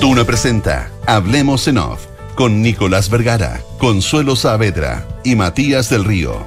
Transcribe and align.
Duna 0.00 0.24
presenta 0.24 0.92
Hablemos 1.06 1.66
en 1.66 1.78
Off 1.78 2.06
con 2.36 2.62
Nicolás 2.62 3.10
Vergara, 3.10 3.60
Consuelo 3.78 4.36
Saavedra 4.36 5.08
y 5.24 5.34
Matías 5.34 5.90
del 5.90 6.04
Río. 6.04 6.46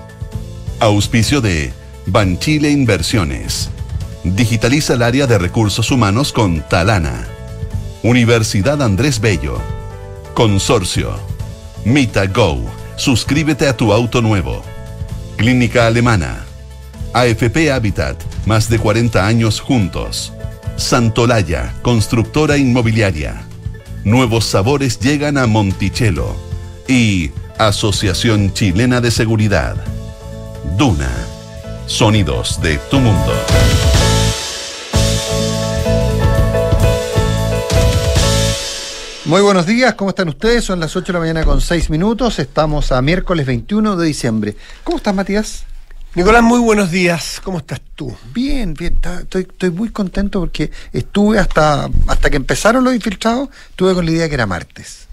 Auspicio 0.80 1.42
de 1.42 1.74
Banchile 2.06 2.72
Inversiones. 2.72 3.70
Digitaliza 4.24 4.94
el 4.94 5.04
área 5.04 5.28
de 5.28 5.38
recursos 5.38 5.92
humanos 5.92 6.32
con 6.32 6.62
Talana. 6.70 7.28
Universidad 8.04 8.82
Andrés 8.82 9.20
Bello. 9.20 9.60
Consorcio. 10.34 11.20
Mita 11.84 12.28
Go. 12.28 12.62
Suscríbete 12.96 13.68
a 13.68 13.76
tu 13.76 13.92
auto 13.92 14.22
nuevo. 14.22 14.64
Clínica 15.36 15.88
Alemana. 15.88 16.46
AFP 17.12 17.70
Habitat. 17.70 18.16
Más 18.46 18.70
de 18.70 18.80
40 18.80 19.28
años 19.28 19.60
juntos. 19.60 20.32
Santolaya, 20.78 21.74
constructora 21.82 22.58
inmobiliaria. 22.58 23.44
Nuevos 24.04 24.46
sabores 24.46 25.00
llegan 25.00 25.38
a 25.38 25.48
Monticello. 25.48 26.36
Y 26.88 27.32
Asociación 27.58 28.54
Chilena 28.54 29.02
de 29.02 29.12
Seguridad. 29.12 29.76
Duna. 30.78 31.12
Sonidos 31.86 32.62
de 32.62 32.78
tu 32.90 33.00
mundo. 33.00 33.34
Muy 39.26 39.42
buenos 39.42 39.66
días, 39.66 39.94
¿cómo 39.94 40.10
están 40.10 40.28
ustedes? 40.28 40.66
Son 40.66 40.80
las 40.80 40.96
8 40.96 41.06
de 41.08 41.14
la 41.14 41.20
mañana 41.20 41.44
con 41.46 41.62
6 41.62 41.90
minutos, 41.90 42.40
estamos 42.40 42.92
a 42.92 43.02
miércoles 43.02 43.46
21 43.46 43.96
de 43.96 44.08
diciembre. 44.08 44.56
¿Cómo 44.84 44.98
estás, 44.98 45.16
Matías? 45.16 45.66
Nicolás, 46.14 46.44
muy 46.44 46.60
buenos 46.60 46.92
días. 46.92 47.40
¿Cómo 47.44 47.60
estás 47.60 47.80
tú? 47.96 48.14
Bien, 48.34 48.74
bien. 48.74 49.00
Estoy, 49.22 49.44
estoy 49.44 49.70
muy 49.72 49.90
contento 49.90 50.42
porque 50.42 50.70
estuve 50.92 51.40
hasta, 51.40 51.90
hasta 52.08 52.30
que 52.30 52.36
empezaron 52.36 52.84
los 52.84 52.94
infiltrados, 52.94 53.50
estuve 53.70 53.94
con 53.94 54.06
la 54.06 54.12
idea 54.12 54.28
que 54.28 54.36
era 54.36 54.46
martes. 54.46 55.08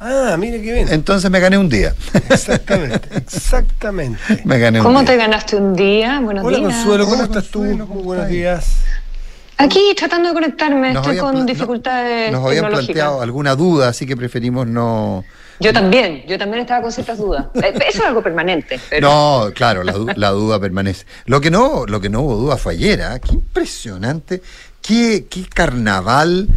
Ah, 0.00 0.36
mire 0.38 0.60
qué 0.60 0.72
bien. 0.74 0.88
Entonces 0.90 1.30
me 1.30 1.38
gané 1.38 1.56
un 1.56 1.68
día. 1.68 1.94
Exactamente, 2.28 3.08
exactamente. 3.16 4.42
me 4.44 4.58
gané 4.58 4.80
¿Cómo 4.80 4.98
un 4.98 5.04
te 5.04 5.12
día. 5.12 5.22
ganaste 5.22 5.56
un 5.56 5.74
día? 5.74 6.20
Buenos 6.20 6.44
Hola 6.44 6.58
días. 6.58 6.72
Consuelo, 6.74 7.04
¿cómo 7.04 7.14
Hola, 7.16 7.24
estás 7.24 7.44
Consuelo, 7.44 7.84
tú? 7.84 7.88
¿cómo 7.88 7.94
Muy 7.94 8.04
buenos 8.04 8.28
días. 8.28 8.76
Aquí 9.58 9.80
tratando 9.96 10.28
de 10.30 10.34
conectarme, 10.34 10.92
Nos 10.92 11.06
estoy 11.06 11.18
habían 11.18 11.34
con 11.36 11.46
dificultades 11.46 12.30
Nos 12.32 12.40
habían 12.44 12.64
tecnológicas. 12.64 12.84
planteado 12.86 13.22
alguna 13.22 13.54
duda, 13.54 13.88
así 13.88 14.04
que 14.04 14.16
preferimos 14.16 14.66
no. 14.66 15.24
Yo 15.60 15.72
también, 15.72 16.24
yo 16.28 16.38
también 16.38 16.60
estaba 16.62 16.82
con 16.82 16.92
ciertas 16.92 17.18
dudas. 17.18 17.46
Eh, 17.54 17.72
Eso 17.88 17.98
es 18.02 18.04
algo 18.06 18.22
permanente. 18.22 18.78
Pero... 18.90 19.08
No, 19.08 19.50
claro, 19.54 19.82
la, 19.82 19.92
du- 19.92 20.08
la 20.16 20.30
duda 20.30 20.60
permanece. 20.60 21.06
Lo 21.26 21.40
que 21.40 21.50
no, 21.50 21.86
lo 21.86 22.00
que 22.00 22.08
no 22.10 22.20
hubo 22.22 22.36
duda 22.36 22.56
fue 22.56 22.74
ayer, 22.74 23.02
¿ah? 23.02 23.18
Qué 23.18 23.32
impresionante, 23.34 24.42
qué, 24.82 25.26
qué 25.30 25.44
carnaval, 25.48 26.48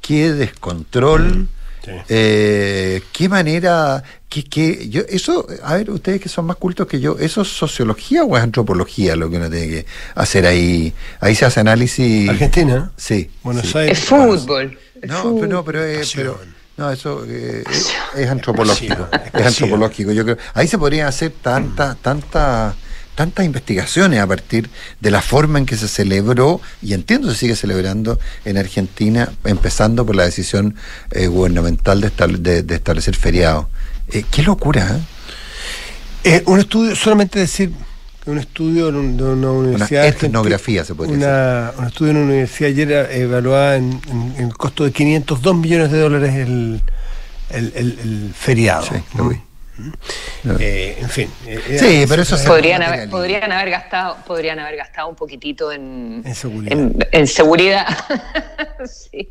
qué 0.00 0.32
descontrol, 0.32 1.48
Sí. 1.84 1.92
eh, 2.10 3.02
qué 3.10 3.28
manera, 3.30 4.02
qué, 4.28 4.44
qué- 4.44 4.88
yo, 4.90 5.00
eso, 5.08 5.46
a 5.64 5.76
ver, 5.76 5.90
ustedes 5.90 6.20
que 6.20 6.28
son 6.28 6.44
más 6.44 6.56
cultos 6.56 6.86
que 6.86 7.00
yo, 7.00 7.16
¿eso 7.18 7.40
es 7.40 7.48
sociología 7.48 8.22
o 8.22 8.36
es 8.36 8.42
antropología 8.42 9.16
lo 9.16 9.30
que 9.30 9.36
uno 9.38 9.48
tiene 9.50 9.66
que 9.68 9.86
hacer 10.14 10.44
ahí? 10.46 10.92
Ahí 11.20 11.34
se 11.34 11.46
hace 11.46 11.60
análisis. 11.60 12.28
Argentina, 12.28 12.76
¿no? 12.76 12.92
Sí. 12.98 13.30
Buenos 13.42 13.66
sí. 13.66 13.78
Aires. 13.78 13.98
Es 13.98 14.04
fútbol. 14.04 14.78
es 15.00 15.08
No, 15.08 15.22
fútbol. 15.22 15.40
pero 15.40 15.52
no, 15.54 15.64
pero, 15.64 15.84
es- 15.84 15.98
Pasión. 16.00 16.34
pero- 16.38 16.59
no, 16.80 16.90
eso 16.90 17.24
eh, 17.28 17.62
es, 17.70 17.92
es 18.16 18.28
antropológico. 18.30 19.06
Es 19.34 19.46
antropológico. 19.46 20.12
Yo 20.12 20.24
creo 20.24 20.38
ahí 20.54 20.66
se 20.66 20.78
podrían 20.78 21.06
hacer 21.06 21.32
tanta, 21.42 21.94
tanta, 21.94 22.74
tantas 23.14 23.44
investigaciones 23.44 24.18
a 24.18 24.26
partir 24.26 24.70
de 24.98 25.10
la 25.10 25.20
forma 25.20 25.58
en 25.58 25.66
que 25.66 25.76
se 25.76 25.88
celebró 25.88 26.60
y 26.80 26.94
entiendo 26.94 27.30
se 27.30 27.36
sigue 27.36 27.54
celebrando 27.54 28.18
en 28.46 28.56
Argentina, 28.56 29.30
empezando 29.44 30.06
por 30.06 30.16
la 30.16 30.24
decisión 30.24 30.74
eh, 31.10 31.26
gubernamental 31.26 32.00
de, 32.00 32.08
estab- 32.10 32.38
de- 32.38 32.62
de 32.62 32.74
establecer 32.74 33.14
feriados. 33.14 33.66
Eh, 34.08 34.24
qué 34.30 34.42
locura, 34.42 34.96
¿eh? 34.96 35.00
Eh, 36.24 36.42
un 36.46 36.58
estudio, 36.60 36.96
solamente 36.96 37.38
decir 37.38 37.72
un 38.26 38.38
estudio 38.38 38.90
de 38.92 38.98
una 38.98 39.50
universidad. 39.50 40.06
etnografía, 40.06 40.84
se 40.84 40.94
podría 40.94 41.16
una, 41.16 41.72
Un 41.78 41.86
estudio 41.86 42.10
en 42.12 42.16
una 42.18 42.26
universidad 42.26 42.70
ayer 42.70 42.92
eh, 42.92 43.20
evaluada 43.22 43.76
en, 43.76 44.00
en- 44.10 44.34
en 44.36 44.44
el 44.46 44.56
costo 44.56 44.84
de 44.84 44.92
502 44.92 45.56
millones 45.56 45.90
de 45.90 45.98
dólares 45.98 46.34
el, 46.34 46.82
el, 47.50 47.72
el- 47.74 47.98
el 48.00 48.34
feriado. 48.34 48.82
Sí, 48.82 48.94
lo 49.16 49.28
vi. 49.30 49.36
Eh, 50.58 50.98
en 51.00 51.08
fin. 51.08 51.30
eh, 51.46 51.78
Sí, 51.80 52.02
eh, 52.02 52.06
pero 52.06 52.20
eso 52.20 52.36
Podrían 52.46 52.82
haber, 52.82 53.08
podrían 53.08 53.50
haber 53.50 53.70
gastado, 53.70 54.18
podrían 54.26 54.58
haber 54.58 54.76
gastado 54.76 55.08
un 55.08 55.16
poquitito 55.16 55.72
en, 55.72 56.20
En 56.24 56.34
seguridad. 56.34 56.72
en, 56.78 56.98
en 57.12 57.26
seguridad, 57.26 57.86
Sí. 58.84 59.28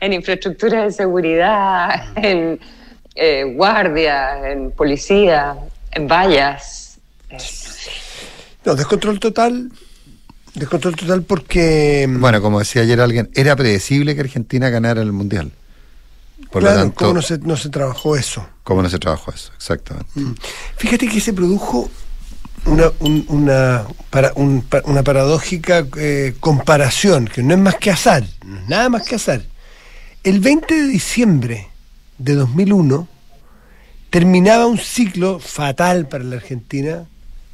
en 0.00 0.12
infraestructura 0.12 0.84
de 0.84 0.92
seguridad, 0.92 2.04
en 2.16 2.60
eh, 3.14 3.44
guardia, 3.56 4.50
en 4.50 4.70
policía, 4.72 5.54
en 5.92 6.06
vallas. 6.06 6.98
Eh, 7.30 7.38
No, 8.64 8.74
descontrol 8.74 9.18
total. 9.20 9.70
Descontrol 10.54 10.94
total 10.96 11.22
porque. 11.22 12.06
mm, 12.08 12.20
Bueno, 12.20 12.40
como 12.42 12.58
decía 12.58 12.82
ayer 12.82 13.00
alguien, 13.00 13.30
era 13.34 13.56
predecible 13.56 14.14
que 14.14 14.20
Argentina 14.20 14.68
ganara 14.70 15.00
el 15.02 15.12
Mundial. 15.12 15.50
Por 16.50 16.60
claro, 16.62 16.76
lo 16.76 16.82
tanto, 16.82 16.96
¿cómo 16.98 17.14
no 17.14 17.22
se, 17.22 17.38
no 17.38 17.56
se 17.56 17.70
trabajó 17.70 18.16
eso? 18.16 18.46
¿cómo 18.62 18.82
no 18.82 18.90
se 18.90 18.98
trabajó 18.98 19.32
eso? 19.32 19.50
Exactamente. 19.56 20.10
Fíjate 20.76 21.08
que 21.08 21.20
se 21.20 21.32
produjo 21.32 21.90
una, 22.66 22.92
un- 23.00 23.24
una, 23.28 23.84
para- 24.10 24.32
un- 24.36 24.60
pa- 24.62 24.82
una 24.84 25.02
paradójica 25.02 25.86
eh, 25.96 26.34
comparación, 26.40 27.26
que 27.26 27.42
no 27.42 27.54
es 27.54 27.60
más 27.60 27.76
que 27.76 27.90
azar, 27.90 28.22
no 28.44 28.58
es 28.60 28.68
nada 28.68 28.88
más 28.90 29.02
que 29.02 29.14
azar. 29.14 29.42
El 30.22 30.40
20 30.40 30.74
de 30.74 30.86
diciembre 30.88 31.68
de 32.18 32.34
2001 32.34 33.08
terminaba 34.10 34.66
un 34.66 34.78
ciclo 34.78 35.38
fatal 35.38 36.06
para 36.06 36.22
la 36.24 36.36
Argentina 36.36 37.04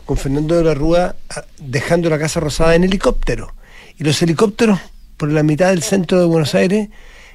con 0.08 0.16
Fernando 0.16 0.56
de 0.56 0.64
la 0.64 0.72
Rúa 0.72 1.14
ah, 1.28 1.44
dejando 1.58 2.08
la 2.08 2.18
Casa 2.18 2.40
Rosada 2.40 2.74
en 2.74 2.82
helicóptero. 2.84 3.52
Y 3.98 4.04
los 4.04 4.22
helicópteros 4.22 4.80
por 5.18 5.30
la 5.30 5.42
mitad 5.42 5.68
del 5.68 5.82
centro 5.82 6.18
de 6.18 6.24
Buenos 6.24 6.54
Aires 6.54 6.88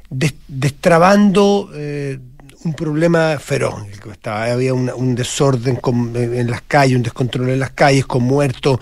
des- 0.10 0.34
destrabando 0.48 1.70
eh, 1.76 2.18
un 2.64 2.74
problema 2.74 3.38
feroz. 3.38 3.76
estaba- 4.12 4.52
había 4.52 4.74
un 4.74 5.14
desorden 5.14 5.76
con- 5.76 6.16
en 6.16 6.50
las 6.50 6.64
calles, 6.64 6.98
un 6.98 7.04
descontrol 7.04 7.50
en 7.50 7.60
las 7.60 7.70
calles, 7.72 8.08
con 8.08 8.24
muertos, 8.24 8.80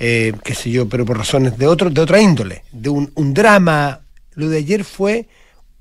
eh, 0.00 0.32
qué 0.42 0.56
sé 0.56 0.72
yo, 0.72 0.88
pero 0.88 1.04
por 1.04 1.16
razones 1.16 1.56
de, 1.56 1.68
otro, 1.68 1.90
de 1.90 2.00
otra 2.00 2.20
índole, 2.20 2.64
de 2.72 2.88
un 2.88 3.34
drama. 3.34 4.00
Lo 4.34 4.48
de 4.48 4.58
ayer 4.58 4.82
fue 4.82 5.28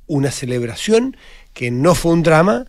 una 0.06 0.30
celebración 0.30 1.18
que 1.56 1.72
no 1.72 1.96
fue 1.96 2.12
un 2.12 2.22
drama, 2.22 2.66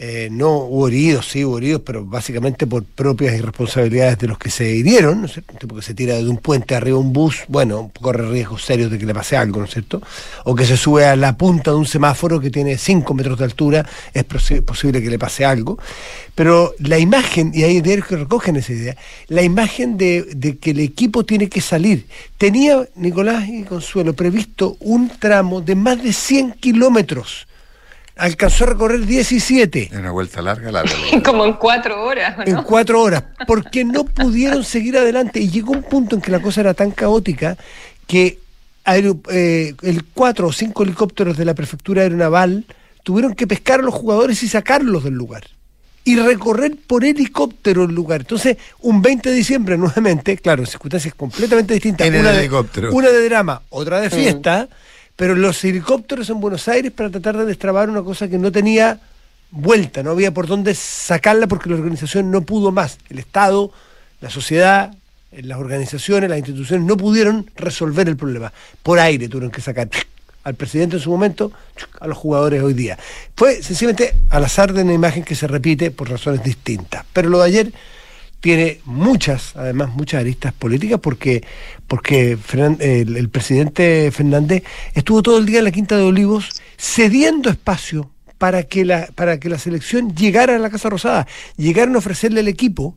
eh, 0.00 0.28
no 0.30 0.58
hubo 0.58 0.86
heridos, 0.86 1.26
sí 1.28 1.44
hubo 1.44 1.58
heridos, 1.58 1.82
pero 1.84 2.04
básicamente 2.04 2.68
por 2.68 2.84
propias 2.84 3.34
irresponsabilidades 3.34 4.18
de 4.18 4.28
los 4.28 4.38
que 4.38 4.48
se 4.48 4.70
hirieron, 4.72 5.20
¿no 5.22 5.26
es 5.26 5.32
cierto? 5.32 5.66
Que 5.66 5.82
se 5.82 5.92
tira 5.92 6.14
de 6.16 6.28
un 6.28 6.36
puente 6.36 6.76
arriba 6.76 6.96
de 6.98 7.02
un 7.02 7.12
bus, 7.12 7.38
bueno, 7.48 7.90
corre 8.00 8.28
riesgos 8.30 8.64
serios 8.64 8.92
de 8.92 8.98
que 8.98 9.06
le 9.06 9.12
pase 9.14 9.36
algo, 9.36 9.58
¿no 9.58 9.64
es 9.64 9.72
cierto? 9.72 10.00
O 10.44 10.54
que 10.54 10.64
se 10.64 10.76
sube 10.76 11.04
a 11.04 11.16
la 11.16 11.36
punta 11.36 11.72
de 11.72 11.78
un 11.78 11.86
semáforo 11.86 12.38
que 12.38 12.48
tiene 12.50 12.78
5 12.78 13.12
metros 13.12 13.38
de 13.40 13.44
altura, 13.44 13.84
es 14.14 14.24
posi- 14.28 14.62
posible 14.62 15.02
que 15.02 15.10
le 15.10 15.18
pase 15.18 15.44
algo. 15.44 15.78
Pero 16.36 16.74
la 16.78 17.00
imagen, 17.00 17.50
y 17.52 17.64
hay 17.64 17.80
diarios 17.80 18.06
que 18.06 18.14
recogen 18.16 18.54
esa 18.54 18.72
idea, 18.72 18.96
la 19.26 19.42
imagen 19.42 19.98
de, 19.98 20.22
de 20.36 20.58
que 20.58 20.70
el 20.70 20.78
equipo 20.78 21.24
tiene 21.24 21.48
que 21.48 21.60
salir. 21.60 22.06
Tenía 22.36 22.86
Nicolás 22.94 23.48
y 23.48 23.64
Consuelo 23.64 24.12
previsto 24.14 24.76
un 24.78 25.08
tramo 25.18 25.60
de 25.60 25.74
más 25.74 26.00
de 26.00 26.12
100 26.12 26.52
kilómetros. 26.52 27.47
Alcanzó 28.18 28.64
a 28.64 28.66
recorrer 28.68 29.06
17 29.06 29.90
Es 29.92 29.98
una 29.98 30.10
vuelta 30.10 30.42
larga, 30.42 30.70
larga. 30.72 30.92
Como 31.24 31.44
en 31.46 31.54
cuatro 31.54 32.02
horas, 32.04 32.36
¿o 32.38 32.42
en 32.42 32.62
cuatro 32.64 33.00
horas, 33.00 33.22
porque 33.46 33.84
no 33.84 34.04
pudieron 34.04 34.64
seguir 34.64 34.98
adelante. 34.98 35.40
Y 35.40 35.48
llegó 35.50 35.72
un 35.72 35.84
punto 35.84 36.16
en 36.16 36.22
que 36.22 36.30
la 36.32 36.40
cosa 36.42 36.60
era 36.62 36.74
tan 36.74 36.90
caótica 36.90 37.56
que 38.06 38.38
aero- 38.84 39.20
eh, 39.30 39.74
el 39.82 40.04
cuatro 40.04 40.48
o 40.48 40.52
cinco 40.52 40.82
helicópteros 40.82 41.36
de 41.36 41.44
la 41.44 41.54
prefectura 41.54 42.02
aeronaval 42.02 42.64
tuvieron 43.04 43.34
que 43.34 43.46
pescar 43.46 43.80
a 43.80 43.82
los 43.84 43.94
jugadores 43.94 44.42
y 44.42 44.48
sacarlos 44.48 45.04
del 45.04 45.14
lugar. 45.14 45.44
Y 46.04 46.16
recorrer 46.16 46.72
por 46.86 47.04
helicóptero 47.04 47.84
el 47.84 47.94
lugar. 47.94 48.22
Entonces, 48.22 48.56
un 48.80 49.02
20 49.02 49.28
de 49.30 49.36
diciembre 49.36 49.76
nuevamente, 49.76 50.38
claro, 50.38 50.62
en 50.62 50.66
circunstancias 50.66 51.14
completamente 51.14 51.74
distintas. 51.74 52.06
En 52.06 52.14
el 52.14 52.20
una 52.22 52.32
de- 52.32 52.38
helicóptero. 52.40 52.92
una 52.92 53.10
de 53.10 53.24
drama, 53.28 53.60
otra 53.68 54.00
de 54.00 54.08
fiesta, 54.10 54.68
pero 55.18 55.34
los 55.34 55.64
helicópteros 55.64 56.30
en 56.30 56.38
Buenos 56.38 56.68
Aires 56.68 56.92
para 56.92 57.10
tratar 57.10 57.36
de 57.38 57.44
destrabar 57.44 57.90
una 57.90 58.04
cosa 58.04 58.28
que 58.28 58.38
no 58.38 58.52
tenía 58.52 59.00
vuelta, 59.50 60.00
no 60.04 60.12
había 60.12 60.32
por 60.32 60.46
dónde 60.46 60.76
sacarla 60.76 61.48
porque 61.48 61.68
la 61.68 61.74
organización 61.74 62.30
no 62.30 62.42
pudo 62.42 62.70
más. 62.70 62.98
El 63.10 63.18
Estado, 63.18 63.72
la 64.20 64.30
sociedad, 64.30 64.94
las 65.32 65.58
organizaciones, 65.58 66.30
las 66.30 66.38
instituciones 66.38 66.86
no 66.86 66.96
pudieron 66.96 67.50
resolver 67.56 68.08
el 68.08 68.16
problema. 68.16 68.52
Por 68.84 69.00
aire 69.00 69.28
tuvieron 69.28 69.50
que 69.50 69.60
sacar 69.60 69.88
al 70.44 70.54
presidente 70.54 70.98
en 70.98 71.02
su 71.02 71.10
momento, 71.10 71.50
a 71.98 72.06
los 72.06 72.16
jugadores 72.16 72.62
hoy 72.62 72.74
día. 72.74 72.96
Fue 73.34 73.60
sencillamente 73.60 74.14
al 74.30 74.44
azar 74.44 74.72
de 74.72 74.82
una 74.82 74.92
imagen 74.92 75.24
que 75.24 75.34
se 75.34 75.48
repite 75.48 75.90
por 75.90 76.08
razones 76.08 76.44
distintas. 76.44 77.04
Pero 77.12 77.28
lo 77.28 77.40
de 77.40 77.46
ayer 77.46 77.72
tiene 78.40 78.80
muchas, 78.84 79.56
además 79.56 79.90
muchas 79.94 80.20
aristas 80.20 80.52
políticas, 80.52 81.00
porque, 81.00 81.44
porque 81.86 82.38
el, 82.80 83.28
presidente 83.30 84.10
Fernández 84.12 84.62
estuvo 84.94 85.22
todo 85.22 85.38
el 85.38 85.46
día 85.46 85.58
en 85.58 85.64
la 85.64 85.72
Quinta 85.72 85.96
de 85.96 86.04
Olivos 86.04 86.50
cediendo 86.76 87.50
espacio 87.50 88.10
para 88.38 88.62
que 88.62 88.84
la, 88.84 89.08
para 89.14 89.40
que 89.40 89.48
la 89.48 89.58
selección 89.58 90.14
llegara 90.14 90.54
a 90.54 90.58
la 90.58 90.70
Casa 90.70 90.88
Rosada, 90.88 91.26
llegaron 91.56 91.96
a 91.96 91.98
ofrecerle 91.98 92.40
el 92.40 92.48
equipo 92.48 92.94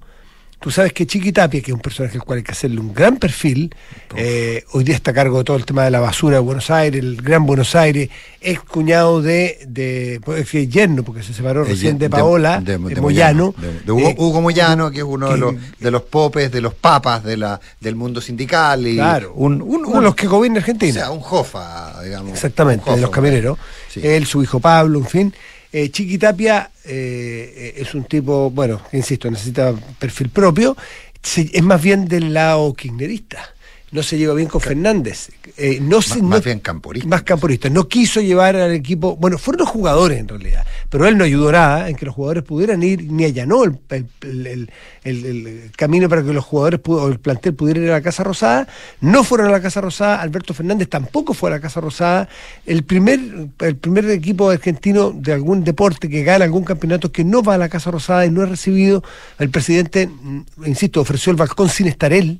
Tú 0.62 0.70
sabes 0.70 0.94
que 0.94 1.08
Chiqui 1.08 1.32
Tapia, 1.32 1.60
que 1.60 1.72
es 1.72 1.74
un 1.74 1.82
personaje 1.82 2.20
al 2.20 2.24
cual 2.24 2.38
hay 2.38 2.44
que 2.44 2.52
hacerle 2.52 2.80
un 2.80 2.94
gran 2.94 3.18
perfil, 3.18 3.74
eh, 4.16 4.64
hoy 4.74 4.84
día 4.84 4.94
está 4.94 5.10
a 5.10 5.14
cargo 5.16 5.40
de 5.40 5.44
todo 5.44 5.58
el 5.58 5.66
tema 5.66 5.86
de 5.86 5.90
la 5.90 6.00
basura 6.00 6.36
de 6.36 6.42
Buenos 6.44 6.70
Aires, 6.70 7.02
el 7.02 7.20
Gran 7.20 7.48
Buenos 7.48 7.76
Aires, 7.76 8.10
es 8.40 8.60
cuñado 8.60 9.24
de, 9.24 9.58
de 9.68 10.22
pues, 10.24 10.52
yerno, 10.52 11.02
porque 11.02 11.24
se 11.24 11.34
separó 11.34 11.64
recién 11.64 11.98
de 11.98 12.12
Paola, 12.12 12.62
de, 12.62 12.78
Moyano. 12.78 13.56
De, 13.58 13.92
Hugo, 13.92 14.38
eh, 14.38 14.42
Moyano, 14.42 14.92
que 14.92 15.00
es 15.00 15.04
uno 15.04 15.32
de, 15.32 15.38
los, 15.40 15.56
de 15.80 15.90
los 15.90 16.04
popes, 16.04 16.52
de 16.52 16.62
los 16.62 16.76
papas 16.76 17.24
de 17.24 17.38
la, 17.38 17.60
del 17.80 17.96
mundo 17.96 18.22
sindical. 18.22 18.86
Y 18.86 18.98
claro, 18.98 19.34
un, 19.34 19.64
uno 19.64 19.90
de 19.96 20.02
los 20.02 20.14
que 20.14 20.28
gobierna 20.28 20.60
Argentina. 20.60 20.92
O 20.92 21.04
sea, 21.06 21.12
un 21.12 21.22
jofa, 21.22 22.04
digamos. 22.04 22.34
Exactamente, 22.34 22.92
de 22.92 23.02
los 23.02 23.10
camioneros. 23.10 23.58
Él, 23.96 24.28
su 24.28 24.44
hijo 24.44 24.60
Pablo, 24.60 25.00
en 25.00 25.08
fin. 25.08 25.34
Eh, 25.74 25.90
Chiquitapia 25.90 26.70
eh, 26.86 27.76
es 27.78 27.94
un 27.94 28.04
tipo, 28.04 28.52
bueno, 28.52 28.82
insisto, 28.92 29.32
necesita 29.32 29.74
perfil 30.00 30.30
propio, 30.30 30.76
es 31.24 31.64
más 31.64 31.82
bien 31.82 32.08
del 32.08 32.34
lado 32.34 32.74
kirchnerista 32.74 33.54
no 33.92 34.04
se 34.04 34.18
lleva 34.18 34.34
bien 34.34 34.48
con 34.48 34.62
Fernández. 34.62 35.30
Eh, 35.58 35.80
no 35.82 36.00
más, 36.22 36.44
bien 36.44 36.60
camporista. 36.60 37.08
Más 37.10 37.24
camporista. 37.24 37.70
No 37.70 37.88
quiso 37.88 38.22
llevar 38.22 38.56
al 38.56 38.72
equipo. 38.72 39.18
Bueno, 39.18 39.38
fueron 39.38 39.60
los 39.60 39.70
jugadores 39.70 40.20
en 40.20 40.30
realidad, 40.30 40.66
pero 40.90 41.08
él 41.08 41.18
no 41.18 41.26
ayudó 41.26 41.52
nada 41.52 41.90
en 41.90 41.96
que 41.98 42.06
los 42.06 42.16
jugadores 42.16 42.44
pudieran 42.44 42.82
ir, 42.84 43.12
ni 43.12 43.26
allanó 43.26 43.66
el, 43.66 44.70
el, 45.04 45.72
camino 45.76 46.08
para 46.08 46.24
que 46.24 46.32
los 46.32 46.46
jugadores 46.46 46.80
o 46.86 47.08
el 47.10 47.20
plantel 47.20 47.54
pudieran 47.54 47.84
ir 47.84 47.90
a 47.90 47.94
la 47.94 48.02
Casa 48.02 48.24
Rosada. 48.24 48.68
No 49.02 49.26
fueron 49.26 49.48
a 49.48 49.52
la 49.52 49.62
Casa 49.62 49.82
Rosada. 49.82 50.22
Alberto 50.22 50.54
Fernández 50.54 50.88
tampoco 50.88 51.34
fue 51.34 51.50
a 51.50 51.54
la 51.54 51.60
Casa 51.60 51.82
Rosada. 51.82 52.30
El 52.66 52.84
primer, 52.84 53.20
el 53.60 53.76
primer 53.76 54.10
equipo 54.10 54.50
argentino 54.50 55.12
de 55.12 55.34
algún 55.34 55.66
deporte 55.66 56.08
que 56.08 56.24
gana 56.24 56.46
algún 56.46 56.64
campeonato 56.64 57.12
que 57.12 57.26
no 57.26 57.44
va 57.44 57.56
a 57.56 57.58
la 57.58 57.68
Casa 57.68 57.92
Rosada 57.92 58.26
y 58.26 58.32
no 58.32 58.42
ha 58.42 58.46
recibido, 58.46 59.04
el 59.38 59.50
presidente, 59.50 60.08
mm, 60.08 60.42
insisto, 60.66 61.02
ofreció 61.02 61.32
el 61.32 61.38
balcón 61.38 61.68
sin 61.68 61.88
estar 61.88 62.14
él. 62.14 62.40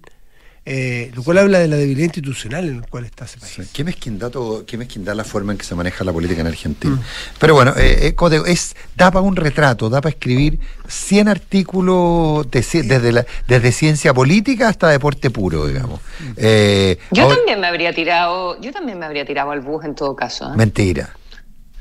Eh, 0.64 1.12
lo 1.16 1.24
cual 1.24 1.40
habla 1.40 1.58
de 1.58 1.68
la 1.68 1.76
debilidad 1.76 2.06
institucional 2.06 2.66
en 2.68 2.82
la 2.82 2.88
cual 2.88 3.06
está 3.06 3.26
ese 3.26 3.40
país. 3.40 3.68
¿Qué, 3.74 3.84
mezquindad 3.84 4.30
todo, 4.30 4.64
qué 4.64 4.78
mezquindad 4.78 5.16
la 5.16 5.24
forma 5.24 5.54
en 5.54 5.58
que 5.58 5.66
se 5.66 5.74
maneja 5.74 6.04
la 6.04 6.14
política 6.14 6.42
en 6.42 6.48
Argentina. 6.48 6.96
Mm. 6.96 7.04
Pero 7.40 7.56
bueno, 7.56 7.74
eh, 7.78 8.14
eh 8.16 8.44
es, 8.46 8.76
da 8.96 9.10
para 9.10 9.26
un 9.26 9.36
retrato, 9.36 9.90
da 9.90 10.02
para 10.02 10.12
escribir 10.12 10.60
100 10.88 11.30
artículos 11.30 12.46
desde, 12.52 13.12
la, 13.12 13.26
desde 13.48 13.72
ciencia 13.72 14.14
política 14.14 14.70
hasta 14.70 14.90
deporte 14.90 15.32
puro, 15.32 15.66
digamos. 15.66 16.00
Mm. 16.20 16.32
Eh, 16.38 17.00
yo 17.10 17.28
también 17.28 17.60
me 17.60 17.66
habría 17.66 17.92
tirado, 17.92 18.62
yo 18.62 18.72
también 18.72 19.00
me 19.00 19.08
habría 19.08 19.26
tirado 19.26 19.50
al 19.50 19.62
bus 19.62 19.84
en 19.84 19.96
todo 19.96 20.16
caso. 20.16 20.52
Mentira. 20.56 21.10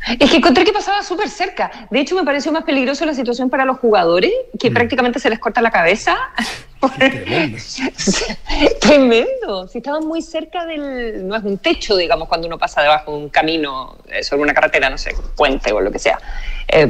Es 0.07 0.31
que 0.31 0.39
encontré 0.39 0.65
que 0.65 0.73
pasaba 0.73 1.03
súper 1.03 1.29
cerca. 1.29 1.71
De 1.91 2.01
hecho, 2.01 2.15
me 2.15 2.25
pareció 2.25 2.53
más 2.53 2.65
peligroso 2.65 3.05
la 3.05 3.15
situación 3.15 3.51
para 3.51 3.65
los 3.65 3.79
jugadores, 3.79 4.33
que 4.59 4.71
mm. 4.71 4.75
prácticamente 4.75 5.19
se 5.19 5.29
les 5.29 5.39
corta 5.39 5.61
la 5.61 5.71
cabeza. 5.71 6.17
Tremendo. 6.99 7.59
Tremendo. 8.81 9.69
Si 9.69 9.79
estaban 9.79 10.07
muy 10.07 10.23
cerca 10.23 10.65
del. 10.65 11.27
No 11.27 11.37
es 11.37 11.45
un 11.45 11.59
techo, 11.59 11.97
digamos, 11.97 12.29
cuando 12.29 12.47
uno 12.47 12.59
pasa 12.59 12.83
debajo 12.83 13.13
de 13.13 13.19
un 13.19 13.29
camino, 13.29 13.99
eh, 14.09 14.23
sobre 14.23 14.43
una 14.43 14.55
carretera, 14.55 14.89
no 14.89 14.97
sé, 14.97 15.15
puente 15.37 15.73
o 15.73 15.81
lo 15.81 15.93
que 15.93 15.99
sea. 15.99 16.19
Eh, 16.69 16.89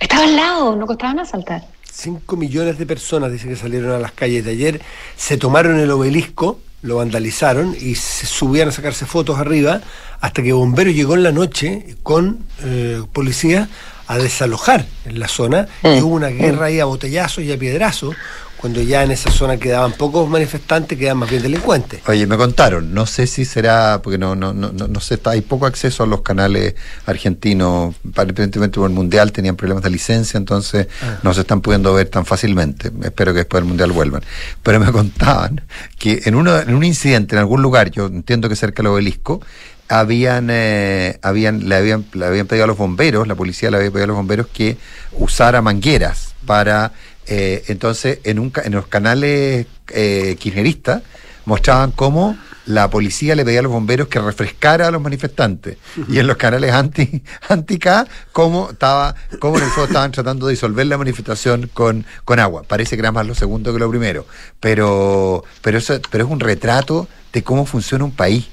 estaba 0.00 0.24
al 0.24 0.36
lado, 0.36 0.76
no 0.76 0.86
costaba 0.86 1.14
nada 1.14 1.26
saltar. 1.26 1.62
Cinco 1.84 2.36
millones 2.36 2.78
de 2.78 2.86
personas, 2.86 3.30
dicen 3.30 3.50
que 3.50 3.56
salieron 3.56 3.92
a 3.92 3.98
las 3.98 4.12
calles 4.12 4.44
de 4.44 4.52
ayer, 4.52 4.80
se 5.16 5.36
tomaron 5.36 5.78
el 5.78 5.90
obelisco 5.90 6.58
lo 6.82 6.96
vandalizaron 6.96 7.76
y 7.80 7.94
se 7.94 8.26
subían 8.26 8.68
a 8.68 8.72
sacarse 8.72 9.06
fotos 9.06 9.38
arriba 9.38 9.80
hasta 10.22 10.42
que 10.42 10.52
Bombero 10.52 10.90
llegó 10.90 11.14
en 11.14 11.24
la 11.24 11.32
noche 11.32 11.96
con 12.02 12.38
eh, 12.62 13.02
policía 13.12 13.68
a 14.06 14.18
desalojar 14.18 14.86
en 15.04 15.18
la 15.18 15.28
zona 15.28 15.66
y 15.82 15.88
mm. 15.88 16.04
hubo 16.04 16.14
una 16.14 16.28
guerra 16.28 16.66
ahí 16.66 16.80
a 16.80 16.84
botellazos 16.84 17.44
y 17.44 17.52
a 17.52 17.58
piedrazos 17.58 18.14
cuando 18.62 18.80
ya 18.80 19.02
en 19.02 19.10
esa 19.10 19.28
zona 19.32 19.56
quedaban 19.56 19.90
pocos 19.90 20.28
manifestantes, 20.30 20.96
quedaban 20.96 21.18
más 21.18 21.28
bien 21.28 21.42
delincuentes. 21.42 22.00
Oye, 22.06 22.28
me 22.28 22.36
contaron, 22.36 22.94
no 22.94 23.06
sé 23.06 23.26
si 23.26 23.44
será, 23.44 24.00
porque 24.00 24.18
no, 24.18 24.36
no, 24.36 24.52
no, 24.52 24.70
no 24.70 25.00
sé, 25.00 25.18
hay 25.24 25.40
poco 25.40 25.66
acceso 25.66 26.04
a 26.04 26.06
los 26.06 26.22
canales 26.22 26.76
argentinos, 27.04 27.96
aparentemente 28.08 28.60
por 28.78 28.88
el 28.88 28.94
Mundial 28.94 29.32
tenían 29.32 29.56
problemas 29.56 29.82
de 29.82 29.90
licencia, 29.90 30.38
entonces 30.38 30.86
ah. 31.02 31.18
no 31.24 31.34
se 31.34 31.40
están 31.40 31.60
pudiendo 31.60 31.92
ver 31.92 32.08
tan 32.08 32.24
fácilmente. 32.24 32.92
Espero 33.02 33.32
que 33.32 33.38
después 33.38 33.62
del 33.62 33.68
Mundial 33.68 33.90
vuelvan. 33.90 34.22
Pero 34.62 34.78
me 34.78 34.92
contaban 34.92 35.62
que 35.98 36.22
en, 36.26 36.36
uno, 36.36 36.56
en 36.56 36.72
un 36.72 36.84
incidente 36.84 37.34
en 37.34 37.40
algún 37.40 37.62
lugar, 37.62 37.90
yo 37.90 38.06
entiendo 38.06 38.48
que 38.48 38.54
cerca 38.54 38.84
del 38.84 38.92
obelisco, 38.92 39.40
habían, 39.88 40.48
eh, 40.50 41.18
habían, 41.22 41.68
le 41.68 41.74
habían, 41.74 42.04
le 42.12 42.26
habían 42.26 42.46
pedido 42.46 42.64
a 42.64 42.66
los 42.66 42.78
bomberos, 42.78 43.28
la 43.28 43.34
policía 43.34 43.70
le 43.70 43.78
había 43.78 43.90
pedido 43.90 44.04
a 44.04 44.08
los 44.08 44.16
bomberos 44.16 44.46
que 44.46 44.76
usara 45.12 45.60
mangueras 45.62 46.34
para 46.46 46.92
eh, 47.26 47.64
entonces, 47.68 48.18
en, 48.24 48.38
un, 48.38 48.52
en 48.64 48.72
los 48.72 48.86
canales 48.86 49.66
eh, 49.88 50.36
kirchneristas 50.38 51.02
mostraban 51.44 51.90
cómo 51.92 52.36
la 52.66 52.88
policía 52.90 53.34
le 53.34 53.44
pedía 53.44 53.58
a 53.58 53.62
los 53.62 53.72
bomberos 53.72 54.06
que 54.06 54.20
refrescara 54.20 54.86
a 54.86 54.90
los 54.90 55.02
manifestantes. 55.02 55.78
Y 56.08 56.18
en 56.18 56.26
los 56.26 56.36
canales 56.36 56.72
anti, 56.72 57.22
anti 57.48 57.78
K, 57.78 58.06
cómo 58.32 58.70
estaba, 58.70 59.16
cómo 59.40 59.58
en 59.58 59.64
el 59.64 59.70
fondo 59.70 59.86
estaban 59.86 60.12
tratando 60.12 60.46
de 60.46 60.52
disolver 60.52 60.86
la 60.86 60.98
manifestación 60.98 61.68
con, 61.72 62.04
con 62.24 62.38
agua. 62.38 62.62
Parece 62.62 62.96
que 62.96 63.00
era 63.00 63.12
más 63.12 63.26
lo 63.26 63.34
segundo 63.34 63.72
que 63.72 63.80
lo 63.80 63.90
primero. 63.90 64.26
Pero, 64.60 65.44
pero, 65.60 65.78
eso, 65.78 66.00
pero 66.10 66.24
es 66.24 66.30
un 66.30 66.40
retrato 66.40 67.08
de 67.32 67.42
cómo 67.42 67.66
funciona 67.66 68.04
un 68.04 68.12
país, 68.12 68.46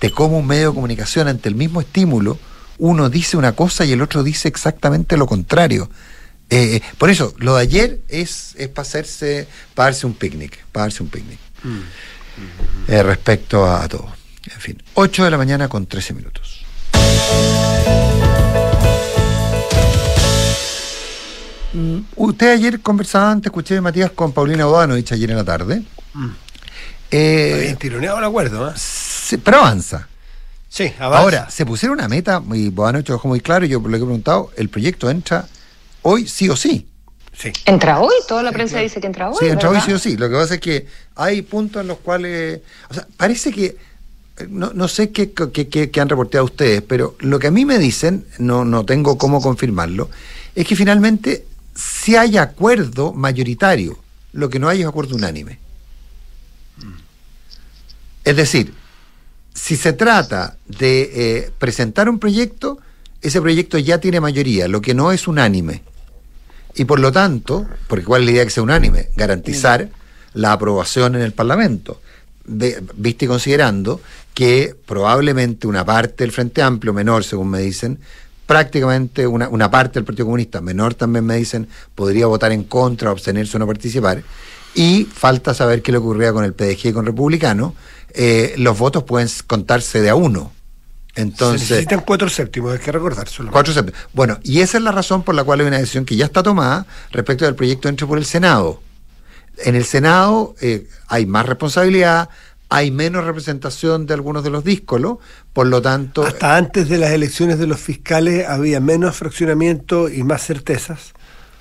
de 0.00 0.10
cómo 0.10 0.38
un 0.38 0.46
medio 0.46 0.68
de 0.68 0.74
comunicación 0.74 1.28
ante 1.28 1.48
el 1.48 1.54
mismo 1.54 1.80
estímulo, 1.80 2.38
uno 2.78 3.10
dice 3.10 3.36
una 3.36 3.52
cosa 3.52 3.84
y 3.84 3.92
el 3.92 4.02
otro 4.02 4.22
dice 4.22 4.48
exactamente 4.48 5.16
lo 5.16 5.26
contrario. 5.26 5.90
Eh, 6.48 6.80
por 6.98 7.10
eso, 7.10 7.34
lo 7.38 7.56
de 7.56 7.62
ayer 7.62 8.00
es, 8.08 8.54
es 8.56 8.68
para 8.68 8.86
hacerse, 8.86 9.46
para 9.74 9.90
darse 9.90 10.06
un 10.06 10.14
picnic, 10.14 10.64
para 10.72 10.86
darse 10.86 11.02
un 11.02 11.08
picnic. 11.08 11.38
Mm. 11.62 12.90
Eh, 12.90 13.02
respecto 13.02 13.70
a, 13.70 13.86
todo. 13.86 14.08
En 14.52 14.60
fin, 14.60 14.82
8 14.94 15.24
de 15.24 15.30
la 15.30 15.36
mañana 15.36 15.68
con 15.68 15.86
13 15.86 16.14
minutos. 16.14 16.64
Mm, 21.72 22.00
usted 22.16 22.52
ayer 22.52 22.80
conversaba, 22.80 23.30
antes 23.30 23.46
escuché 23.46 23.74
de 23.74 23.80
Matías 23.80 24.10
con 24.10 24.32
Paulina 24.32 24.66
dicho 24.96 25.14
ayer 25.14 25.30
en 25.30 25.36
la 25.36 25.44
tarde. 25.44 25.82
Mm. 26.14 26.30
Eh, 27.12 27.76
tironeado 27.78 28.18
el 28.18 28.24
acuerdo, 28.24 28.70
¿eh? 28.70 28.72
Pero 29.38 29.58
avanza. 29.58 30.08
Sí, 30.68 30.92
avanza. 30.98 31.22
Ahora, 31.22 31.50
se 31.50 31.66
pusieron 31.66 31.98
una 31.98 32.08
meta, 32.08 32.42
y 32.52 32.68
Boano 32.68 33.02
dejó 33.02 33.28
muy 33.28 33.40
claro, 33.40 33.66
yo 33.66 33.80
lo 33.80 33.88
que 33.88 33.96
he 33.96 33.98
preguntado, 33.98 34.50
el 34.56 34.68
proyecto 34.68 35.10
entra 35.10 35.46
hoy 36.02 36.26
sí 36.26 36.48
o 36.48 36.56
sí. 36.56 36.86
Sí. 37.36 37.52
¿Entra 37.64 38.00
hoy? 38.00 38.14
Toda 38.28 38.42
la 38.42 38.52
prensa 38.52 38.78
dice 38.80 39.00
que 39.00 39.06
entra 39.06 39.30
hoy. 39.30 39.36
Sí, 39.38 39.46
entra 39.46 39.70
hoy 39.70 39.80
sí 39.80 39.92
o 39.92 39.98
sí. 39.98 40.16
Lo 40.16 40.28
que 40.28 40.34
pasa 40.34 40.54
es 40.54 40.60
que 40.60 40.86
hay 41.16 41.42
puntos 41.42 41.80
en 41.80 41.88
los 41.88 41.98
cuales. 41.98 42.60
O 42.90 42.94
sea, 42.94 43.06
parece 43.16 43.50
que. 43.50 43.76
No, 44.48 44.72
no 44.74 44.88
sé 44.88 45.10
qué, 45.10 45.32
qué, 45.32 46.00
han 46.00 46.08
reportado 46.08 46.44
ustedes, 46.44 46.80
pero 46.82 47.14
lo 47.20 47.38
que 47.38 47.48
a 47.48 47.50
mí 47.50 47.66
me 47.66 47.78
dicen, 47.78 48.24
no, 48.38 48.64
no 48.64 48.86
tengo 48.86 49.18
cómo 49.18 49.42
confirmarlo, 49.42 50.08
es 50.54 50.66
que 50.66 50.76
finalmente 50.76 51.44
si 51.74 52.16
hay 52.16 52.38
acuerdo 52.38 53.12
mayoritario, 53.12 53.98
lo 54.32 54.48
que 54.48 54.58
no 54.58 54.68
hay 54.68 54.80
es 54.80 54.86
acuerdo 54.86 55.14
unánime. 55.14 55.58
Es 58.24 58.36
decir, 58.36 58.72
si 59.54 59.76
se 59.76 59.92
trata 59.92 60.56
de 60.66 61.10
eh, 61.14 61.50
presentar 61.58 62.08
un 62.08 62.18
proyecto, 62.18 62.78
ese 63.20 63.40
proyecto 63.40 63.78
ya 63.78 63.98
tiene 63.98 64.20
mayoría, 64.20 64.68
lo 64.68 64.80
que 64.80 64.94
no 64.94 65.12
es 65.12 65.28
unánime. 65.28 65.82
Y 66.74 66.84
por 66.84 67.00
lo 67.00 67.12
tanto, 67.12 67.66
porque 67.88 68.04
cuál 68.04 68.22
es 68.22 68.26
la 68.26 68.32
idea 68.32 68.44
que 68.44 68.50
sea 68.50 68.62
unánime, 68.62 69.08
garantizar 69.16 69.88
la 70.34 70.52
aprobación 70.52 71.16
en 71.16 71.22
el 71.22 71.32
Parlamento, 71.32 72.00
viste 72.46 73.26
considerando 73.26 74.00
que 74.34 74.74
probablemente 74.86 75.66
una 75.66 75.84
parte 75.84 76.24
del 76.24 76.32
Frente 76.32 76.62
Amplio, 76.62 76.92
menor 76.92 77.24
según 77.24 77.50
me 77.50 77.60
dicen, 77.60 77.98
prácticamente 78.46 79.26
una, 79.26 79.48
una 79.48 79.70
parte 79.70 79.94
del 79.94 80.04
Partido 80.04 80.26
Comunista, 80.26 80.60
menor 80.60 80.94
también 80.94 81.24
me 81.24 81.36
dicen, 81.36 81.68
podría 81.94 82.26
votar 82.26 82.52
en 82.52 82.64
contra, 82.64 83.10
abstenerse 83.10 83.56
o 83.56 83.60
no 83.60 83.66
participar, 83.66 84.22
y 84.74 85.04
falta 85.04 85.54
saber 85.54 85.82
qué 85.82 85.92
le 85.92 85.98
ocurría 85.98 86.32
con 86.32 86.44
el 86.44 86.54
PDG 86.54 86.86
y 86.86 86.92
con 86.92 87.06
Republicano, 87.06 87.74
eh, 88.14 88.54
los 88.56 88.78
votos 88.78 89.04
pueden 89.04 89.28
contarse 89.46 90.00
de 90.00 90.10
a 90.10 90.14
uno. 90.14 90.52
Entonces, 91.16 91.68
Se 91.68 91.74
necesitan 91.74 92.00
cuatro 92.06 92.28
séptimos, 92.28 92.72
hay 92.72 92.78
que 92.78 92.92
recordar 92.92 93.26
Cuatro 93.50 93.72
séptimos. 93.72 94.00
Bueno, 94.12 94.38
y 94.42 94.60
esa 94.60 94.78
es 94.78 94.84
la 94.84 94.92
razón 94.92 95.22
por 95.22 95.34
la 95.34 95.44
cual 95.44 95.60
hay 95.60 95.66
una 95.66 95.78
decisión 95.78 96.04
que 96.04 96.16
ya 96.16 96.24
está 96.24 96.42
tomada 96.42 96.86
respecto 97.10 97.44
del 97.44 97.54
proyecto 97.54 97.88
entre 97.88 98.06
por 98.06 98.18
el 98.18 98.24
Senado. 98.24 98.80
En 99.58 99.74
el 99.74 99.84
Senado 99.84 100.54
eh, 100.60 100.86
hay 101.08 101.26
más 101.26 101.46
responsabilidad, 101.46 102.30
hay 102.68 102.90
menos 102.92 103.24
representación 103.24 104.06
de 104.06 104.14
algunos 104.14 104.44
de 104.44 104.50
los 104.50 104.64
díscolos, 104.64 105.18
por 105.52 105.66
lo 105.66 105.82
tanto... 105.82 106.22
Hasta 106.22 106.56
antes 106.56 106.88
de 106.88 106.98
las 106.98 107.10
elecciones 107.10 107.58
de 107.58 107.66
los 107.66 107.80
fiscales 107.80 108.46
había 108.48 108.80
menos 108.80 109.16
fraccionamiento 109.16 110.08
y 110.08 110.22
más 110.22 110.46
certezas. 110.46 111.12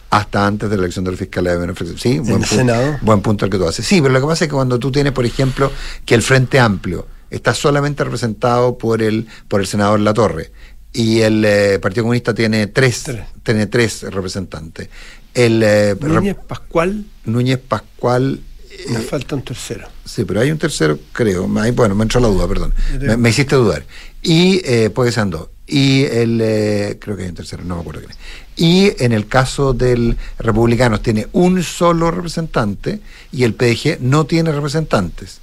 Hasta 0.10 0.46
antes 0.48 0.70
de 0.70 0.76
la 0.78 0.84
elección 0.84 1.06
del 1.06 1.18
fiscal 1.18 1.44
de 1.44 1.74
flexibilidad. 1.74 1.98
Sí, 2.02 2.20
buen, 2.20 2.42
punto, 2.42 2.48
Senado? 2.56 2.98
buen 3.02 3.22
punto 3.22 3.46
el 3.46 3.52
que 3.52 3.58
tú 3.58 3.68
haces. 3.68 3.86
Sí, 3.86 4.02
pero 4.02 4.14
lo 4.14 4.22
que 4.22 4.28
pasa 4.28 4.46
es 4.46 4.50
que 4.50 4.56
cuando 4.56 4.80
tú 4.80 4.92
tienes, 4.92 5.14
por 5.14 5.26
ejemplo, 5.26 5.72
que 6.06 6.16
el 6.16 6.22
Frente 6.22 6.60
Amplio 6.60 7.08
está 7.30 7.54
solamente 7.54 8.04
representado 8.04 8.78
por 8.78 9.02
el, 9.04 9.28
por 9.48 9.62
el 9.62 9.68
senador 9.68 10.00
Latorre 10.00 10.52
y 10.92 11.22
el 11.22 11.46
eh, 11.46 11.78
Partido 11.80 12.04
Comunista 12.04 12.34
tiene 12.34 12.68
tres, 12.68 13.04
Tres. 13.04 13.22
tiene 13.44 13.68
tres 13.68 14.02
representantes. 14.04 14.90
El 15.36 15.62
eh, 15.64 15.96
Núñez, 16.02 16.36
Pascual, 16.48 17.06
Núñez 17.26 17.60
Pascual. 17.60 18.40
eh, 18.72 18.86
me 18.90 19.00
falta 19.00 19.36
un 19.36 19.44
tercero. 19.44 19.88
Sí, 20.04 20.26
pero 20.26 20.40
hay 20.42 20.50
un 20.50 20.58
tercero, 20.58 20.98
creo. 21.14 21.48
Bueno, 21.48 21.94
me 21.94 22.02
entró 22.02 22.20
la 22.20 22.30
duda, 22.30 22.48
perdón. 22.48 22.74
Me 23.20 23.30
hiciste 23.30 23.56
dudar. 23.56 23.86
Y 24.24 24.62
eh, 24.66 24.90
puede 24.90 25.12
ser 25.12 25.30
dos. 25.30 25.50
Y 25.72 26.04
el, 26.06 26.40
eh, 26.42 26.98
creo 27.00 27.16
que 27.16 27.24
hay 27.24 27.30
un 27.30 27.36
tercero, 27.36 27.64
no 27.64 27.76
me 27.76 27.82
acuerdo 27.82 28.02
quién 28.02 28.12
es. 28.12 28.18
Y 28.56 28.92
en 29.04 29.12
el 29.12 29.28
caso 29.28 29.74
del 29.74 30.18
Republicanos 30.40 31.02
tiene 31.02 31.28
un 31.32 31.62
solo 31.64 32.10
representante 32.12 33.00
y 33.32 33.44
el 33.44 33.54
PDG 33.54 34.00
no 34.02 34.26
tiene 34.26 34.52
representantes. 34.52 35.40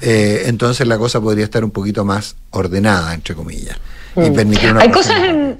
Eh, 0.00 0.42
entonces 0.46 0.86
la 0.86 0.98
cosa 0.98 1.20
podría 1.20 1.44
estar 1.44 1.64
un 1.64 1.70
poquito 1.70 2.04
más 2.04 2.36
ordenada, 2.50 3.14
entre 3.14 3.34
comillas. 3.34 3.76
Y 4.16 4.30
Mm. 4.30 4.34
permitir 4.34 4.70
una 4.72 4.80
Hay 4.80 4.90
cosas 4.90 5.16
en. 5.24 5.58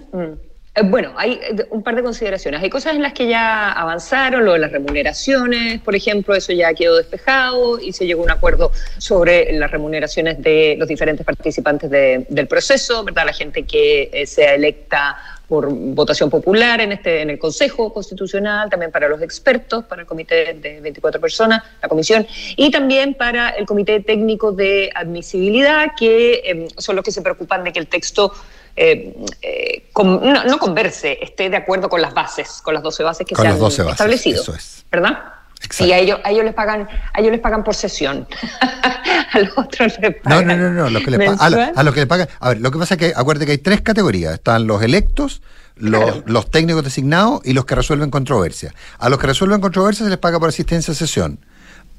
Eh, 0.78 0.82
Bueno, 0.84 1.12
hay 1.16 1.32
eh, 1.42 1.66
un 1.70 1.82
par 1.82 1.94
de 1.96 2.02
consideraciones. 2.02 2.62
Hay 2.62 2.70
cosas 2.70 2.94
en 2.94 3.02
las 3.02 3.12
que 3.12 3.26
ya 3.28 3.72
avanzaron, 3.72 4.44
lo 4.44 4.52
de 4.54 4.58
las 4.60 4.72
remuneraciones, 4.72 5.80
por 5.80 5.94
ejemplo, 5.94 6.34
eso 6.34 6.52
ya 6.52 6.72
quedó 6.74 6.96
despejado 6.96 7.78
y 7.80 7.92
se 7.92 8.06
llegó 8.06 8.22
a 8.22 8.24
un 8.24 8.30
acuerdo 8.30 8.72
sobre 8.98 9.52
las 9.52 9.70
remuneraciones 9.70 10.40
de 10.42 10.76
los 10.78 10.88
diferentes 10.88 11.24
participantes 11.24 11.90
de- 11.90 12.26
del 12.28 12.46
proceso, 12.46 13.04
¿verdad? 13.04 13.24
La 13.26 13.32
gente 13.32 13.64
que 13.64 14.10
eh, 14.12 14.26
sea 14.26 14.54
electa 14.54 15.16
por 15.48 15.70
votación 15.72 16.28
popular 16.28 16.78
en 16.82 16.92
este 16.92 17.22
en 17.22 17.30
el 17.30 17.38
Consejo 17.38 17.90
Constitucional, 17.94 18.68
también 18.68 18.92
para 18.92 19.08
los 19.08 19.22
expertos, 19.22 19.82
para 19.86 20.02
el 20.02 20.06
comité 20.06 20.52
de 20.52 20.80
24 20.82 21.18
personas, 21.22 21.62
la 21.80 21.88
comisión, 21.88 22.26
y 22.54 22.70
también 22.70 23.14
para 23.14 23.48
el 23.50 23.64
comité 23.64 24.00
técnico 24.00 24.52
de 24.52 24.90
admisibilidad, 24.94 25.92
que 25.98 26.42
eh, 26.44 26.68
son 26.76 26.96
los 26.96 27.04
que 27.04 27.12
se 27.12 27.22
preocupan 27.22 27.64
de 27.64 27.72
que 27.72 27.78
el 27.78 27.86
texto 27.86 28.30
eh, 28.76 29.14
eh, 29.42 29.88
con- 29.92 30.22
no, 30.32 30.44
no 30.44 30.58
converse, 30.58 31.18
esté 31.22 31.50
de 31.50 31.56
acuerdo 31.56 31.88
con 31.88 32.00
las 32.00 32.14
bases, 32.14 32.60
con 32.62 32.74
las 32.74 32.82
12 32.82 33.02
bases 33.02 33.26
que 33.26 33.34
Con 33.34 33.44
se 33.44 33.50
han 33.52 33.58
12 33.58 33.82
bases, 33.82 33.92
establecido. 33.94 34.42
eso 34.42 34.54
es. 34.54 34.84
¿Verdad? 34.90 35.18
Exacto. 35.60 35.86
Y 35.86 35.92
a 35.92 35.98
ellos, 35.98 36.20
a 36.22 36.30
ellos 36.30 36.44
les 36.44 36.54
pagan, 36.54 36.88
a 37.12 37.18
ellos 37.20 37.32
les 37.32 37.40
pagan 37.40 37.64
por 37.64 37.74
sesión. 37.74 38.28
a 39.32 39.38
los 39.40 39.58
otros 39.58 39.98
les 40.00 40.16
No, 40.16 40.22
pagan. 40.22 40.46
no, 40.46 40.56
no, 40.56 40.70
no, 40.70 40.90
lo 40.90 41.00
que 41.00 41.10
le 41.10 41.18
pa- 41.18 41.36
a, 41.44 41.50
lo- 41.50 41.58
a 41.74 41.82
los 41.82 41.94
que 41.94 42.00
le 42.00 42.06
pagan. 42.06 42.28
A 42.40 42.50
ver, 42.50 42.60
lo 42.60 42.70
que 42.70 42.78
pasa 42.78 42.94
es 42.94 42.98
que 43.00 43.12
acuérdate 43.14 43.46
que 43.46 43.52
hay 43.52 43.58
tres 43.58 43.80
categorías: 43.80 44.34
están 44.34 44.66
los 44.66 44.82
electos, 44.82 45.42
los, 45.76 46.02
Claro. 46.04 46.22
los 46.26 46.50
técnicos 46.50 46.84
designados 46.84 47.40
y 47.44 47.52
los 47.54 47.64
que 47.64 47.74
resuelven 47.74 48.10
controversias. 48.10 48.72
A 48.98 49.08
los 49.08 49.18
que 49.18 49.26
resuelven 49.26 49.60
controversias 49.60 50.04
se 50.06 50.10
les 50.10 50.18
paga 50.18 50.38
por 50.38 50.48
asistencia 50.48 50.92
a 50.92 50.94
sesión. 50.94 51.38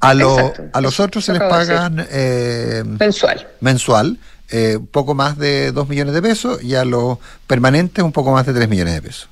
A, 0.00 0.14
lo- 0.14 0.54
a 0.72 0.80
los 0.80 0.98
otros 0.98 1.26
se 1.26 1.32
les 1.34 1.42
pagan 1.42 2.06
eh, 2.10 2.82
mensual. 2.86 3.46
mensual, 3.60 4.18
eh, 4.52 4.78
poco 4.90 5.14
más 5.14 5.38
de 5.38 5.72
2 5.72 5.88
millones 5.88 6.14
de 6.14 6.22
pesos, 6.22 6.62
y 6.62 6.74
a 6.74 6.84
los 6.84 7.18
permanentes 7.46 8.02
un 8.04 8.12
poco 8.12 8.32
más 8.32 8.46
de 8.46 8.52
3 8.52 8.68
millones 8.68 8.94
de 8.94 9.02
pesos. 9.02 9.28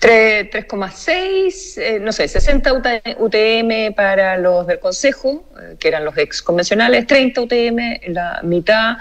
Tre- 0.00 0.50
3,6, 0.50 1.78
eh, 1.78 1.98
no 2.00 2.12
sé, 2.12 2.26
60 2.26 2.72
UT- 2.72 3.16
UTM 3.18 3.94
para 3.94 4.36
los 4.36 4.66
del 4.66 4.80
Consejo, 4.80 5.44
eh, 5.60 5.76
que 5.78 5.88
eran 5.88 6.04
los 6.04 6.16
ex 6.18 6.42
convencionales, 6.42 7.06
30 7.06 7.40
UTM, 7.42 8.00
la 8.08 8.40
mitad 8.42 8.96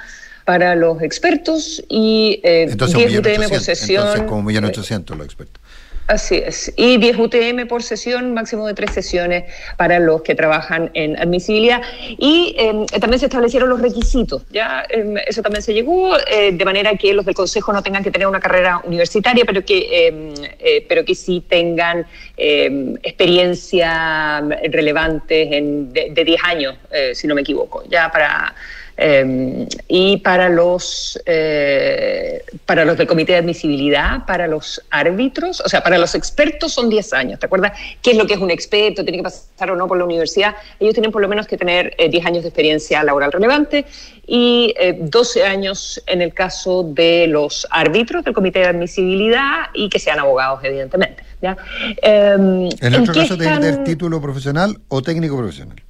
para 0.45 0.75
los 0.75 1.01
expertos 1.01 1.83
y 1.89 2.39
eh, 2.43 2.67
Entonces, 2.69 2.95
10 2.97 3.07
un 3.07 3.11
millón 3.17 3.21
UTM 3.21 3.35
por 3.49 3.57
ochocientos, 3.57 3.65
sesión. 3.65 4.01
entonces 4.03 4.27
como 4.27 4.39
un 4.41 4.45
millón 4.45 4.65
eh, 4.65 4.67
ochocientos 4.67 5.17
los 5.17 5.25
expertos. 5.25 5.59
Así 6.07 6.35
es. 6.35 6.71
Y 6.77 6.97
10 6.97 7.17
UTM 7.17 7.67
por 7.67 7.81
sesión, 7.81 8.35
máximo 8.35 8.67
de 8.67 8.75
tres 8.75 8.91
sesiones 8.91 9.45
para 9.75 9.97
los 9.97 10.21
que 10.21 10.35
trabajan 10.35 10.91
en 10.93 11.17
admisibilidad. 11.17 11.81
Y 12.19 12.55
eh, 12.59 12.85
también 12.99 13.19
se 13.19 13.25
establecieron 13.25 13.69
los 13.69 13.81
requisitos, 13.81 14.43
¿ya? 14.51 14.85
Eh, 14.87 15.15
eso 15.25 15.41
también 15.41 15.63
se 15.63 15.73
llegó, 15.73 16.15
eh, 16.19 16.51
de 16.51 16.65
manera 16.65 16.95
que 16.95 17.11
los 17.13 17.25
del 17.25 17.33
Consejo 17.33 17.73
no 17.73 17.81
tengan 17.81 18.03
que 18.03 18.11
tener 18.11 18.27
una 18.27 18.39
carrera 18.39 18.81
universitaria, 18.83 19.45
pero 19.45 19.65
que, 19.65 19.77
eh, 19.79 20.33
eh, 20.59 20.85
pero 20.87 21.03
que 21.03 21.15
sí 21.15 21.43
tengan 21.47 22.05
experiencia 22.37 24.43
relevante 24.69 25.57
en, 25.57 25.91
de, 25.91 26.11
de 26.11 26.23
10 26.23 26.43
años, 26.43 26.75
eh, 26.91 27.15
si 27.15 27.25
no 27.27 27.33
me 27.33 27.41
equivoco, 27.41 27.83
ya 27.89 28.11
para... 28.11 28.53
Eh, 28.97 29.67
y 29.87 30.17
para 30.17 30.49
los 30.49 31.21
eh, 31.25 32.43
para 32.65 32.85
los 32.85 32.97
del 32.97 33.07
comité 33.07 33.33
de 33.33 33.39
admisibilidad, 33.39 34.25
para 34.25 34.47
los 34.47 34.81
árbitros, 34.89 35.61
o 35.61 35.69
sea, 35.69 35.83
para 35.83 35.97
los 35.97 36.15
expertos 36.15 36.73
son 36.73 36.89
10 36.89 37.13
años. 37.13 37.39
¿Te 37.39 37.45
acuerdas 37.45 37.73
qué 38.01 38.11
es 38.11 38.17
lo 38.17 38.25
que 38.25 38.35
es 38.35 38.39
un 38.39 38.51
experto? 38.51 39.03
¿Tiene 39.03 39.17
que 39.17 39.23
pasar 39.23 39.71
o 39.71 39.75
no 39.75 39.87
por 39.87 39.97
la 39.97 40.05
universidad? 40.05 40.55
Ellos 40.79 40.93
tienen 40.93 41.11
por 41.11 41.21
lo 41.21 41.27
menos 41.27 41.47
que 41.47 41.57
tener 41.57 41.93
eh, 41.97 42.09
10 42.09 42.25
años 42.25 42.43
de 42.43 42.49
experiencia 42.49 43.03
laboral 43.03 43.31
relevante 43.31 43.85
y 44.27 44.73
eh, 44.79 44.97
12 44.99 45.43
años 45.43 46.01
en 46.07 46.21
el 46.21 46.33
caso 46.33 46.83
de 46.83 47.27
los 47.27 47.67
árbitros 47.71 48.23
del 48.23 48.33
comité 48.33 48.59
de 48.59 48.67
admisibilidad 48.67 49.65
y 49.73 49.89
que 49.89 49.99
sean 49.99 50.19
abogados, 50.19 50.61
evidentemente. 50.63 51.23
¿ya? 51.41 51.57
Eh, 52.01 52.33
En 52.33 52.69
¿en 52.79 52.95
otro 52.95 53.13
caso, 53.13 53.37
tiene 53.37 53.55
que 53.55 53.59
tener 53.59 53.83
título 53.83 54.21
profesional 54.21 54.79
o 54.87 55.01
técnico 55.01 55.37
profesional. 55.37 55.81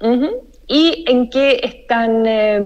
Ujú. 0.00 0.51
¿Y 0.72 1.04
en 1.06 1.28
qué 1.28 1.60
están, 1.62 2.24
eh, 2.24 2.64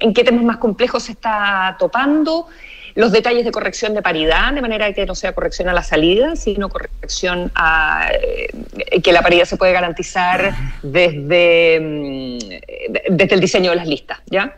en 0.00 0.12
qué 0.12 0.24
temas 0.24 0.42
más 0.42 0.56
complejos 0.56 1.04
se 1.04 1.12
está 1.12 1.76
topando? 1.78 2.48
Los 2.96 3.12
detalles 3.12 3.44
de 3.44 3.52
corrección 3.52 3.94
de 3.94 4.02
paridad, 4.02 4.52
de 4.52 4.60
manera 4.62 4.92
que 4.92 5.06
no 5.06 5.14
sea 5.14 5.32
corrección 5.32 5.68
a 5.68 5.72
la 5.72 5.84
salida, 5.84 6.34
sino 6.34 6.68
corrección 6.68 7.52
a 7.54 8.08
eh, 8.20 9.00
que 9.00 9.12
la 9.12 9.22
paridad 9.22 9.44
se 9.44 9.56
puede 9.56 9.72
garantizar 9.72 10.52
desde, 10.82 11.78
de- 11.78 13.02
desde 13.10 13.34
el 13.34 13.40
diseño 13.40 13.70
de 13.70 13.76
las 13.76 13.86
listas, 13.86 14.18
¿ya? 14.26 14.56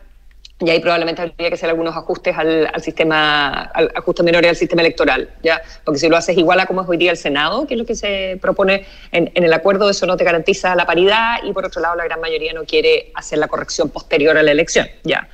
Y 0.60 0.70
ahí 0.70 0.80
probablemente 0.80 1.22
habría 1.22 1.48
que 1.50 1.54
hacer 1.54 1.68
algunos 1.70 1.94
ajustes 1.96 2.36
al, 2.36 2.68
al 2.74 2.82
sistema, 2.82 3.62
al, 3.72 3.92
ajustes 3.94 4.24
menores 4.24 4.48
al 4.50 4.56
sistema 4.56 4.82
electoral, 4.82 5.30
¿ya? 5.40 5.62
Porque 5.84 6.00
si 6.00 6.08
lo 6.08 6.16
haces 6.16 6.36
igual 6.36 6.58
a 6.58 6.66
como 6.66 6.82
es 6.82 6.88
hoy 6.88 6.96
día 6.96 7.12
el 7.12 7.16
Senado, 7.16 7.64
que 7.66 7.74
es 7.74 7.78
lo 7.78 7.86
que 7.86 7.94
se 7.94 8.38
propone 8.42 8.84
en, 9.12 9.30
en 9.34 9.44
el 9.44 9.52
acuerdo, 9.52 9.88
eso 9.88 10.04
no 10.04 10.16
te 10.16 10.24
garantiza 10.24 10.74
la 10.74 10.84
paridad 10.84 11.36
y 11.44 11.52
por 11.52 11.64
otro 11.64 11.80
lado 11.80 11.94
la 11.94 12.02
gran 12.04 12.20
mayoría 12.20 12.52
no 12.52 12.64
quiere 12.64 13.12
hacer 13.14 13.38
la 13.38 13.46
corrección 13.46 13.88
posterior 13.90 14.36
a 14.36 14.42
la 14.42 14.50
elección, 14.50 14.88
¿ya? 15.04 15.28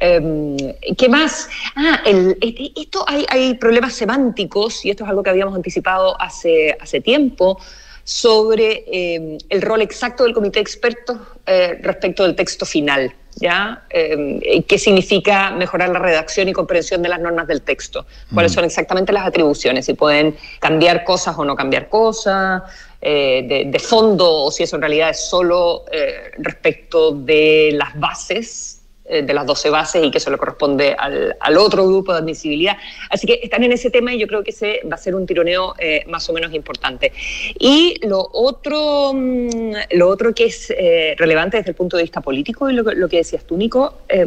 Eh, 0.00 0.74
¿Qué 0.98 1.08
más? 1.08 1.48
Ah, 1.76 2.00
el- 2.04 2.36
este- 2.40 2.72
esto 2.74 3.04
hay, 3.06 3.24
hay 3.28 3.54
problemas 3.54 3.92
semánticos 3.94 4.84
y 4.84 4.90
esto 4.90 5.04
es 5.04 5.10
algo 5.10 5.22
que 5.22 5.30
habíamos 5.30 5.54
anticipado 5.54 6.20
hace, 6.20 6.76
hace 6.80 7.00
tiempo 7.00 7.60
sobre 8.04 8.84
eh, 8.86 9.38
el 9.48 9.62
rol 9.62 9.82
exacto 9.82 10.24
del 10.24 10.34
comité 10.34 10.58
de 10.58 10.62
expertos 10.62 11.18
eh, 11.46 11.78
respecto 11.82 12.22
del 12.22 12.36
texto 12.36 12.64
final. 12.66 13.14
¿Ya? 13.36 13.82
Eh, 13.90 14.62
¿Qué 14.68 14.78
significa 14.78 15.50
mejorar 15.50 15.88
la 15.88 15.98
redacción 15.98 16.48
y 16.48 16.52
comprensión 16.52 17.02
de 17.02 17.08
las 17.08 17.18
normas 17.18 17.48
del 17.48 17.62
texto? 17.62 18.06
¿Cuáles 18.32 18.52
son 18.52 18.64
exactamente 18.64 19.12
las 19.12 19.26
atribuciones? 19.26 19.86
Si 19.86 19.94
pueden 19.94 20.36
cambiar 20.60 21.02
cosas 21.02 21.34
o 21.36 21.44
no 21.44 21.56
cambiar 21.56 21.88
cosas, 21.88 22.62
eh, 23.06 23.44
de, 23.46 23.64
de 23.70 23.78
fondo, 23.80 24.44
o 24.44 24.50
si 24.50 24.62
eso 24.62 24.76
en 24.76 24.82
realidad 24.82 25.10
es 25.10 25.28
solo 25.28 25.84
eh, 25.92 26.30
respecto 26.38 27.12
de 27.12 27.72
las 27.74 27.98
bases 28.00 28.73
de 29.04 29.34
las 29.34 29.44
12 29.46 29.68
bases 29.70 30.02
y 30.02 30.10
que 30.10 30.18
eso 30.18 30.30
le 30.30 30.38
corresponde 30.38 30.94
al, 30.98 31.36
al 31.38 31.56
otro 31.58 31.86
grupo 31.86 32.12
de 32.12 32.18
admisibilidad. 32.20 32.76
Así 33.10 33.26
que 33.26 33.40
están 33.42 33.62
en 33.62 33.72
ese 33.72 33.90
tema 33.90 34.14
y 34.14 34.18
yo 34.18 34.26
creo 34.26 34.42
que 34.42 34.50
ese 34.50 34.80
va 34.90 34.94
a 34.94 34.98
ser 34.98 35.14
un 35.14 35.26
tironeo 35.26 35.74
eh, 35.78 36.04
más 36.08 36.28
o 36.30 36.32
menos 36.32 36.52
importante. 36.54 37.12
Y 37.58 37.96
lo 38.06 38.26
otro, 38.32 39.12
mm, 39.14 39.72
lo 39.92 40.08
otro 40.08 40.34
que 40.34 40.46
es 40.46 40.72
eh, 40.76 41.14
relevante 41.18 41.58
desde 41.58 41.70
el 41.70 41.76
punto 41.76 41.96
de 41.98 42.02
vista 42.04 42.20
político, 42.22 42.70
y 42.70 42.72
lo, 42.72 42.82
que- 42.84 42.94
lo 42.94 43.08
que 43.08 43.18
decías 43.18 43.44
tú, 43.44 43.56
Nico, 43.58 43.98
eh, 44.08 44.26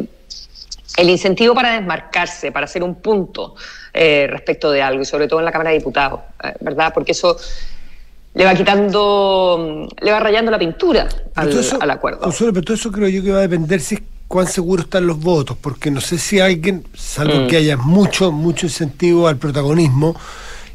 el 0.96 1.10
incentivo 1.10 1.54
para 1.54 1.72
desmarcarse, 1.72 2.50
para 2.52 2.64
hacer 2.64 2.82
un 2.82 2.96
punto 2.96 3.54
eh, 3.92 4.26
respecto 4.28 4.70
de 4.70 4.80
algo, 4.82 5.02
y 5.02 5.04
sobre 5.04 5.26
todo 5.28 5.40
en 5.40 5.44
la 5.44 5.52
Cámara 5.52 5.70
de 5.70 5.78
Diputados, 5.78 6.20
eh, 6.44 6.52
¿verdad? 6.60 6.92
Porque 6.94 7.12
eso 7.12 7.36
le 8.34 8.44
va 8.44 8.54
quitando, 8.54 9.86
mm, 9.90 10.04
le 10.04 10.12
va 10.12 10.20
rayando 10.20 10.50
la 10.52 10.58
pintura 10.58 11.08
eso- 11.60 11.78
al 11.80 11.90
acuerdo. 11.90 12.20
Consuelo, 12.20 12.52
pero 12.52 12.64
todo 12.64 12.74
eso 12.74 12.92
creo 12.92 13.08
yo 13.08 13.22
que 13.24 13.32
va 13.32 13.38
a 13.38 13.42
depender 13.42 13.80
si 13.80 13.96
es 13.96 14.00
cuán 14.28 14.46
seguros 14.46 14.84
están 14.84 15.06
los 15.06 15.18
votos, 15.18 15.56
porque 15.60 15.90
no 15.90 16.00
sé 16.00 16.18
si 16.18 16.38
alguien, 16.38 16.84
salvo 16.94 17.34
Mm. 17.44 17.46
que 17.48 17.56
haya 17.56 17.76
mucho, 17.76 18.30
mucho 18.30 18.66
incentivo 18.66 19.26
al 19.26 19.38
protagonismo 19.38 20.14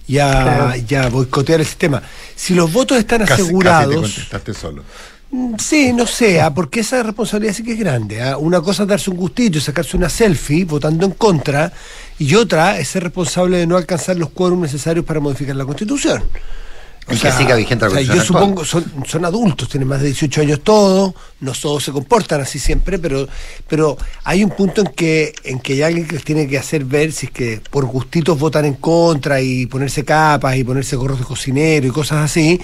y 0.08 0.18
a, 0.18 0.32
Claro. 0.32 0.74
y 0.90 0.96
a 0.96 1.10
boicotear 1.10 1.60
el 1.62 1.66
sistema. 1.66 2.02
Si 2.36 2.54
los 2.56 2.74
votos 2.74 2.98
están 2.98 3.20
Casi- 3.20 3.30
casi 3.30 3.42
te 3.42 3.44
asegurados, 3.46 3.96
contestaste 3.96 4.54
solo. 4.54 4.84
Mm, 5.32 5.56
Sí, 5.60 5.94
no 5.94 6.06
sé, 6.06 6.42
ah, 6.42 6.54
porque 6.54 6.82
esa 6.82 7.02
responsabilidad 7.04 7.54
sí 7.54 7.64
que 7.64 7.74
es 7.74 7.80
grande. 7.80 8.22
ah. 8.22 8.38
Una 8.38 8.60
cosa 8.62 8.84
es 8.84 8.90
darse 8.90 9.10
un 9.10 9.18
gustito 9.18 9.58
y 9.58 9.62
sacarse 9.62 9.96
una 9.98 10.10
selfie 10.10 10.66
votando 10.66 11.06
en 11.06 11.12
contra, 11.14 11.72
y 12.20 12.36
otra 12.36 12.78
es 12.80 12.88
ser 12.90 13.04
responsable 13.04 13.58
de 13.58 13.66
no 13.68 13.78
alcanzar 13.78 14.18
los 14.18 14.30
quórum 14.30 14.62
necesarios 14.62 15.06
para 15.06 15.20
modificar 15.20 15.56
la 15.56 15.66
Constitución. 15.66 16.24
Y 17.10 17.18
que 17.18 17.32
siga 17.32 17.56
vigente 17.56 17.86
la 17.86 17.92
o 17.92 17.94
sea, 17.94 18.02
Yo 18.02 18.14
actual. 18.14 18.26
supongo, 18.26 18.66
son, 18.66 18.86
son 19.06 19.26
adultos, 19.26 19.68
tienen 19.68 19.88
más 19.88 20.00
de 20.00 20.08
18 20.08 20.42
años 20.42 20.62
todos, 20.64 21.14
no 21.42 21.52
todos 21.52 21.84
se 21.84 21.92
comportan 21.92 22.42
así 22.42 22.60
siempre, 22.60 22.98
pero, 22.98 23.28
pero 23.68 23.98
hay 24.24 24.44
un 24.44 24.52
punto 24.52 24.82
en 24.82 24.88
que, 24.88 25.34
en 25.44 25.60
que 25.60 25.74
hay 25.74 25.82
alguien 25.82 26.08
que 26.08 26.16
les 26.16 26.24
tiene 26.24 26.48
que 26.48 26.58
hacer 26.58 26.86
ver 26.86 27.12
si 27.12 27.26
es 27.26 27.32
que 27.32 27.62
por 27.70 27.86
gustitos 27.86 28.40
votan 28.40 28.66
en 28.66 28.76
contra 28.76 29.42
y 29.42 29.66
ponerse 29.66 30.06
capas 30.06 30.56
y 30.56 30.64
ponerse 30.64 30.96
gorros 30.96 31.20
de 31.20 31.26
cocinero 31.26 31.88
y 31.88 31.92
cosas 31.92 32.24
así. 32.24 32.60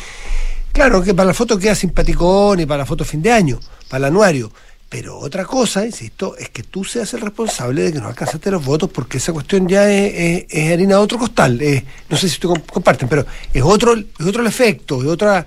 Claro 0.71 1.01
que 1.03 1.13
para 1.13 1.27
la 1.27 1.33
foto 1.33 1.59
queda 1.59 1.75
simpaticón 1.75 2.61
y 2.61 2.65
para 2.65 2.79
la 2.79 2.85
foto 2.85 3.03
fin 3.03 3.21
de 3.21 3.31
año, 3.31 3.59
para 3.89 4.07
el 4.07 4.13
anuario. 4.13 4.51
Pero 4.89 5.19
otra 5.19 5.45
cosa, 5.45 5.85
insisto, 5.85 6.35
es 6.35 6.49
que 6.49 6.63
tú 6.63 6.83
seas 6.83 7.13
el 7.13 7.21
responsable 7.21 7.83
de 7.83 7.93
que 7.93 7.99
no 7.99 8.07
alcanzaste 8.07 8.49
los 8.49 8.65
votos 8.65 8.89
porque 8.91 9.19
esa 9.19 9.31
cuestión 9.31 9.67
ya 9.67 9.87
es, 9.89 10.13
es- 10.15 10.45
es 10.49 10.73
harina 10.73 10.95
de 10.95 11.01
otro 11.01 11.19
costal. 11.19 11.61
Eh, 11.61 11.85
no 12.09 12.17
sé 12.17 12.27
si 12.27 12.39
comp- 12.39 12.65
comparten, 12.65 13.07
pero 13.07 13.23
es 13.53 13.61
otro, 13.63 13.93
es 13.95 14.25
otro 14.25 14.41
el 14.41 14.47
efecto, 14.47 14.99
es 15.01 15.07
otra, 15.07 15.45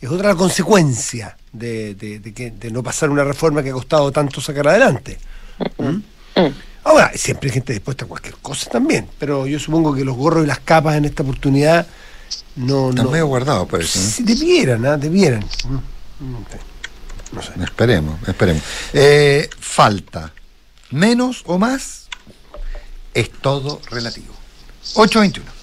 es 0.00 0.08
otra 0.08 0.28
la 0.28 0.34
consecuencia 0.36 1.36
de, 1.52 1.94
de- 1.96 2.20
de 2.20 2.32
que, 2.32 2.52
de 2.52 2.70
no 2.70 2.84
pasar 2.84 3.10
una 3.10 3.24
reforma 3.24 3.64
que 3.64 3.70
ha 3.70 3.72
costado 3.72 4.12
tanto 4.12 4.40
sacar 4.40 4.68
adelante. 4.68 5.18
¿Mm? 5.78 5.96
Ahora, 6.84 7.10
siempre 7.16 7.48
hay 7.48 7.54
gente 7.54 7.72
dispuesta 7.72 8.04
a 8.04 8.08
cualquier 8.08 8.36
cosa 8.36 8.70
también, 8.70 9.08
pero 9.18 9.46
yo 9.48 9.58
supongo 9.58 9.92
que 9.94 10.04
los 10.04 10.16
gorros 10.16 10.44
y 10.44 10.46
las 10.46 10.60
capas 10.60 10.96
en 10.96 11.06
esta 11.06 11.22
oportunidad 11.24 11.86
no... 12.56 12.90
Están 12.90 13.06
no 13.06 13.10
medio 13.10 13.26
guardados, 13.26 13.66
parece. 13.68 13.98
¿no? 13.98 14.04
Sí, 14.04 14.22
debieran, 14.22 14.84
¿ah? 14.86 14.96
debieran. 14.96 15.44
Mm, 15.68 15.74
mm, 16.24 16.44
sí. 16.52 16.58
Esperemos, 17.62 18.18
esperemos. 18.26 18.62
Eh, 18.92 19.48
falta. 19.58 20.32
Menos 20.90 21.42
o 21.46 21.58
más 21.58 22.08
es 23.12 23.30
todo 23.30 23.80
relativo. 23.90 24.34
821. 24.94 25.54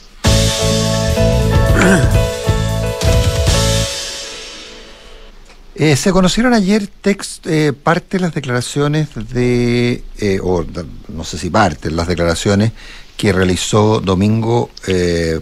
Eh, 5.74 5.96
se 5.96 6.12
conocieron 6.12 6.54
ayer 6.54 6.86
text, 6.86 7.48
eh, 7.48 7.74
parte 7.74 8.18
de 8.18 8.22
las 8.22 8.36
declaraciones 8.36 9.08
de, 9.16 10.04
eh, 10.20 10.40
o 10.44 10.64
no 11.08 11.24
sé 11.24 11.38
si 11.38 11.50
parte, 11.50 11.90
las 11.90 12.08
declaraciones 12.08 12.72
que 13.18 13.34
realizó 13.34 14.00
Domingo, 14.00 14.70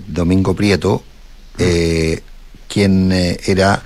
Domingo 0.08 0.56
Prieto, 0.56 1.04
quien 2.68 3.12
era 3.12 3.84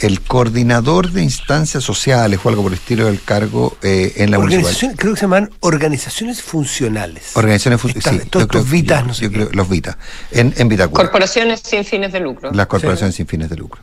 el 0.00 0.20
coordinador 0.20 1.10
de 1.12 1.22
instancias 1.22 1.82
sociales 1.84 2.40
o 2.42 2.48
algo 2.48 2.62
por 2.62 2.72
el 2.72 2.78
estilo 2.78 3.06
del 3.06 3.22
cargo 3.22 3.76
eh, 3.82 4.12
en 4.16 4.30
la 4.30 4.38
municipalidad. 4.38 4.70
Organización- 4.72 4.96
creo 4.96 5.12
que 5.14 5.18
se 5.20 5.24
llaman 5.26 5.50
organizaciones 5.60 6.42
funcionales. 6.42 7.30
Organizaciones 7.34 7.80
fun- 7.80 7.92
Estas- 7.94 8.14
sí, 8.14 8.20
yo 8.32 8.48
creo- 8.48 8.64
vitas, 8.64 9.00
yo- 9.02 9.06
no 9.06 9.14
sé 9.14 9.22
yo 9.24 9.30
qué. 9.30 9.34
creo- 9.36 9.50
los 9.52 9.68
Vitas, 9.68 9.96
en, 10.30 10.54
en 10.56 10.68
Vitacura. 10.68 11.02
Corporaciones 11.04 11.60
sin 11.64 11.84
fines 11.84 12.12
de 12.12 12.20
lucro. 12.20 12.50
Las 12.52 12.66
corporaciones 12.66 13.14
sin 13.14 13.26
fines 13.26 13.48
de 13.50 13.56
lucro. 13.56 13.80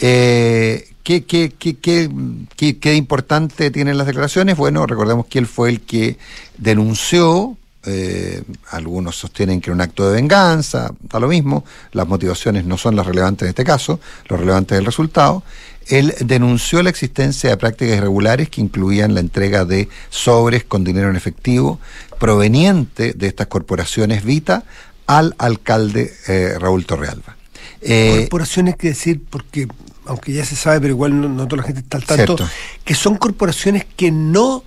Eh, 0.00 0.88
¿qué, 1.02 1.24
qué, 1.24 1.54
qué, 1.58 1.76
qué, 1.78 2.10
qué- 2.56 2.78
qué 2.78 2.94
importante 2.94 3.70
tienen 3.70 3.96
las 3.96 4.06
declaraciones? 4.06 4.56
Bueno, 4.56 4.86
recordemos 4.86 5.26
que 5.26 5.38
él 5.38 5.46
fue 5.46 5.70
el 5.70 5.80
que 5.80 6.18
denunció, 6.58 7.56
eh, 7.86 8.42
algunos 8.70 9.16
sostienen 9.16 9.60
que 9.60 9.70
era 9.70 9.74
un 9.74 9.80
acto 9.80 10.08
de 10.08 10.14
venganza, 10.14 10.92
da 11.00 11.20
lo 11.20 11.28
mismo, 11.28 11.64
las 11.92 12.06
motivaciones 12.06 12.64
no 12.64 12.76
son 12.76 12.96
las 12.96 13.06
relevantes 13.06 13.46
en 13.46 13.50
este 13.50 13.64
caso, 13.64 14.00
lo 14.28 14.36
relevante 14.36 14.74
es 14.74 14.80
el 14.80 14.86
resultado. 14.86 15.42
Él 15.86 16.14
denunció 16.20 16.82
la 16.82 16.90
existencia 16.90 17.48
de 17.50 17.56
prácticas 17.56 17.98
irregulares 17.98 18.50
que 18.50 18.60
incluían 18.60 19.14
la 19.14 19.20
entrega 19.20 19.64
de 19.64 19.88
sobres 20.10 20.64
con 20.64 20.82
dinero 20.82 21.08
en 21.08 21.16
efectivo 21.16 21.78
proveniente 22.18 23.12
de 23.12 23.26
estas 23.28 23.46
corporaciones 23.46 24.24
Vita 24.24 24.64
al 25.06 25.34
alcalde 25.38 26.12
eh, 26.26 26.56
Raúl 26.58 26.86
Torrealba. 26.86 27.36
Eh, 27.80 28.20
corporaciones 28.22 28.76
que 28.76 28.88
decir, 28.88 29.22
porque 29.30 29.68
aunque 30.06 30.32
ya 30.32 30.44
se 30.44 30.56
sabe, 30.56 30.80
pero 30.80 30.94
igual 30.94 31.20
no, 31.20 31.28
no 31.28 31.46
toda 31.46 31.62
la 31.62 31.66
gente 31.66 31.80
está 31.80 31.98
al 31.98 32.04
tanto, 32.04 32.36
Cierto. 32.36 32.54
que 32.84 32.94
son 32.94 33.16
corporaciones 33.16 33.84
que 33.96 34.10
no 34.10 34.64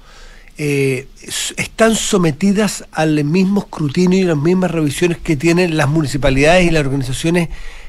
eh, 0.62 1.08
están 1.56 1.96
sometidas 1.96 2.84
al 2.92 3.24
mismo 3.24 3.62
escrutinio 3.62 4.20
y 4.20 4.24
las 4.24 4.36
mismas 4.36 4.70
revisiones 4.70 5.18
que 5.18 5.38
tienen 5.38 5.78
las 5.78 5.88
municipalidades 5.88 6.68
y 6.68 6.70
las 6.70 6.82
organizaciones, 6.82 7.48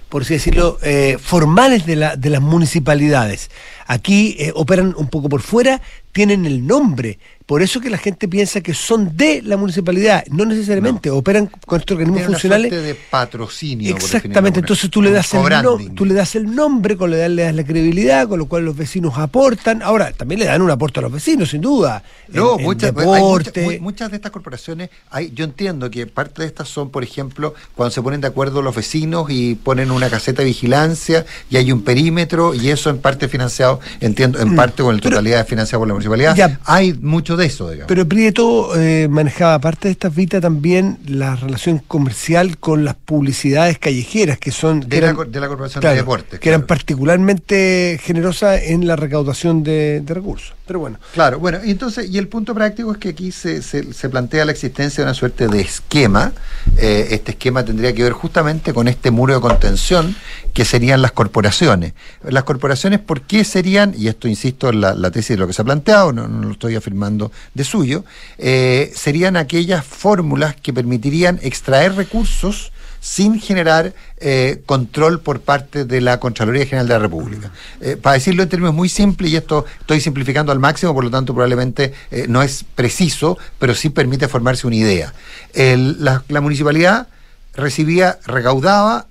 por 0.09 0.23
así 0.23 0.35
decirlo, 0.35 0.79
eh, 0.81 1.19
formales 1.21 1.85
de 1.85 1.97
las 1.97 2.41
municipalidades. 2.41 3.50
Aquí 3.89 4.37
eh, 4.39 4.53
operan 4.55 4.95
un 4.97 5.09
poco 5.09 5.29
por 5.29 5.41
fuera, 5.43 5.83
tienen 6.12 6.47
el 6.47 6.67
nombre. 6.67 7.19
Por 7.47 7.62
eso 7.62 7.81
que 7.81 7.90
la 7.90 7.99
gente 7.99 8.29
piensa 8.29 8.61
que 8.61 8.75
son 8.75 9.17
de 9.17 9.43
la 9.43 9.57
municipalidad. 9.57 10.25
No 10.31 10.45
necesariamente, 10.45 11.11
operan 11.11 11.47
con 11.67 11.81
estos 11.81 11.97
organismos 11.97 12.19
tiene 12.19 12.29
una 12.29 12.38
funcionales. 12.38 12.69
suerte 12.71 12.87
de 12.87 12.95
patrocinio. 12.95 13.97
Exactamente, 13.97 14.61
entonces 14.61 14.88
tú 14.88 15.02
le, 15.02 15.11
das 15.11 15.35
el 15.35 15.43
no- 15.62 15.77
tú 15.96 16.05
le 16.05 16.14
das 16.14 16.37
el 16.37 16.55
nombre, 16.55 16.96
con 16.96 17.11
lo 17.11 17.16
cual 17.16 17.35
le 17.35 17.42
das 17.42 17.55
la 17.55 17.64
credibilidad, 17.64 18.29
con 18.29 18.38
lo 18.38 18.46
cual 18.46 18.64
los 18.64 18.77
vecinos 18.77 19.14
aportan. 19.18 19.83
Ahora, 19.83 20.12
también 20.12 20.38
le 20.38 20.46
dan 20.46 20.62
un 20.62 20.70
aporte 20.70 21.01
a 21.01 21.03
los 21.03 21.11
vecinos, 21.11 21.51
sin 21.51 21.61
duda. 21.61 22.05
No, 22.29 22.55
En- 22.55 22.61
en 22.61 22.66
muchas, 22.66 22.90
hay 22.90 22.94
deporte. 22.96 23.62
muchas, 23.62 23.81
mu- 23.81 23.85
muchas 23.85 24.11
de 24.11 24.16
estas 24.16 24.31
corporaciones, 24.31 24.90
hay, 25.11 25.33
yo 25.35 25.44
entiendo 25.44 25.90
que 25.90 26.07
parte 26.07 26.42
de 26.42 26.46
estas 26.49 26.68
son, 26.68 26.90
por 26.90 27.03
ejemplo, 27.03 27.55
cuando 27.75 27.90
se 27.90 28.01
ponen 28.01 28.20
de 28.20 28.29
acuerdo 28.29 28.62
los 28.62 28.77
vecinos 28.77 29.27
y 29.29 29.57
ponen 29.57 29.90
una 29.90 30.09
caseta 30.09 30.42
de 30.42 30.46
vigilancia 30.46 31.27
y 31.51 31.57
hay 31.57 31.73
un 31.73 31.83
perímetro 31.83 32.55
y 32.55 32.68
eso 32.68 32.90
en 32.90 32.99
parte 32.99 33.27
financiado, 33.27 33.81
entiendo, 34.01 34.38
en 34.38 34.55
parte 34.55 34.85
con 34.85 34.94
la 34.94 35.01
totalidad 35.03 35.44
financiado 35.49 35.81
por 35.81 35.88
la 35.88 35.94
municipalidad. 36.09 36.35
Ya. 36.37 36.61
Hay 36.65 36.93
mucho 36.95 37.37
de 37.37 37.47
eso, 37.47 37.69
digamos. 37.71 37.89
Pero 37.89 38.07
Prieto 38.09 38.77
eh, 38.77 39.09
manejaba, 39.11 39.55
aparte 39.55 39.89
de 39.89 39.93
estas 39.93 40.15
vitas, 40.15 40.41
también 40.41 40.99
la 41.07 41.37
relación 41.37 41.79
comercial 41.87 42.59
con 42.59 42.85
las 42.85 42.95
publicidades 42.95 43.79
callejeras, 43.79 44.39
que 44.39 44.51
son... 44.51 44.81
de, 44.81 44.89
la, 44.89 44.97
eran- 45.07 45.17
cor- 45.17 45.29
de 45.31 45.41
la 45.41 45.49
Corporación 45.49 45.81
claro, 45.81 45.95
de 45.95 46.01
Deportes. 46.03 46.41
que 46.41 46.49
eran 46.49 46.63
particularmente 46.63 47.99
generosas 48.03 48.61
en 48.65 48.87
la 48.87 48.97
recaudación 48.97 49.63
de, 49.63 50.01
de 50.01 50.15
recursos. 50.15 50.55
Pero 50.67 50.79
bueno. 50.81 50.99
Claro, 51.15 51.39
bueno, 51.41 51.59
y 51.65 51.71
entonces, 51.73 52.09
y 52.09 52.17
el 52.19 52.29
punto 52.29 52.55
práctico 52.55 52.93
es 52.93 52.99
que 52.99 53.09
aquí 53.11 53.33
se, 53.33 53.61
se- 53.63 53.93
se 53.93 54.09
plantea 54.09 54.45
la 54.45 54.53
existencia 54.53 55.03
de 55.03 55.09
una 55.11 55.15
suerte 55.15 55.49
de 55.49 55.61
esquema. 55.61 56.33
Eh, 56.77 57.09
este 57.11 57.33
esquema 57.33 57.65
tendría 57.65 57.93
que 57.93 58.05
ver 58.05 58.13
justamente 58.13 58.73
con 58.73 58.87
este 58.87 59.11
muro 59.11 59.35
de 59.35 59.41
contención 59.41 60.15
que 60.55 60.65
serían 60.65 61.03
las 61.03 61.13
corporaciones. 61.13 61.95
Las 62.29 62.45
corporaciones, 62.45 63.01
¿por 63.01 63.23
qué 63.23 63.45
serían, 63.45 63.95
y 63.97 64.07
esto 64.09 64.29
insisto 64.29 64.69
en 64.71 64.81
la, 64.81 64.95
la 64.95 65.11
tesis 65.11 65.31
de 65.31 65.37
lo 65.39 65.47
que 65.49 65.53
se 65.53 65.63
ha 65.63 65.65
planteado, 65.90 66.12
no, 66.12 66.29
no 66.29 66.46
lo 66.46 66.53
estoy 66.53 66.76
afirmando 66.76 67.33
de 67.55 67.64
suyo, 67.64 68.05
eh, 68.38 68.92
serían 68.94 69.37
aquellas 69.37 69.85
fórmulas 69.85 70.55
que 70.57 70.72
permitirían 70.72 71.38
extraer 71.42 71.94
recursos 71.94 72.72
sin 73.00 73.40
generar 73.40 73.94
eh, 74.18 74.62
control 74.66 75.20
por 75.20 75.40
parte 75.40 75.87
de 75.87 76.00
la 76.03 76.20
Contraloría 76.20 76.66
General 76.66 76.87
de 76.87 76.94
la 76.94 76.98
República. 77.00 77.50
Eh, 77.81 77.96
para 77.96 78.14
decirlo 78.14 78.42
en 78.42 78.48
términos 78.50 78.74
muy 78.74 78.90
simples, 78.90 79.31
y 79.33 79.37
esto 79.37 79.64
estoy 79.81 80.00
simplificando 80.00 80.53
al 80.53 80.59
máximo, 80.59 80.92
por 80.94 81.05
lo 81.05 81.11
tanto 81.11 81.33
probablemente 81.33 81.92
eh, 82.11 82.26
no 82.29 82.42
es 82.42 82.64
preciso, 82.74 83.38
pero 83.59 83.74
sí 83.74 83.88
permite 83.88 84.29
formarse 84.29 84.66
una 84.66 84.76
idea. 84.76 85.14
El- 85.55 86.05
la, 86.05 86.22
la 86.29 86.40
municipalidad 86.42 87.09
recibía, 87.55 88.18
recaudaba 88.26 89.07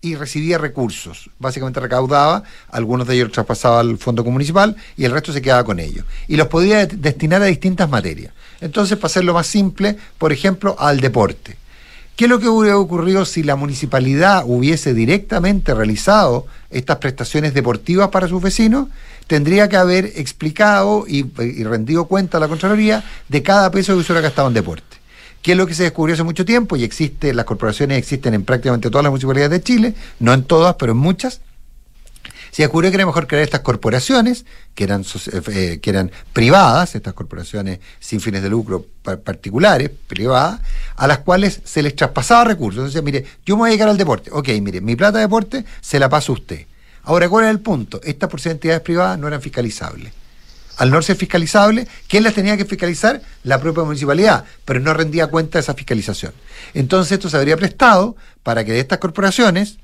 y 0.00 0.14
recibía 0.14 0.58
recursos. 0.58 1.30
Básicamente 1.38 1.80
recaudaba, 1.80 2.44
algunos 2.70 3.06
de 3.08 3.14
ellos 3.14 3.28
los 3.28 3.34
traspasaba 3.34 3.80
al 3.80 3.98
fondo 3.98 4.22
municipal 4.24 4.76
y 4.96 5.04
el 5.04 5.12
resto 5.12 5.32
se 5.32 5.42
quedaba 5.42 5.64
con 5.64 5.80
ellos. 5.80 6.04
Y 6.28 6.36
los 6.36 6.46
podía 6.48 6.86
de- 6.86 6.96
destinar 6.96 7.42
a 7.42 7.46
distintas 7.46 7.88
materias. 7.90 8.32
Entonces, 8.60 8.96
para 8.96 9.06
hacerlo 9.06 9.34
más 9.34 9.46
simple, 9.46 9.96
por 10.18 10.32
ejemplo, 10.32 10.76
al 10.78 11.00
deporte. 11.00 11.56
¿Qué 12.16 12.24
es 12.24 12.30
lo 12.30 12.40
que 12.40 12.48
hubiera 12.48 12.76
ocurrido 12.76 13.24
si 13.24 13.44
la 13.44 13.54
municipalidad 13.54 14.42
hubiese 14.44 14.92
directamente 14.92 15.72
realizado 15.72 16.46
estas 16.68 16.96
prestaciones 16.96 17.54
deportivas 17.54 18.08
para 18.08 18.26
sus 18.26 18.42
vecinos? 18.42 18.88
Tendría 19.28 19.68
que 19.68 19.76
haber 19.76 20.06
explicado 20.16 21.04
y, 21.06 21.22
rendido 21.62 22.06
cuenta 22.06 22.38
a 22.38 22.40
la 22.40 22.48
Contraloría 22.48 23.04
de 23.28 23.42
cada 23.44 23.70
peso 23.70 23.92
que 23.94 24.00
hubiera 24.00 24.20
gastado 24.20 24.48
en 24.48 24.54
deporte. 24.54 24.97
¿Qué 25.48 25.52
es 25.52 25.56
lo 25.56 25.66
que 25.66 25.72
se 25.72 25.84
descubrió 25.84 26.12
hace 26.12 26.24
mucho 26.24 26.44
tiempo? 26.44 26.76
Y 26.76 26.84
existe, 26.84 27.32
las 27.32 27.46
corporaciones 27.46 27.96
existen 27.96 28.34
en 28.34 28.44
prácticamente 28.44 28.90
todas 28.90 29.02
las 29.02 29.10
municipalidades 29.10 29.50
de 29.50 29.62
Chile, 29.62 29.94
no 30.20 30.34
en 30.34 30.42
todas, 30.44 30.74
pero 30.74 30.92
en 30.92 30.98
muchas. 30.98 31.40
Se 32.50 32.64
descubrió 32.64 32.90
que 32.90 32.96
era 32.96 33.06
mejor 33.06 33.26
crear 33.26 33.44
estas 33.44 33.62
corporaciones, 33.62 34.44
que 34.74 34.84
eran, 34.84 35.04
soci- 35.04 35.42
eh, 35.50 35.80
que 35.80 35.88
eran 35.88 36.10
privadas, 36.34 36.94
estas 36.94 37.14
corporaciones 37.14 37.78
sin 37.98 38.20
fines 38.20 38.42
de 38.42 38.50
lucro 38.50 38.84
pa- 39.02 39.16
particulares, 39.16 39.90
privadas, 40.06 40.60
a 40.96 41.06
las 41.06 41.20
cuales 41.20 41.62
se 41.64 41.82
les 41.82 41.96
traspasaba 41.96 42.44
recursos. 42.44 42.80
Entonces, 42.80 43.02
mire, 43.02 43.24
yo 43.46 43.56
me 43.56 43.60
voy 43.60 43.68
a 43.68 43.70
dedicar 43.70 43.88
al 43.88 43.96
deporte. 43.96 44.28
Ok, 44.30 44.50
mire, 44.60 44.82
mi 44.82 44.96
plata 44.96 45.16
de 45.16 45.24
deporte 45.24 45.64
se 45.80 45.98
la 45.98 46.10
paso 46.10 46.32
a 46.32 46.34
usted. 46.34 46.66
Ahora, 47.04 47.26
¿cuál 47.30 47.46
es 47.46 47.50
el 47.52 47.60
punto? 47.60 48.02
Estas 48.04 48.28
por 48.28 48.38
ser 48.38 48.52
entidades 48.52 48.82
privadas 48.82 49.18
no 49.18 49.26
eran 49.26 49.40
fiscalizables. 49.40 50.12
Al 50.78 50.90
no 50.90 51.02
ser 51.02 51.16
fiscalizable, 51.16 51.86
¿quién 52.08 52.22
las 52.22 52.34
tenía 52.34 52.56
que 52.56 52.64
fiscalizar? 52.64 53.20
La 53.42 53.60
propia 53.60 53.84
municipalidad, 53.84 54.44
pero 54.64 54.80
no 54.80 54.94
rendía 54.94 55.26
cuenta 55.26 55.58
de 55.58 55.62
esa 55.62 55.74
fiscalización. 55.74 56.32
Entonces 56.72 57.12
esto 57.12 57.28
se 57.28 57.36
habría 57.36 57.56
prestado 57.56 58.16
para 58.42 58.64
que 58.64 58.72
de 58.72 58.80
estas 58.80 58.98
corporaciones, 58.98 59.78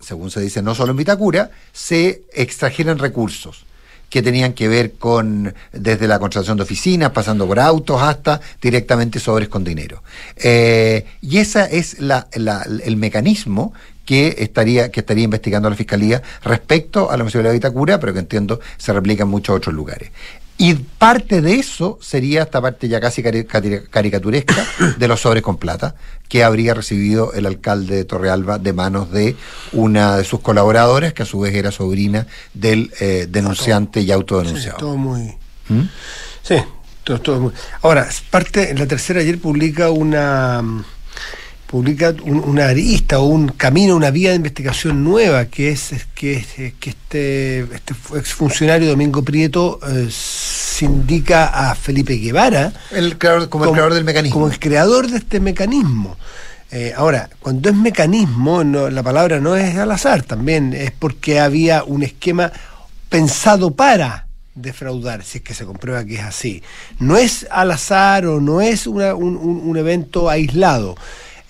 según 0.00 0.30
se 0.30 0.40
dice 0.40 0.60
no 0.60 0.74
solo 0.74 0.90
en 0.90 0.98
Vitacura, 0.98 1.52
se 1.72 2.24
extrajeran 2.34 2.98
recursos 2.98 3.64
que 4.12 4.20
tenían 4.20 4.52
que 4.52 4.68
ver 4.68 4.92
con 4.92 5.54
desde 5.72 6.06
la 6.06 6.18
contratación 6.18 6.58
de 6.58 6.64
oficinas, 6.64 7.12
pasando 7.12 7.46
por 7.46 7.58
autos, 7.58 8.02
hasta 8.02 8.42
directamente 8.60 9.18
sobres 9.18 9.48
con 9.48 9.64
dinero. 9.64 10.02
Eh, 10.36 11.06
y 11.22 11.38
ese 11.38 11.78
es 11.78 11.98
la- 11.98 12.28
la- 12.34 12.66
el 12.84 12.96
mecanismo 12.98 13.72
que 14.04 14.34
estaría, 14.40 14.90
que 14.90 15.00
estaría 15.00 15.24
investigando 15.24 15.70
la 15.70 15.76
Fiscalía 15.76 16.20
respecto 16.44 17.10
a 17.10 17.16
la 17.16 17.22
municipalidad 17.24 17.52
de 17.52 17.56
Vitacura, 17.56 17.98
pero 18.00 18.12
que 18.12 18.18
entiendo 18.18 18.60
se 18.76 18.92
replica 18.92 19.22
en 19.22 19.30
muchos 19.30 19.56
otros 19.56 19.74
lugares. 19.74 20.10
Y 20.62 20.74
parte 20.74 21.40
de 21.40 21.56
eso 21.56 21.98
sería 22.00 22.44
esta 22.44 22.60
parte 22.60 22.86
ya 22.86 23.00
casi 23.00 23.20
caricaturesca 23.20 24.64
de 24.96 25.08
los 25.08 25.20
sobres 25.20 25.42
con 25.42 25.56
plata 25.56 25.96
que 26.28 26.44
habría 26.44 26.72
recibido 26.72 27.32
el 27.32 27.46
alcalde 27.46 27.96
de 27.96 28.04
Torrealba 28.04 28.60
de 28.60 28.72
manos 28.72 29.10
de 29.10 29.34
una 29.72 30.18
de 30.18 30.22
sus 30.22 30.38
colaboradoras, 30.38 31.14
que 31.14 31.24
a 31.24 31.26
su 31.26 31.40
vez 31.40 31.52
era 31.56 31.72
sobrina 31.72 32.28
del 32.54 32.92
eh, 33.00 33.26
denunciante 33.28 34.02
y 34.02 34.12
autodenunciado. 34.12 34.78
Sí, 34.78 34.84
todo 34.84 34.96
muy. 34.96 35.34
¿Mm? 35.68 35.88
Sí, 36.44 36.54
todo, 37.02 37.20
todo 37.20 37.40
muy. 37.40 37.52
Ahora, 37.80 38.08
parte, 38.30 38.72
la 38.78 38.86
tercera 38.86 39.18
ayer 39.18 39.40
publica 39.40 39.90
una 39.90 40.62
publica 41.72 42.14
una 42.24 42.66
arista 42.66 43.18
o 43.20 43.24
un 43.24 43.48
camino, 43.48 43.96
una 43.96 44.10
vía 44.10 44.28
de 44.28 44.36
investigación 44.36 45.02
nueva, 45.02 45.46
que 45.46 45.70
es 45.70 45.94
que, 46.14 46.44
que 46.78 46.90
este, 46.90 47.60
este 47.60 47.94
exfuncionario 48.14 48.90
Domingo 48.90 49.22
Prieto 49.22 49.80
eh, 49.88 50.06
sindica 50.10 51.46
a 51.46 51.74
Felipe 51.74 52.16
Guevara 52.16 52.74
el 52.90 53.16
creador, 53.16 53.48
como, 53.48 53.64
el 53.64 53.70
creador 53.70 53.94
del 53.94 54.04
mecanismo. 54.04 54.34
Como 54.34 54.52
el 54.52 54.58
creador 54.58 55.10
de 55.10 55.16
este 55.16 55.40
mecanismo. 55.40 56.18
Eh, 56.70 56.92
ahora, 56.94 57.30
cuando 57.40 57.70
es 57.70 57.74
mecanismo, 57.74 58.62
la 58.62 59.02
palabra 59.02 59.40
no 59.40 59.56
es 59.56 59.74
al 59.78 59.92
azar, 59.92 60.24
también 60.24 60.74
es 60.74 60.90
porque 60.90 61.40
había 61.40 61.84
un 61.84 62.02
esquema 62.02 62.52
pensado 63.08 63.70
para 63.70 64.26
defraudar, 64.54 65.24
si 65.24 65.38
es 65.38 65.44
que 65.44 65.54
se 65.54 65.64
comprueba 65.64 66.04
que 66.04 66.16
es 66.16 66.22
así. 66.22 66.62
No 66.98 67.16
es 67.16 67.46
al 67.50 67.70
azar 67.70 68.26
o 68.26 68.42
no 68.42 68.60
es 68.60 68.86
un, 68.86 69.00
un 69.00 69.76
evento 69.78 70.28
aislado. 70.28 70.96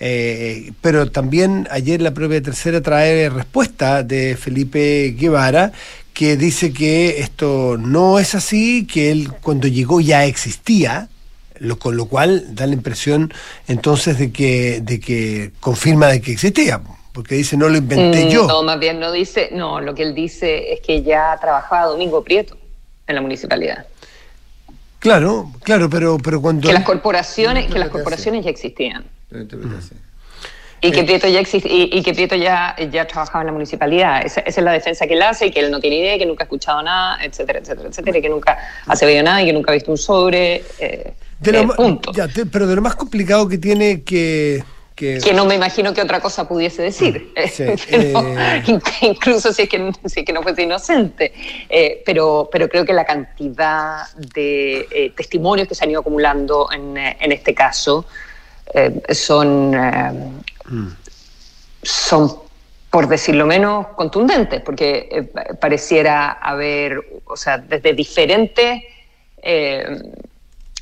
Eh, 0.05 0.73
pero 0.81 1.09
también 1.09 1.65
ayer 1.71 2.01
la 2.01 2.13
propia 2.13 2.41
tercera 2.41 2.81
trae 2.81 3.29
respuesta 3.29 4.03
de 4.03 4.35
Felipe 4.35 5.15
Guevara 5.17 5.71
que 6.13 6.35
dice 6.35 6.73
que 6.73 7.21
esto 7.21 7.77
no 7.79 8.19
es 8.19 8.35
así, 8.35 8.85
que 8.85 9.11
él 9.11 9.31
cuando 9.41 9.69
llegó 9.69 10.01
ya 10.01 10.25
existía, 10.25 11.07
lo, 11.57 11.79
con 11.79 11.95
lo 11.95 12.07
cual 12.07 12.53
da 12.53 12.67
la 12.67 12.73
impresión 12.73 13.33
entonces 13.69 14.19
de 14.19 14.33
que, 14.33 14.81
de 14.81 14.99
que 14.99 15.51
confirma 15.61 16.07
de 16.07 16.19
que 16.19 16.33
existía, 16.33 16.81
porque 17.13 17.35
dice 17.35 17.55
no 17.55 17.69
lo 17.69 17.77
inventé 17.77 18.25
mm, 18.25 18.29
yo. 18.29 18.45
No, 18.45 18.61
más 18.61 18.79
bien 18.79 18.99
no 18.99 19.09
dice, 19.09 19.51
no, 19.53 19.79
lo 19.79 19.95
que 19.95 20.03
él 20.03 20.13
dice 20.13 20.73
es 20.73 20.81
que 20.81 21.01
ya 21.01 21.37
trabajaba 21.39 21.85
Domingo 21.85 22.25
Prieto 22.25 22.57
en 23.07 23.15
la 23.15 23.21
municipalidad. 23.21 23.85
Claro, 24.99 25.49
claro, 25.63 25.89
pero, 25.89 26.17
pero 26.17 26.41
cuando... 26.41 26.67
Que 26.67 26.73
las 26.73 26.83
corporaciones, 26.83 27.71
que 27.71 27.79
las 27.79 27.87
corporaciones 27.87 28.43
ya 28.43 28.51
existían. 28.51 29.05
Y 30.81 30.91
que 30.91 31.03
Prieto 31.03 31.29
ya 31.29 31.41
y, 31.41 32.03
que 32.03 32.13
Prieto 32.13 32.35
ya, 32.35 32.75
ya 32.91 33.07
trabajaba 33.07 33.41
en 33.41 33.47
la 33.47 33.53
municipalidad. 33.53 34.25
Esa, 34.25 34.41
es 34.41 34.57
la 34.57 34.73
defensa 34.73 35.07
que 35.07 35.13
él 35.13 35.21
hace, 35.21 35.47
y 35.47 35.51
que 35.51 35.61
él 35.61 35.71
no 35.71 35.79
tiene 35.79 35.99
idea, 35.99 36.17
que 36.17 36.25
nunca 36.25 36.43
ha 36.43 36.45
escuchado 36.45 36.81
nada, 36.83 37.23
etcétera, 37.23 37.59
etcétera, 37.59 37.87
etcétera, 37.87 38.17
y 38.17 38.21
que 38.21 38.29
nunca 38.29 38.57
ha 38.85 38.95
sabido 38.95 39.23
nada 39.23 39.41
y 39.41 39.45
que 39.45 39.53
nunca 39.53 39.71
ha 39.71 39.75
visto 39.75 39.91
un 39.91 39.97
sobre. 39.97 40.63
Eh, 40.79 41.13
eh, 41.45 41.67
punto. 41.75 42.11
pero 42.51 42.67
de 42.67 42.75
lo 42.75 42.81
más 42.81 42.95
complicado 42.95 43.47
que 43.47 43.57
tiene 43.57 44.03
que 44.03 44.63
que, 44.95 45.33
no 45.33 45.45
me 45.45 45.55
imagino 45.55 45.93
que 45.93 46.01
otra 46.01 46.19
cosa 46.19 46.47
pudiese 46.47 46.83
decir, 46.83 47.33
eh, 47.35 47.75
incluso 49.01 49.51
si 49.51 49.63
es, 49.63 49.69
que, 49.69 49.91
si 50.05 50.23
que 50.23 50.31
no 50.31 50.43
fuese 50.43 50.63
inocente. 50.63 51.33
Eh, 51.67 52.03
pero, 52.05 52.47
pero 52.51 52.69
creo 52.69 52.85
que 52.85 52.93
la 52.93 53.05
cantidad 53.05 54.07
de 54.15 54.87
eh, 54.91 55.11
testimonios 55.15 55.67
que 55.67 55.75
se 55.75 55.83
han 55.83 55.91
ido 55.91 56.01
acumulando 56.01 56.69
en, 56.71 56.95
en 56.97 57.31
este 57.31 57.55
caso 57.55 58.05
son, 59.09 59.71
mm. 59.71 60.95
son, 61.81 62.35
por 62.89 63.07
decirlo 63.07 63.45
menos, 63.45 63.87
contundentes, 63.95 64.61
porque 64.61 65.29
pareciera 65.59 66.31
haber, 66.31 67.21
o 67.25 67.35
sea, 67.35 67.57
desde 67.57 67.93
diferentes 67.93 68.83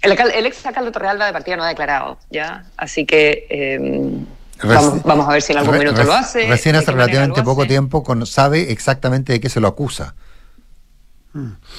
el, 0.01 0.11
el 0.19 0.45
ex 0.45 0.65
alcalde 0.65 0.89
de 0.89 0.93
Torrealba 0.93 1.25
de 1.27 1.33
partida 1.33 1.55
no 1.55 1.63
ha 1.63 1.67
declarado, 1.67 2.17
¿ya? 2.29 2.65
Así 2.77 3.05
que 3.05 3.45
em, 3.49 4.25
vamos, 5.03 5.27
a 5.27 5.31
ver 5.31 5.41
si 5.41 5.51
en 5.51 5.59
algún 5.59 5.77
minuto 5.77 6.03
lo 6.03 6.13
hace. 6.13 6.47
Recién 6.47 6.75
hace 6.75 6.91
relativamente 6.91 7.43
poco 7.43 7.65
tiempo 7.65 8.03
sabe 8.25 8.71
exactamente 8.71 9.33
de 9.33 9.39
qué 9.39 9.49
se 9.49 9.59
lo 9.59 9.67
acusa. 9.67 10.15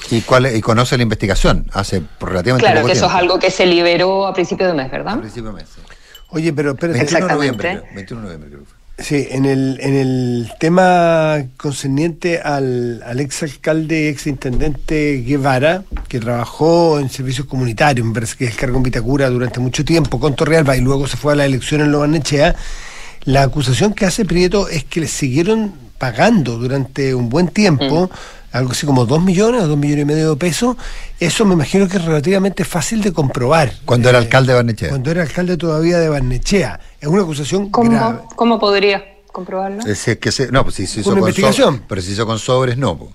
Y, 0.09 0.21
cuál, 0.21 0.55
y 0.55 0.61
conoce 0.61 0.97
la 0.97 1.03
investigación 1.03 1.67
hace 1.73 2.01
relativamente 2.19 2.65
claro, 2.65 2.81
poco 2.81 2.85
tiempo. 2.85 2.85
Claro, 2.85 2.87
que 2.87 2.91
eso 2.93 3.05
es 3.05 3.13
algo 3.13 3.37
que 3.37 3.51
se 3.51 3.67
liberó 3.67 4.25
a 4.25 4.33
principio 4.33 4.65
de 4.65 4.73
mes, 4.73 4.89
¿verdad? 4.89 5.13
A 5.13 5.19
principio 5.19 5.51
de 5.51 5.57
mes, 5.57 5.69
Oye, 6.33 6.51
pero 6.51 6.73
21 6.75 7.27
de 7.27 7.33
noviembre, 7.33 7.81
21 7.95 8.21
de 8.21 8.25
noviembre 8.25 8.49
creo 8.49 8.59
que 8.61 8.65
fue. 8.65 8.83
Sí, 8.99 9.27
en 9.31 9.45
el, 9.45 9.79
en 9.81 9.95
el 9.95 10.51
tema 10.59 11.43
concerniente 11.57 12.39
al, 12.39 13.01
al 13.03 13.19
ex 13.19 13.41
alcalde, 13.41 14.09
ex 14.09 14.27
intendente 14.27 15.23
Guevara, 15.25 15.83
que 16.07 16.19
trabajó 16.19 16.99
en 16.99 17.09
servicios 17.09 17.47
comunitarios, 17.47 18.05
me 18.05 18.13
parece 18.13 18.37
que 18.37 18.45
es 18.45 18.55
cargo 18.55 18.77
en 18.77 18.83
Vitacura 18.83 19.29
durante 19.31 19.59
mucho 19.59 19.83
tiempo 19.83 20.19
con 20.19 20.35
Torrealba 20.35 20.77
y 20.77 20.81
luego 20.81 21.07
se 21.07 21.17
fue 21.17 21.33
a 21.33 21.35
la 21.35 21.45
elección 21.45 21.81
en 21.81 21.91
Lobanechea, 21.91 22.55
la 23.23 23.41
acusación 23.41 23.93
que 23.93 24.05
hace 24.05 24.25
Prieto 24.25 24.67
es 24.69 24.83
que 24.83 24.99
le 24.99 25.07
siguieron 25.07 25.73
pagando 25.97 26.57
durante 26.57 27.15
un 27.15 27.29
buen 27.29 27.47
tiempo. 27.47 28.11
Mm 28.11 28.42
algo 28.53 28.71
así 28.71 28.85
como 28.85 29.05
dos 29.05 29.21
millones 29.21 29.63
o 29.63 29.67
dos 29.67 29.77
millones 29.77 30.03
y 30.03 30.05
medio 30.05 30.29
de 30.29 30.35
pesos, 30.37 30.77
eso 31.19 31.43
me 31.43 31.55
imagino 31.55 31.87
que 31.87 31.97
es 31.97 32.05
relativamente 32.05 32.63
fácil 32.63 33.01
de 33.01 33.11
comprobar. 33.11 33.73
Cuando 33.83 34.09
era 34.09 34.19
eh, 34.19 34.21
alcalde 34.21 34.53
de 34.53 34.55
Barnechea. 34.55 34.89
Cuando 34.89 35.11
era 35.11 35.23
alcalde 35.23 35.57
todavía 35.57 35.97
de 35.99 36.07
Barnechea. 36.07 36.79
Es 37.01 37.07
una 37.07 37.23
acusación 37.23 37.69
¿Cómo, 37.71 37.89
grave. 37.91 38.19
¿Cómo 38.35 38.59
podría 38.59 39.03
comprobarlo? 39.31 39.83
Es 39.85 40.05
que 40.19 40.31
se, 40.31 40.51
no, 40.51 40.63
pues 40.63 40.75
si 40.75 40.85
se 40.85 41.01
hizo 41.01 41.09
con 41.09 41.19
investigación. 41.19 41.83
pero 41.87 41.99
si 42.01 42.07
se 42.07 42.13
hizo 42.13 42.27
con 42.27 42.37
sobres, 42.37 42.77
no. 42.77 43.09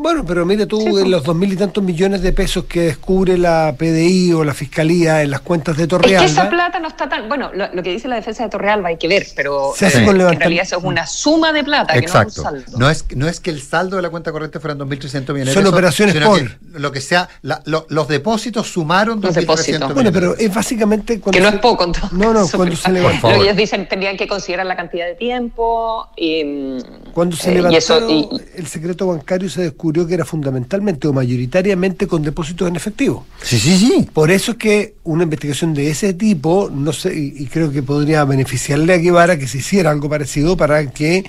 Bueno, 0.00 0.24
pero 0.24 0.46
mire 0.46 0.64
tú, 0.66 0.96
en 1.00 1.10
los 1.10 1.24
dos 1.24 1.34
mil 1.34 1.52
y 1.52 1.56
tantos 1.56 1.82
millones 1.82 2.22
de 2.22 2.32
pesos 2.32 2.66
que 2.66 2.82
descubre 2.82 3.36
la 3.36 3.74
PDI 3.76 4.32
o 4.32 4.44
la 4.44 4.54
Fiscalía 4.54 5.24
en 5.24 5.32
las 5.32 5.40
cuentas 5.40 5.76
de 5.76 5.88
Torrealba... 5.88 6.24
Es 6.24 6.34
que 6.34 6.40
esa 6.40 6.48
plata 6.48 6.78
no 6.78 6.86
está 6.86 7.08
tan... 7.08 7.28
Bueno, 7.28 7.50
lo, 7.52 7.82
que 7.82 7.90
dice 7.90 8.06
la 8.06 8.14
defensa 8.14 8.44
de 8.44 8.48
Torrealba 8.48 8.90
hay 8.90 8.96
que 8.96 9.08
ver, 9.08 9.26
pero 9.34 9.74
eh, 9.74 9.90
en 9.92 10.38
realidad 10.38 10.62
eso 10.62 10.78
es 10.78 10.84
una 10.84 11.04
suma 11.04 11.52
de 11.52 11.64
plata, 11.64 11.96
Exacto. 11.96 12.44
que 12.44 12.48
no 12.48 12.56
es 12.58 12.62
un 12.62 12.64
saldo. 12.64 12.78
No 12.78 12.90
es, 12.90 13.04
no 13.16 13.26
es 13.26 13.40
que 13.40 13.50
el 13.50 13.60
saldo 13.60 13.96
de 13.96 14.02
la 14.02 14.10
cuenta 14.10 14.30
corriente 14.30 14.60
fueran 14.60 14.78
2.300 14.78 15.32
millones 15.32 15.54
Son 15.54 15.66
operaciones 15.66 16.14
por... 16.14 16.58
lo 16.80 16.92
que 16.92 17.00
sea, 17.00 17.28
los 17.42 18.06
depósitos 18.06 18.68
sumaron 18.68 19.20
2.300 19.20 19.66
millones 19.66 19.94
Bueno, 19.94 20.12
pero 20.12 20.36
es 20.36 20.54
básicamente... 20.54 21.20
que 21.20 21.40
no 21.40 21.48
es 21.48 21.56
poco, 21.56 21.82
entonces. 21.82 22.12
No, 22.12 22.32
no, 22.32 22.46
cuando 22.46 22.76
se 22.76 22.92
levantó... 22.92 23.30
Ellos 23.30 23.56
dicen 23.56 23.88
tendrían 23.88 24.16
que 24.16 24.28
considerar 24.28 24.64
la 24.64 24.76
cantidad 24.76 25.06
de 25.06 25.16
tiempo 25.16 26.06
y... 26.16 26.78
Cuando 27.12 27.34
se 27.34 27.50
eh, 27.50 27.54
levantó 27.54 28.30
el 28.54 28.66
secreto 28.68 29.08
bancario 29.08 29.50
se 29.50 29.62
descubrió 29.62 29.87
que 29.92 30.14
era 30.14 30.24
fundamental 30.24 30.82
o 31.04 31.12
mayoritariamente 31.12 32.06
con 32.06 32.22
depósitos 32.22 32.68
en 32.68 32.76
efectivo. 32.76 33.26
Sí, 33.42 33.58
sí, 33.58 33.76
sí. 33.76 34.08
Por 34.12 34.30
eso 34.30 34.52
es 34.52 34.58
que 34.58 34.94
una 35.04 35.24
investigación 35.24 35.74
de 35.74 35.90
ese 35.90 36.14
tipo, 36.14 36.70
no 36.72 36.92
sé, 36.92 37.14
y, 37.14 37.46
creo 37.46 37.70
que 37.70 37.82
podría 37.82 38.24
beneficiarle 38.24 38.94
a 38.94 38.98
Guevara 38.98 39.38
que 39.38 39.48
se 39.48 39.58
hiciera 39.58 39.90
algo 39.90 40.08
parecido 40.08 40.56
para 40.56 40.90
que 40.90 41.24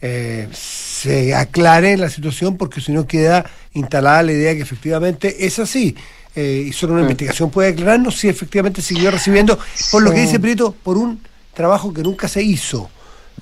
eh, 0.00 0.48
se 0.52 1.34
aclare 1.34 1.96
la 1.96 2.08
situación, 2.08 2.56
porque 2.56 2.80
si 2.80 2.92
no 2.92 3.06
queda 3.06 3.48
instalada 3.72 4.22
la 4.22 4.32
idea 4.32 4.54
que 4.54 4.62
efectivamente 4.62 5.46
es 5.46 5.58
así. 5.58 5.94
Eh, 6.36 6.64
y 6.68 6.72
solo 6.72 6.94
una 6.94 7.02
mm. 7.02 7.04
investigación 7.04 7.50
puede 7.50 7.70
aclararnos 7.70 8.16
si 8.16 8.28
efectivamente 8.28 8.82
siguió 8.82 9.10
recibiendo, 9.10 9.58
por 9.90 10.02
lo 10.02 10.12
que 10.12 10.20
dice 10.20 10.40
Prieto, 10.40 10.74
por 10.82 10.98
un 10.98 11.20
trabajo 11.54 11.92
que 11.92 12.02
nunca 12.02 12.28
se 12.28 12.42
hizo. 12.42 12.90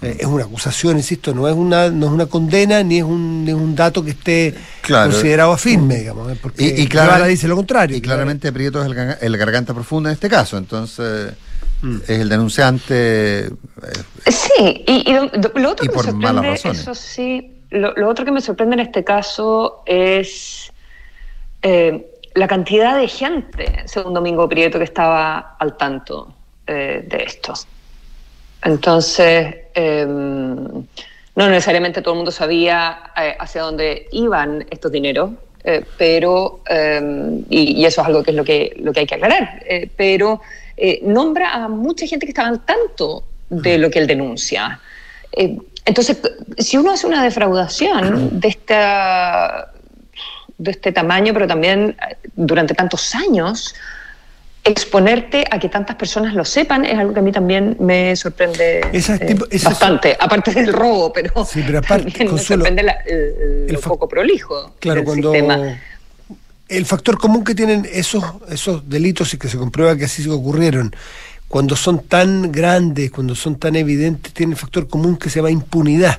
Eh, 0.03 0.17
es 0.19 0.27
una 0.27 0.45
acusación, 0.45 0.97
insisto, 0.97 1.33
no 1.33 1.47
es 1.47 1.55
una, 1.55 1.89
no 1.89 2.07
es 2.07 2.13
una 2.13 2.27
condena 2.27 2.83
ni 2.83 2.99
es 2.99 3.05
un, 3.05 3.49
un 3.49 3.77
dato 3.77 4.05
que 4.05 4.11
esté 4.11 4.53
considerado 4.87 5.57
firme, 5.57 5.97
digamos, 5.97 6.37
porque 6.39 6.65
y, 6.65 6.83
y 6.83 7.29
dice 7.29 7.47
lo 7.47 7.55
contrario. 7.55 7.97
Y 7.97 8.01
claramente 8.01 8.53
Prieto 8.53 8.83
es 8.83 9.21
el, 9.21 9.37
garganta 9.37 9.73
profunda 9.73 10.11
en 10.11 10.15
este 10.15 10.29
caso, 10.29 10.59
entonces 10.59 11.35
mm. 11.83 11.97
es 12.03 12.19
el 12.19 12.29
denunciante. 12.29 13.47
Eh, 13.47 13.51
sí, 14.27 14.85
y, 14.89 15.13
lo 15.13 15.71
otro 15.71 15.87
que 15.87 15.97
me 15.97 16.03
sorprende, 16.03 16.53
eso 16.53 16.95
sí, 16.97 17.61
lo, 17.71 18.09
otro 18.09 18.25
que 18.25 18.33
me 18.33 18.41
sorprende 18.41 18.75
en 18.75 18.81
este 18.81 19.05
caso 19.05 19.85
es 19.87 20.73
eh, 21.63 22.11
la 22.35 22.49
cantidad 22.49 22.99
de 22.99 23.07
gente, 23.07 23.85
según 23.85 24.15
Domingo 24.15 24.49
Prieto, 24.49 24.79
que 24.79 24.85
estaba 24.85 25.57
al 25.61 25.77
tanto 25.77 26.35
de 26.67 27.25
esto. 27.27 27.53
Entonces, 28.63 29.55
em, 29.75 30.85
no 31.35 31.49
necesariamente 31.49 32.03
todo 32.03 32.15
el 32.15 32.19
mundo 32.19 32.31
sabía 32.31 32.99
eh, 33.17 33.37
hacia 33.39 33.63
dónde 33.63 34.09
iban 34.13 34.67
estos 34.71 34.93
dineros, 34.93 35.31
eh, 35.65 35.85
pero, 35.97 36.61
em, 36.69 37.45
y, 37.49 37.85
eso 37.85 38.03
es 38.03 38.07
algo 38.07 38.23
que 38.23 38.31
es 38.31 38.37
lo 38.37 38.45
que, 38.45 38.75
lo 38.79 38.93
que 38.93 39.01
hay 39.01 39.07
que 39.07 39.15
aclarar, 39.15 39.63
eh, 39.67 39.91
pero 39.97 40.41
nombra 41.03 41.53
a 41.53 41.69
mucha 41.69 42.07
gente 42.07 42.27
que 42.27 42.31
estaba 42.31 42.49
al 42.49 42.65
tanto 42.65 43.23
de 43.49 43.79
lo 43.79 43.89
que 43.89 44.01
él 44.01 44.07
denuncia. 44.07 44.81
entonces, 45.85 46.21
si 46.59 46.77
uno 46.77 46.93
hace 46.93 47.07
una 47.07 47.23
defraudación 47.23 48.41
de, 48.41 48.49
esta, 48.49 49.71
de 50.59 50.71
este 50.73 50.91
tamaño, 50.93 51.33
pero 51.33 51.47
también 51.47 51.97
durante 52.35 52.75
tantos 52.75 53.15
años, 53.15 53.75
exponerte 54.65 55.45
a 55.51 55.59
que 55.59 55.69
tantas 55.69 55.97
personas 55.97 56.35
lo 56.35 56.45
sepan 56.45 56.85
es 56.85 56.97
algo 56.97 57.13
que 57.13 57.19
a 57.19 57.23
mí 57.23 57.33
también 57.33 57.77
me 57.81 58.15
sorprende 58.15 58.81
eh, 58.93 59.37
bastante, 59.65 60.17
aparte 60.19 60.53
del 60.53 60.73
robo, 60.73 61.13
pero, 61.13 61.45
sí, 61.45 61.63
pero 61.67 61.79
aparte, 61.79 62.25
me 62.25 62.39
sorprende 62.39 62.83
el, 63.07 63.67
el 63.69 63.79
poco 63.79 64.09
prolijo 64.09 64.75
claro, 64.79 65.03
cuando 65.03 65.35
El 66.69 66.87
factor 66.87 67.19
común 67.19 67.43
que 67.43 67.57
tienen 67.57 67.89
esos, 67.93 68.25
esos 68.51 68.89
delitos 68.89 69.35
y 69.35 69.39
que 69.39 69.49
se 69.49 69.59
comprueba 69.59 69.97
que 69.97 70.05
así 70.05 70.23
se 70.23 70.31
ocurrieron, 70.31 70.95
cuando 71.49 71.75
son 71.75 72.05
tan 72.05 72.53
grandes, 72.53 73.11
cuando 73.11 73.35
son 73.35 73.57
tan 73.59 73.75
evidentes, 73.75 74.33
tiene 74.33 74.53
el 74.53 74.59
factor 74.59 74.87
común 74.87 75.17
que 75.17 75.29
se 75.29 75.41
llama 75.41 75.51
impunidad 75.51 76.19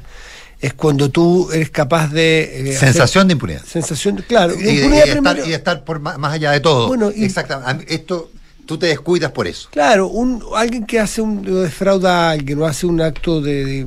es 0.63 0.73
cuando 0.73 1.09
tú 1.09 1.51
eres 1.51 1.69
capaz 1.71 2.07
de... 2.07 2.71
Eh, 2.71 2.77
sensación 2.77 3.27
de 3.27 3.33
impunidad. 3.33 3.61
Sensación, 3.65 4.23
claro. 4.25 4.53
Y, 4.57 4.69
y, 4.69 5.51
estar, 5.51 5.83
por 5.83 5.99
más, 5.99 6.17
allá 6.31 6.51
de 6.51 6.61
todo. 6.61 6.87
Bueno, 6.87 7.09
Exactamente. 7.09 7.93
Esto 7.93 8.31
tú 8.65 8.77
te 8.77 8.87
descuidas 8.87 9.31
por 9.31 9.47
eso. 9.47 9.69
Claro, 9.71 10.07
un, 10.07 10.43
alguien 10.55 10.85
que 10.85 10.99
hace 10.99 11.21
un 11.21 11.43
defrauda 11.43 12.29
a 12.29 12.31
alguien 12.31 12.61
o 12.61 12.65
hace 12.65 12.85
un 12.85 13.01
acto 13.01 13.41
de, 13.41 13.85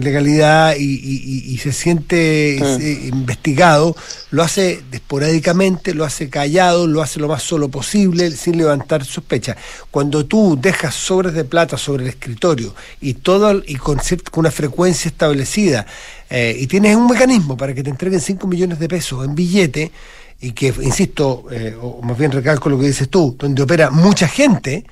ilegalidad 0.00 0.76
y, 0.76 1.58
se 1.58 1.72
siente 1.72 2.58
ah. 2.62 2.76
eh, 2.80 3.08
investigado, 3.12 3.96
lo 4.30 4.42
hace 4.42 4.80
esporádicamente, 4.92 5.92
lo 5.92 6.04
hace 6.04 6.28
callado, 6.28 6.86
lo 6.86 7.02
hace 7.02 7.18
lo 7.18 7.28
más 7.28 7.42
solo 7.42 7.68
posible, 7.68 8.30
sin 8.30 8.56
levantar 8.58 9.04
sospecha. 9.04 9.56
Cuando 9.90 10.24
tú 10.24 10.58
dejas 10.60 10.94
sobres 10.94 11.34
de 11.34 11.44
plata 11.44 11.76
sobre 11.76 12.04
el 12.04 12.10
escritorio 12.10 12.74
y 13.00 13.14
todo 13.14 13.62
y 13.66 13.76
con, 13.76 13.98
con 14.30 14.40
una 14.40 14.50
frecuencia 14.50 15.08
establecida 15.08 15.86
eh, 16.30 16.56
y 16.58 16.66
tienes 16.66 16.94
un 16.94 17.06
mecanismo 17.06 17.56
para 17.56 17.74
que 17.74 17.82
te 17.82 17.90
entreguen 17.90 18.20
5 18.20 18.46
millones 18.46 18.78
de 18.78 18.88
pesos 18.88 19.24
en 19.24 19.34
billete, 19.34 19.90
y 20.40 20.52
que, 20.52 20.68
insisto, 20.82 21.46
eh, 21.50 21.76
o 21.80 22.00
más 22.02 22.16
bien 22.16 22.30
recalco 22.30 22.68
lo 22.68 22.78
que 22.78 22.86
dices 22.86 23.08
tú, 23.08 23.36
donde 23.38 23.62
opera 23.62 23.90
mucha 23.90 24.28
gente, 24.28 24.84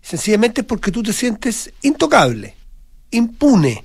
sencillamente 0.00 0.62
es 0.62 0.66
porque 0.66 0.90
tú 0.90 1.02
te 1.02 1.12
sientes 1.12 1.72
intocable, 1.82 2.54
impune. 3.10 3.84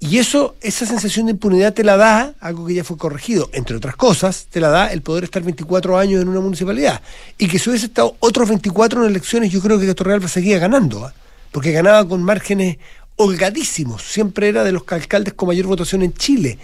Y 0.00 0.18
eso, 0.18 0.56
esa 0.60 0.84
sensación 0.84 1.26
de 1.26 1.32
impunidad 1.32 1.72
te 1.72 1.82
la 1.82 1.96
da, 1.96 2.34
algo 2.40 2.66
que 2.66 2.74
ya 2.74 2.84
fue 2.84 2.98
corregido, 2.98 3.48
entre 3.54 3.76
otras 3.76 3.96
cosas, 3.96 4.46
te 4.50 4.60
la 4.60 4.68
da 4.68 4.92
el 4.92 5.00
poder 5.00 5.24
estar 5.24 5.42
24 5.42 5.96
años 5.98 6.20
en 6.20 6.28
una 6.28 6.40
municipalidad. 6.40 7.00
Y 7.38 7.48
que 7.48 7.58
si 7.58 7.70
hubiese 7.70 7.86
estado 7.86 8.14
otros 8.20 8.48
24 8.48 9.02
en 9.02 9.10
elecciones, 9.10 9.50
yo 9.50 9.62
creo 9.62 9.80
que 9.80 9.94
Real 9.94 10.22
va 10.22 10.28
seguía 10.28 10.58
ganando, 10.58 11.06
¿ah? 11.06 11.14
porque 11.52 11.72
ganaba 11.72 12.06
con 12.06 12.22
márgenes 12.22 12.76
holgadísimos, 13.16 14.02
siempre 14.02 14.48
era 14.48 14.62
de 14.62 14.72
los 14.72 14.82
alcaldes 14.88 15.32
con 15.32 15.48
mayor 15.48 15.66
votación 15.66 16.02
en 16.02 16.12
Chile. 16.12 16.58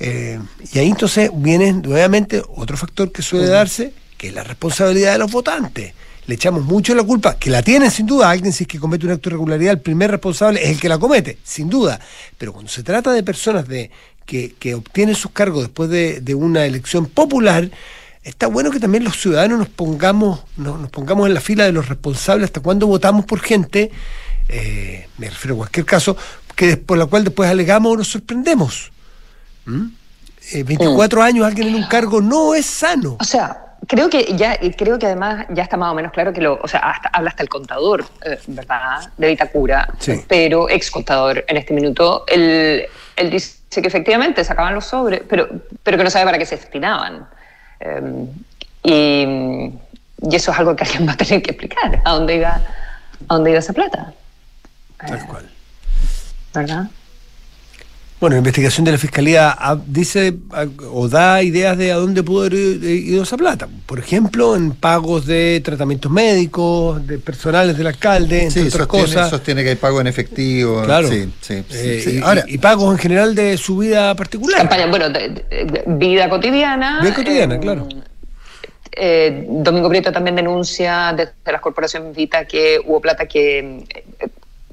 Eh, 0.00 0.40
y 0.72 0.78
ahí 0.78 0.88
entonces 0.88 1.30
viene 1.34 1.74
nuevamente 1.74 2.42
otro 2.56 2.78
factor 2.78 3.12
que 3.12 3.20
suele 3.20 3.46
darse, 3.46 3.92
que 4.16 4.28
es 4.28 4.34
la 4.34 4.42
responsabilidad 4.42 5.12
de 5.12 5.18
los 5.18 5.30
votantes. 5.30 5.92
Le 6.26 6.34
echamos 6.34 6.64
mucho 6.64 6.94
la 6.94 7.02
culpa, 7.02 7.36
que 7.36 7.50
la 7.50 7.62
tienen 7.62 7.90
sin 7.90 8.06
duda, 8.06 8.30
alguien 8.30 8.52
si 8.52 8.64
es 8.64 8.68
que 8.68 8.78
comete 8.78 9.04
un 9.04 9.12
acto 9.12 9.28
de 9.28 9.34
irregularidad, 9.34 9.72
el 9.72 9.80
primer 9.80 10.10
responsable 10.10 10.62
es 10.62 10.70
el 10.70 10.80
que 10.80 10.88
la 10.88 10.98
comete, 10.98 11.38
sin 11.44 11.68
duda. 11.68 12.00
Pero 12.38 12.52
cuando 12.52 12.70
se 12.70 12.82
trata 12.82 13.12
de 13.12 13.22
personas 13.22 13.68
de, 13.68 13.90
que, 14.24 14.74
obtienen 14.74 15.14
sus 15.14 15.32
cargos 15.32 15.62
después 15.62 15.90
de, 15.90 16.34
una 16.34 16.64
elección 16.64 17.06
popular, 17.06 17.70
está 18.22 18.46
bueno 18.46 18.70
que 18.70 18.80
también 18.80 19.04
los 19.04 19.20
ciudadanos 19.20 19.58
nos 19.58 19.68
pongamos, 19.68 20.44
nos, 20.56 20.88
pongamos 20.90 21.26
en 21.26 21.34
la 21.34 21.40
fila 21.40 21.64
de 21.64 21.72
los 21.72 21.88
responsables 21.88 22.46
hasta 22.46 22.60
cuando 22.60 22.86
votamos 22.86 23.26
por 23.26 23.40
gente, 23.40 23.90
eh, 24.48 25.08
me 25.18 25.28
refiero 25.28 25.56
a 25.56 25.58
cualquier 25.58 25.84
caso, 25.84 26.16
que 26.56 26.76
por 26.76 26.96
la 26.96 27.06
cual 27.06 27.24
después 27.24 27.50
alegamos 27.50 27.92
o 27.92 27.96
nos 27.96 28.08
sorprendemos. 28.08 28.92
24 29.64 31.20
¿Mm? 31.20 31.22
eh, 31.22 31.26
años 31.26 31.46
alguien 31.46 31.68
en 31.68 31.74
un 31.76 31.84
cargo 31.84 32.20
no 32.20 32.54
es 32.54 32.66
sano. 32.66 33.16
O 33.20 33.24
sea, 33.24 33.70
creo 33.86 34.08
que 34.08 34.36
ya 34.36 34.58
creo 34.76 34.98
que 34.98 35.06
además 35.06 35.46
ya 35.50 35.62
está 35.62 35.76
más 35.76 35.92
o 35.92 35.94
menos 35.94 36.12
claro 36.12 36.32
que 36.32 36.40
lo, 36.40 36.60
o 36.62 36.68
sea, 36.68 36.80
hasta, 36.80 37.08
habla 37.08 37.30
hasta 37.30 37.42
el 37.42 37.48
contador, 37.48 38.04
eh, 38.24 38.38
¿verdad? 38.46 39.10
De 39.16 39.28
Vitacura, 39.28 39.88
pero 40.28 40.68
ex 40.68 40.90
contador 40.90 41.44
en 41.46 41.56
este 41.56 41.74
minuto, 41.74 42.24
él, 42.26 42.86
él, 43.16 43.30
dice 43.30 43.82
que 43.82 43.88
efectivamente 43.88 44.44
sacaban 44.44 44.74
los 44.74 44.84
sobres, 44.84 45.22
pero, 45.28 45.48
pero 45.82 45.96
que 45.96 46.04
no 46.04 46.10
sabe 46.10 46.24
para 46.24 46.38
qué 46.38 46.46
se 46.46 46.56
destinaban. 46.56 47.26
Em, 47.80 48.28
y, 48.82 49.72
y, 50.22 50.36
eso 50.36 50.52
es 50.52 50.58
algo 50.58 50.76
que 50.76 50.84
alguien 50.84 51.08
va 51.08 51.12
a 51.12 51.16
tener 51.16 51.42
que 51.42 51.50
explicar, 51.50 52.02
a 52.04 52.12
dónde 52.12 52.36
iba, 52.36 52.60
a 53.28 53.34
dónde 53.34 53.50
iba 53.50 53.58
esa 53.58 53.72
plata. 53.72 54.12
Tal 54.98 55.26
cual. 55.26 55.50
¿Verdad? 56.52 56.90
Bueno, 58.20 58.34
la 58.34 58.38
investigación 58.40 58.84
de 58.84 58.92
la 58.92 58.98
Fiscalía 58.98 59.56
ah, 59.58 59.78
dice 59.86 60.34
ah, 60.52 60.66
o 60.92 61.08
da 61.08 61.42
ideas 61.42 61.78
de 61.78 61.90
a 61.90 61.96
dónde 61.96 62.22
pudo 62.22 62.40
haber 62.40 62.54
ido 62.54 63.22
esa 63.22 63.38
plata. 63.38 63.66
Por 63.86 63.98
ejemplo, 63.98 64.54
en 64.54 64.72
pagos 64.72 65.24
de 65.24 65.62
tratamientos 65.64 66.12
médicos, 66.12 67.06
de 67.06 67.18
personales 67.18 67.78
del 67.78 67.86
alcalde, 67.86 68.44
entre 68.44 68.64
otras 68.64 68.72
sostiene, 68.72 69.04
cosas. 69.06 69.30
sostiene 69.30 69.62
que 69.62 69.70
hay 69.70 69.76
pago 69.76 70.02
en 70.02 70.06
efectivo. 70.06 70.82
Claro. 70.84 71.08
Sí, 71.08 71.32
sí, 71.40 71.64
eh, 71.72 72.44
y, 72.46 72.58
pagos 72.58 72.92
en 72.92 72.98
general 72.98 73.34
de 73.34 73.56
su 73.56 73.78
vida 73.78 74.14
particular. 74.14 74.58
Campaña, 74.58 74.86
bueno, 74.86 75.06
vida 75.86 76.28
cotidiana. 76.28 77.00
Vida 77.00 77.14
cotidiana, 77.14 77.54
eh, 77.54 77.60
claro. 77.60 77.88
Eh, 78.92 79.46
Domingo 79.48 79.88
Prieto 79.88 80.12
también 80.12 80.36
denuncia 80.36 81.14
desde 81.16 81.32
las 81.46 81.60
corporaciones 81.62 82.14
Vita 82.14 82.44
que 82.44 82.80
hubo 82.84 83.00
plata 83.00 83.24
que 83.26 83.86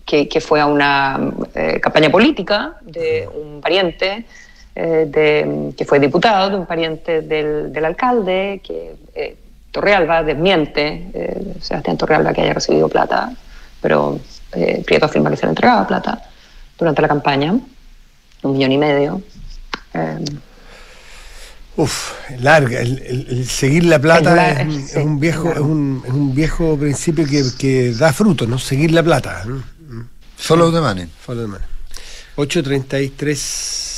que, 0.07 0.41
fue 0.41 0.61
a 0.61 0.65
una 0.65 1.19
eh, 1.53 1.79
campaña 1.81 2.09
política 2.09 2.75
de 2.81 3.27
un 3.27 3.59
pariente 3.59 4.25
eh, 4.73 5.05
de, 5.05 5.73
que 5.75 5.85
fue 5.85 5.99
diputado, 5.99 6.49
de 6.49 6.55
un 6.55 6.65
pariente 6.65 7.21
del, 7.21 7.73
del 7.73 7.85
alcalde, 7.85 8.61
que 8.63 8.95
eh, 9.13 9.35
Torrealba 9.69 10.23
desmiente, 10.23 11.53
Sebastián 11.61 11.97
Torrealba 11.97 12.33
que 12.33 12.41
haya 12.41 12.53
recibido 12.53 12.87
plata, 12.87 13.31
pero 13.79 14.17
Prieto 14.85 15.05
afirma 15.05 15.29
que 15.29 15.37
se 15.37 15.45
le 15.45 15.49
entregaba 15.49 15.85
plata 15.85 16.23
durante 16.79 17.01
la 17.01 17.07
campaña, 17.07 17.51
un 17.51 18.53
millón 18.53 18.71
y 18.71 18.77
medio. 18.77 19.21
Uf, 21.75 22.13
larga. 22.39 22.79
El, 22.79 23.45
seguir 23.45 23.83
la 23.83 23.99
plata 23.99 24.61
es, 24.61 24.95
un, 24.95 25.19
viejo, 25.19 25.51
es 25.51 25.59
un, 25.59 26.01
es, 26.07 26.13
un, 26.13 26.33
viejo 26.33 26.75
principio 26.75 27.27
que, 27.27 27.43
que 27.55 27.91
da 27.91 28.11
fruto, 28.13 28.47
¿no? 28.47 28.57
Seguir 28.57 28.93
la 28.93 29.03
plata. 29.03 29.43
Follow 30.37 30.71
the 30.71 30.81
money. 30.81 31.07
Follow 31.19 31.41
the 31.41 31.47
money. 31.47 31.65
8.33. 32.37 33.97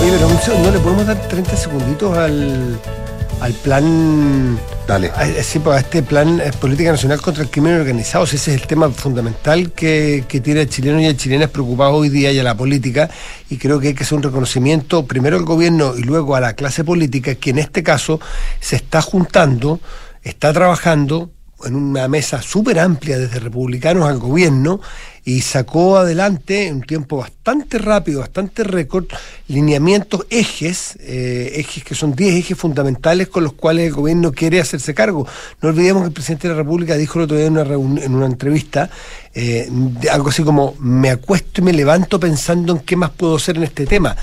Oye, 0.00 0.10
pero 0.10 0.28
¿no 0.58 0.70
le 0.70 0.78
podemos 0.78 1.06
dar 1.06 1.28
30 1.28 1.56
segunditos 1.56 2.16
al, 2.16 2.80
al 3.40 3.52
plan 3.52 4.58
Dale. 4.86 5.08
A, 5.08 5.26
pues, 5.64 5.80
este 5.80 6.02
plan 6.04 6.40
es 6.40 6.54
política 6.56 6.92
nacional 6.92 7.20
contra 7.20 7.42
el 7.42 7.50
crimen 7.50 7.74
organizado. 7.74 8.24
Ese 8.24 8.36
es 8.36 8.48
el 8.48 8.68
tema 8.68 8.88
fundamental 8.90 9.72
que, 9.72 10.24
tiene 10.28 10.60
el 10.60 10.68
chileno 10.68 11.00
y 11.00 11.06
el 11.06 11.16
chilena 11.16 11.48
preocupado 11.48 11.94
hoy 11.94 12.08
día 12.08 12.30
y 12.30 12.38
a 12.38 12.44
la 12.44 12.56
política. 12.56 13.10
Y 13.50 13.56
creo 13.56 13.80
que 13.80 13.88
hay 13.88 13.94
que 13.94 14.04
hacer 14.04 14.16
un 14.16 14.22
reconocimiento 14.22 15.04
primero 15.04 15.36
al 15.36 15.44
gobierno 15.44 15.94
y 15.96 16.02
luego 16.02 16.36
a 16.36 16.40
la 16.40 16.52
clase 16.52 16.84
política, 16.84 17.34
que 17.34 17.50
en 17.50 17.58
este 17.58 17.82
caso 17.82 18.20
se 18.60 18.76
está 18.76 19.02
juntando, 19.02 19.80
está 20.22 20.52
trabajando 20.52 21.30
en 21.64 21.74
una 21.74 22.06
mesa 22.08 22.42
súper 22.42 22.78
amplia 22.78 23.18
desde 23.18 23.40
republicanos 23.40 24.08
al 24.08 24.18
gobierno 24.18 24.80
y 25.24 25.40
sacó 25.40 25.96
adelante 25.96 26.68
en 26.68 26.76
un 26.76 26.82
tiempo 26.82 27.16
bastante 27.16 27.78
rápido, 27.78 28.20
bastante 28.20 28.62
récord, 28.62 29.06
lineamientos, 29.48 30.24
ejes, 30.30 30.96
eh, 31.00 31.54
ejes 31.56 31.82
que 31.82 31.96
son 31.96 32.14
10 32.14 32.36
ejes 32.36 32.56
fundamentales 32.56 33.26
con 33.28 33.42
los 33.42 33.54
cuales 33.54 33.88
el 33.88 33.94
gobierno 33.94 34.30
quiere 34.30 34.60
hacerse 34.60 34.94
cargo. 34.94 35.26
No 35.62 35.70
olvidemos 35.70 36.02
que 36.02 36.08
el 36.08 36.12
presidente 36.12 36.46
de 36.46 36.54
la 36.54 36.60
República 36.60 36.96
dijo 36.96 37.18
el 37.18 37.24
otro 37.24 37.36
día 37.36 37.46
en 37.46 37.58
una, 37.58 38.04
en 38.04 38.14
una 38.14 38.26
entrevista 38.26 38.88
eh, 39.34 39.68
algo 40.10 40.30
así 40.30 40.42
como, 40.42 40.74
me 40.78 41.10
acuesto 41.10 41.60
y 41.60 41.64
me 41.64 41.72
levanto 41.72 42.18
pensando 42.18 42.72
en 42.72 42.78
qué 42.78 42.96
más 42.96 43.10
puedo 43.10 43.36
hacer 43.36 43.56
en 43.56 43.64
este 43.64 43.84
tema. 43.84 44.16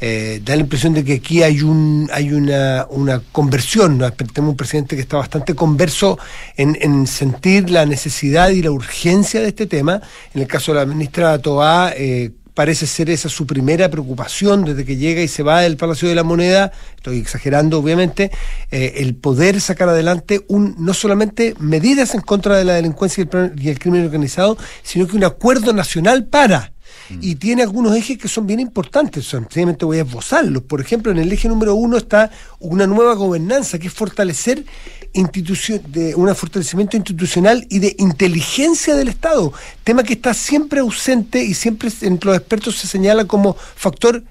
Eh, 0.00 0.40
da 0.42 0.56
la 0.56 0.62
impresión 0.62 0.94
de 0.94 1.04
que 1.04 1.14
aquí 1.14 1.42
hay 1.42 1.60
un 1.60 2.08
hay 2.12 2.32
una, 2.32 2.86
una 2.88 3.20
conversión, 3.32 3.98
¿no? 3.98 4.10
tenemos 4.12 4.52
un 4.52 4.56
presidente 4.56 4.96
que 4.96 5.02
está 5.02 5.18
bastante 5.18 5.54
converso 5.54 6.18
en, 6.56 7.06
sentir 7.06 7.68
la 7.70 7.84
necesidad 7.84 8.48
y 8.48 8.62
la 8.62 8.70
urgencia 8.70 9.40
de 9.40 9.48
este 9.48 9.66
tema. 9.66 10.00
En 10.34 10.40
el 10.40 10.48
caso 10.48 10.72
de 10.72 10.80
la 10.80 10.86
ministra 10.86 11.38
Toá, 11.38 11.92
eh, 11.94 12.30
parece 12.54 12.86
ser 12.86 13.10
esa 13.10 13.28
su 13.28 13.46
primera 13.46 13.90
preocupación 13.90 14.64
desde 14.64 14.84
que 14.84 14.96
llega 14.96 15.22
y 15.22 15.28
se 15.28 15.42
va 15.42 15.60
del 15.60 15.76
Palacio 15.76 16.08
de 16.08 16.14
la 16.14 16.24
Moneda, 16.24 16.72
estoy 16.96 17.18
exagerando 17.18 17.78
obviamente, 17.78 18.30
eh, 18.70 18.94
el 18.96 19.14
poder 19.14 19.60
sacar 19.60 19.88
adelante 19.88 20.44
un 20.48 20.76
no 20.78 20.94
solamente 20.94 21.54
medidas 21.58 22.14
en 22.14 22.20
contra 22.22 22.56
de 22.56 22.64
la 22.64 22.74
delincuencia 22.74 23.24
y 23.24 23.28
y 23.62 23.68
el 23.68 23.78
crimen 23.78 24.04
organizado, 24.04 24.56
sino 24.82 25.06
que 25.06 25.16
un 25.16 25.24
acuerdo 25.24 25.72
nacional 25.72 26.26
para 26.26 26.72
Mm. 27.10 27.18
y 27.20 27.34
tiene 27.34 27.62
algunos 27.62 27.96
ejes 27.96 28.18
que 28.18 28.28
son 28.28 28.46
bien 28.46 28.60
importantes, 28.60 29.26
sencillamente 29.26 29.84
voy 29.84 29.98
a 29.98 30.02
esbozarlos. 30.02 30.62
Por 30.62 30.80
ejemplo, 30.80 31.10
en 31.10 31.18
el 31.18 31.32
eje 31.32 31.48
número 31.48 31.74
uno 31.74 31.96
está 31.96 32.30
una 32.60 32.86
nueva 32.86 33.14
gobernanza, 33.14 33.78
que 33.78 33.88
es 33.88 33.92
fortalecer 33.92 34.64
institución, 35.12 35.82
de 35.88 36.14
un 36.14 36.32
fortalecimiento 36.34 36.96
institucional 36.96 37.66
y 37.68 37.80
de 37.80 37.96
inteligencia 37.98 38.94
del 38.94 39.08
Estado, 39.08 39.52
tema 39.82 40.04
que 40.04 40.12
está 40.12 40.34
siempre 40.34 40.80
ausente 40.80 41.42
y 41.42 41.54
siempre 41.54 41.90
entre 42.02 42.30
los 42.30 42.38
expertos 42.38 42.76
se 42.76 42.86
señala 42.86 43.24
como 43.24 43.54
factor 43.54 44.22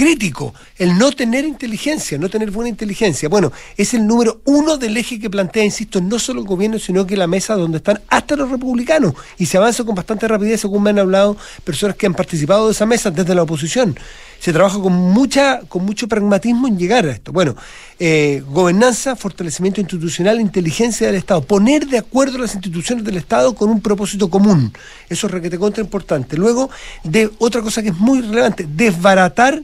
crítico, 0.00 0.54
el 0.78 0.96
no 0.96 1.12
tener 1.12 1.44
inteligencia, 1.44 2.16
no 2.16 2.30
tener 2.30 2.50
buena 2.50 2.70
inteligencia. 2.70 3.28
Bueno, 3.28 3.52
es 3.76 3.92
el 3.92 4.06
número 4.06 4.40
uno 4.46 4.78
del 4.78 4.96
eje 4.96 5.20
que 5.20 5.28
plantea, 5.28 5.62
insisto, 5.62 6.00
no 6.00 6.18
solo 6.18 6.40
el 6.40 6.46
gobierno, 6.46 6.78
sino 6.78 7.06
que 7.06 7.18
la 7.18 7.26
mesa 7.26 7.54
donde 7.54 7.76
están 7.76 8.00
hasta 8.08 8.34
los 8.34 8.50
republicanos. 8.50 9.12
Y 9.36 9.44
se 9.44 9.58
avanza 9.58 9.84
con 9.84 9.94
bastante 9.94 10.26
rapidez, 10.26 10.62
según 10.62 10.84
me 10.84 10.88
han 10.88 11.00
hablado 11.00 11.36
personas 11.64 11.96
que 11.96 12.06
han 12.06 12.14
participado 12.14 12.64
de 12.64 12.72
esa 12.72 12.86
mesa 12.86 13.10
desde 13.10 13.34
la 13.34 13.42
oposición. 13.42 13.94
Se 14.38 14.54
trabaja 14.54 14.80
con 14.80 14.94
mucha, 14.94 15.60
con 15.68 15.84
mucho 15.84 16.08
pragmatismo 16.08 16.66
en 16.66 16.78
llegar 16.78 17.04
a 17.04 17.10
esto. 17.10 17.30
Bueno, 17.30 17.54
eh, 17.98 18.42
gobernanza, 18.48 19.16
fortalecimiento 19.16 19.82
institucional, 19.82 20.40
inteligencia 20.40 21.08
del 21.08 21.16
Estado, 21.16 21.42
poner 21.42 21.86
de 21.86 21.98
acuerdo 21.98 22.38
las 22.38 22.54
instituciones 22.54 23.04
del 23.04 23.18
Estado 23.18 23.54
con 23.54 23.68
un 23.68 23.82
propósito 23.82 24.30
común. 24.30 24.72
Eso 25.10 25.26
es 25.26 25.30
requete 25.30 25.58
contra 25.58 25.84
importante. 25.84 26.38
Luego, 26.38 26.70
de 27.04 27.30
otra 27.36 27.60
cosa 27.60 27.82
que 27.82 27.90
es 27.90 27.98
muy 27.98 28.22
relevante, 28.22 28.66
desbaratar 28.66 29.62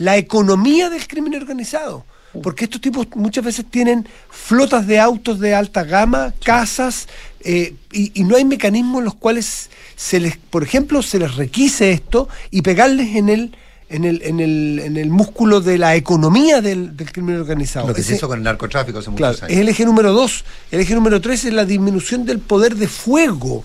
la 0.00 0.16
economía 0.16 0.88
del 0.90 1.06
crimen 1.06 1.34
organizado. 1.34 2.04
Porque 2.42 2.64
estos 2.64 2.80
tipos 2.80 3.06
muchas 3.16 3.44
veces 3.44 3.64
tienen 3.68 4.06
flotas 4.30 4.86
de 4.86 5.00
autos 5.00 5.40
de 5.40 5.52
alta 5.54 5.82
gama, 5.82 6.32
casas, 6.44 7.08
eh, 7.40 7.74
y, 7.92 8.12
y 8.20 8.22
no 8.24 8.36
hay 8.36 8.44
mecanismos 8.44 9.00
en 9.00 9.04
los 9.06 9.14
cuales 9.16 9.68
se 9.96 10.20
les, 10.20 10.36
por 10.36 10.62
ejemplo, 10.62 11.02
se 11.02 11.18
les 11.18 11.34
requise 11.34 11.90
esto 11.90 12.28
y 12.50 12.62
pegarles 12.62 13.16
en 13.16 13.28
el 13.28 13.56
en 13.90 14.04
el, 14.04 14.22
en 14.22 14.38
el, 14.38 14.78
en 14.84 14.96
el 14.96 15.10
músculo 15.10 15.60
de 15.60 15.76
la 15.76 15.96
economía 15.96 16.60
del, 16.60 16.96
del 16.96 17.10
crimen 17.10 17.36
organizado. 17.40 17.88
Lo 17.88 17.94
que 17.94 18.04
se 18.04 18.14
hizo 18.14 18.28
con 18.28 18.38
el 18.38 18.44
narcotráfico 18.44 19.00
hace 19.00 19.10
Claro, 19.12 19.32
muchos 19.34 19.48
es 19.48 19.50
años. 19.50 19.60
el 19.62 19.68
eje 19.68 19.84
número 19.84 20.12
dos. 20.12 20.44
El 20.70 20.78
eje 20.80 20.94
número 20.94 21.20
tres 21.20 21.44
es 21.44 21.52
la 21.52 21.64
disminución 21.64 22.24
del 22.24 22.38
poder 22.38 22.76
de 22.76 22.86
fuego. 22.86 23.64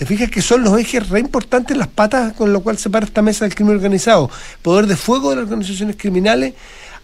¿Te 0.00 0.06
fijas 0.06 0.30
que 0.30 0.40
son 0.40 0.64
los 0.64 0.80
ejes 0.80 1.10
re 1.10 1.20
importantes, 1.20 1.76
las 1.76 1.86
patas 1.86 2.32
con 2.32 2.54
lo 2.54 2.62
cual 2.62 2.78
se 2.78 2.88
para 2.88 3.04
esta 3.04 3.20
mesa 3.20 3.44
del 3.44 3.54
crimen 3.54 3.74
organizado? 3.74 4.30
Poder 4.62 4.86
de 4.86 4.96
fuego 4.96 5.28
de 5.28 5.36
las 5.36 5.44
organizaciones 5.44 5.96
criminales, 5.98 6.54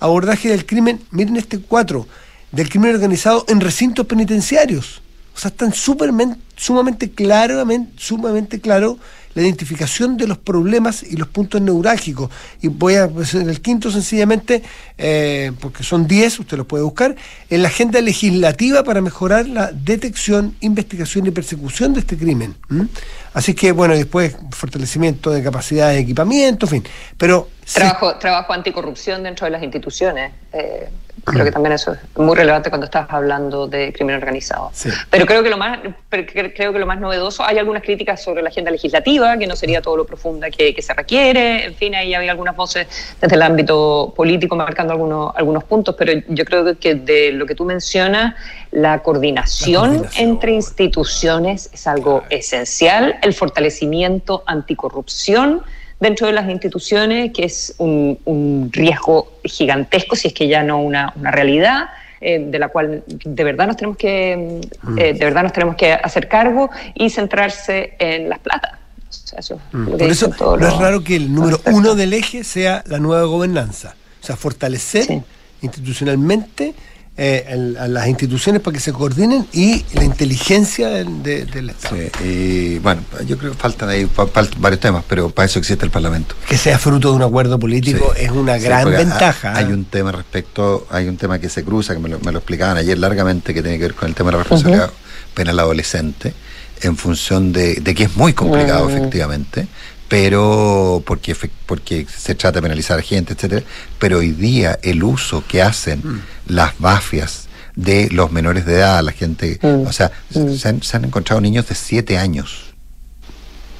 abordaje 0.00 0.48
del 0.48 0.64
crimen, 0.64 1.02
miren 1.11 1.37
este 1.37 1.59
cuatro, 1.59 2.09
del 2.52 2.70
crimen 2.70 2.94
organizado 2.94 3.44
en 3.48 3.61
recintos 3.61 4.06
penitenciarios. 4.06 5.02
O 5.35 5.38
sea, 5.38 5.50
están 5.50 5.74
supermen- 5.74 6.38
sumamente 6.56 7.11
claramente, 7.11 7.92
sumamente 7.98 8.62
claro 8.62 8.98
la 9.37 9.42
identificación 9.42 10.16
de 10.16 10.27
los 10.27 10.38
problemas 10.38 11.03
y 11.03 11.16
los 11.16 11.29
puntos 11.29 11.61
neurálgicos. 11.61 12.31
Y 12.62 12.68
voy 12.68 12.94
a 12.94 13.07
pues, 13.07 13.35
el 13.35 13.61
quinto 13.61 13.90
sencillamente, 13.90 14.62
eh, 14.96 15.53
porque 15.61 15.85
son 15.85 16.07
10, 16.07 16.40
usted 16.40 16.57
los 16.57 16.66
puede 16.66 16.83
buscar, 16.83 17.14
en 17.51 17.62
la 17.62 17.68
agenda 17.68 18.01
legislativa 18.01 18.83
para 18.83 19.03
mejorar 19.03 19.46
la 19.46 19.70
detección, 19.72 20.57
investigación 20.61 21.27
y 21.27 21.33
persecución 21.33 21.92
de 21.92 22.01
este 22.01 22.16
crimen. 22.16 22.55
¿m? 22.70 22.88
Así 23.37 23.55
que, 23.55 23.70
bueno, 23.72 23.94
después 23.94 24.35
fortalecimiento 24.51 25.31
de 25.31 25.42
capacidades 25.42 25.96
de 25.96 26.01
equipamiento, 26.01 26.64
en 26.64 26.70
fin. 26.70 26.85
Pero 27.18 27.49
Trabajo, 27.75 28.14
trabajo 28.16 28.53
anticorrupción 28.53 29.25
dentro 29.25 29.44
de 29.44 29.51
las 29.51 29.61
instituciones. 29.61 30.33
Eh, 30.53 30.88
creo 31.25 31.44
que 31.44 31.51
también 31.51 31.72
eso 31.72 31.94
es 31.94 31.99
muy 32.14 32.37
relevante 32.37 32.70
cuando 32.70 32.85
estás 32.85 33.07
hablando 33.11 33.66
de 33.66 33.92
crimen 33.92 34.14
organizado. 34.14 34.70
Sí. 34.72 34.88
Pero 35.11 35.27
creo 35.27 35.42
que 35.42 35.51
lo 35.51 35.57
más, 35.57 35.81
creo 36.09 36.72
que 36.72 36.79
lo 36.79 36.87
más 36.87 37.01
novedoso, 37.01 37.44
hay 37.44 37.59
algunas 37.59 37.83
críticas 37.83 38.22
sobre 38.22 38.40
la 38.40 38.51
agenda 38.51 38.70
legislativa, 38.70 39.37
que 39.37 39.49
no 39.49 39.57
sería 39.57 39.83
todo 39.83 39.96
lo 39.96 40.07
profunda 40.07 40.49
que, 40.49 40.72
que 40.72 40.81
se 40.81 40.94
requiere. 40.94 41.66
En 41.66 41.75
fin, 41.75 41.96
ahí 41.96 42.14
había 42.14 42.31
algunas 42.31 42.55
voces 42.55 42.87
desde 43.20 43.35
el 43.35 43.42
ámbito 43.42 44.12
político 44.14 44.55
marcando 44.55 44.92
algunos, 44.92 45.35
algunos 45.35 45.64
puntos, 45.64 45.96
pero 45.99 46.12
yo 46.29 46.44
creo 46.44 46.79
que 46.79 46.94
de 46.94 47.33
lo 47.33 47.46
que 47.46 47.57
tú 47.57 47.64
mencionas, 47.64 48.37
la 48.76 49.02
coordinación, 49.02 49.72
La 49.72 49.88
coordinación. 49.88 50.28
entre 50.30 50.52
instituciones 50.52 51.70
es 51.72 51.86
algo 51.86 52.24
esencial, 52.28 53.16
el 53.22 53.32
fortalecimiento 53.32 54.42
anticorrupción 54.46 55.62
dentro 55.98 56.26
de 56.26 56.34
las 56.34 56.46
instituciones, 56.50 57.32
que 57.32 57.44
es 57.44 57.74
un, 57.78 58.18
un 58.26 58.68
riesgo 58.70 59.32
gigantesco, 59.44 60.14
si 60.14 60.28
es 60.28 60.34
que 60.34 60.46
ya 60.46 60.62
no 60.62 60.82
una, 60.82 61.10
una 61.16 61.30
realidad, 61.30 61.88
eh, 62.20 62.38
de 62.38 62.58
la 62.58 62.68
cual 62.68 63.02
de 63.06 63.44
verdad 63.44 63.66
nos 63.66 63.76
tenemos 63.76 63.96
que 63.96 64.60
Mm. 64.82 64.98
eh, 64.98 65.12
de 65.14 65.24
verdad 65.24 65.42
nos 65.44 65.52
tenemos 65.54 65.76
que 65.76 65.92
hacer 65.94 66.28
cargo 66.28 66.68
y 66.94 67.08
centrarse 67.08 67.94
en 67.98 68.28
las 68.28 68.40
platas. 68.40 68.72
O 69.08 69.12
sea, 69.28 69.38
eso 69.38 69.54
es 69.54 69.60
lo 69.72 69.84
que 69.86 69.92
Mm. 69.94 69.98
Por 69.98 70.10
eso 70.10 70.56
no 70.60 70.68
es 70.68 70.76
raro 70.78 71.02
que 71.02 71.16
el 71.16 71.32
número 71.34 71.58
uno 71.72 71.94
del 71.94 72.12
eje 72.12 72.44
sea 72.44 72.82
la 72.86 72.98
nueva 72.98 73.24
gobernanza. 73.24 73.94
O 74.22 74.26
sea, 74.26 74.36
fortalecer 74.36 75.04
Sí. 75.04 75.22
institucionalmente 75.62 76.74
eh, 77.18 77.46
el- 77.48 77.76
a 77.79 77.88
las 77.88 78.09
instituciones 78.09 78.61
para 78.61 78.74
que 78.74 78.81
se 78.81 78.92
coordinen 78.92 79.46
y 79.52 79.85
la 79.94 80.05
inteligencia 80.05 80.88
del, 80.88 81.22
de- 81.22 81.46
del 81.46 81.70
Estado. 81.70 81.96
Sí, 81.96 82.24
y 82.24 82.79
bueno, 82.81 83.00
yo 83.26 83.38
creo 83.38 83.52
que 83.52 83.59
faltan 83.59 83.88
ahí 83.88 84.07
faltan 84.07 84.48
varios 84.59 84.81
temas, 84.81 85.02
pero 85.09 85.31
para 85.31 85.46
eso 85.46 85.59
existe 85.59 85.85
el 85.85 85.90
Parlamento. 85.90 86.35
Que 86.48 86.59
sea 86.59 86.79
fruto 86.79 87.11
de 87.11 87.16
un 87.16 87.22
acuerdo 87.22 87.59
político 87.59 88.12
Sí. 88.16 88.24
es 88.24 88.31
una 88.31 88.59
gran 88.59 88.90
ventaja. 88.90 89.52
¿eh? 89.52 89.64
Hay 89.64 89.72
un 89.72 89.87
tema 89.87 90.12
respecto, 90.12 90.87
hay 90.90 91.09
un 91.09 91.16
tema 91.16 91.38
que 91.38 91.48
se 91.48 91.64
cruza, 91.64 91.94
que 91.94 92.00
me 92.00 92.09
lo, 92.11 92.20
me 92.20 92.33
lo 92.33 92.38
explicaban 92.38 92.76
ayer 92.76 92.98
largamente, 92.98 93.55
que 93.55 93.62
tiene 93.62 93.79
que 93.79 93.85
ver 93.85 93.94
con 93.94 94.09
el 94.09 94.14
tema 94.14 94.31
de 94.31 94.37
la 94.37 94.42
responsabilidad 94.42 94.90
penal 95.35 95.59
adolescente, 95.61 96.35
en 96.83 96.96
función 96.98 97.52
de, 97.52 97.76
de 97.76 97.94
que 97.94 98.05
es 98.05 98.16
muy 98.16 98.35
complicado, 98.35 98.88
Mm. 98.88 98.90
efectivamente, 98.96 99.66
pero 100.08 101.02
porque, 101.06 101.36
porque 101.66 102.06
se 102.14 102.34
trata 102.34 102.58
de 102.58 102.62
penalizar 102.62 102.98
a 102.98 103.02
gente, 103.02 103.32
etcétera, 103.34 103.62
pero 103.98 104.18
hoy 104.18 104.30
día 104.32 104.78
el 104.82 105.02
uso 105.02 105.42
que 105.46 105.62
hacen 105.62 106.00
Mm. 106.04 106.20
las 106.48 106.78
mafias 106.80 107.48
de 107.74 108.08
los 108.10 108.30
menores 108.32 108.64
de 108.66 108.74
edad, 108.74 109.02
la 109.02 109.12
gente, 109.12 109.58
Mm. 109.62 109.86
o 109.86 109.92
sea, 109.92 110.10
Mm. 110.34 110.54
se, 110.56 110.68
han, 110.68 110.82
se 110.82 110.96
han 110.96 111.04
encontrado 111.04 111.40
niños 111.40 111.68
de 111.68 111.74
7 111.74 112.18
años 112.18 112.62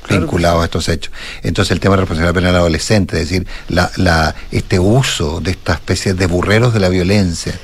Claro 0.03 0.23
vinculados 0.23 0.63
a 0.63 0.65
estos 0.67 0.89
hechos. 0.89 1.13
Entonces 1.43 1.73
el 1.73 1.81
tema 1.81 1.97
de 1.97 2.03
responsabilidad 2.03 2.35
penal 2.35 2.55
adolescente, 2.55 3.21
es 3.21 3.29
decir, 3.29 3.47
la, 3.69 3.91
la, 3.97 4.37
este 4.53 4.79
uso 4.79 5.41
de 5.41 5.51
esta 5.51 5.73
especie 5.73 6.15
de 6.15 6.27
burreros 6.27 6.73
de 6.73 6.79
la 6.79 6.89
violencia, 6.89 7.59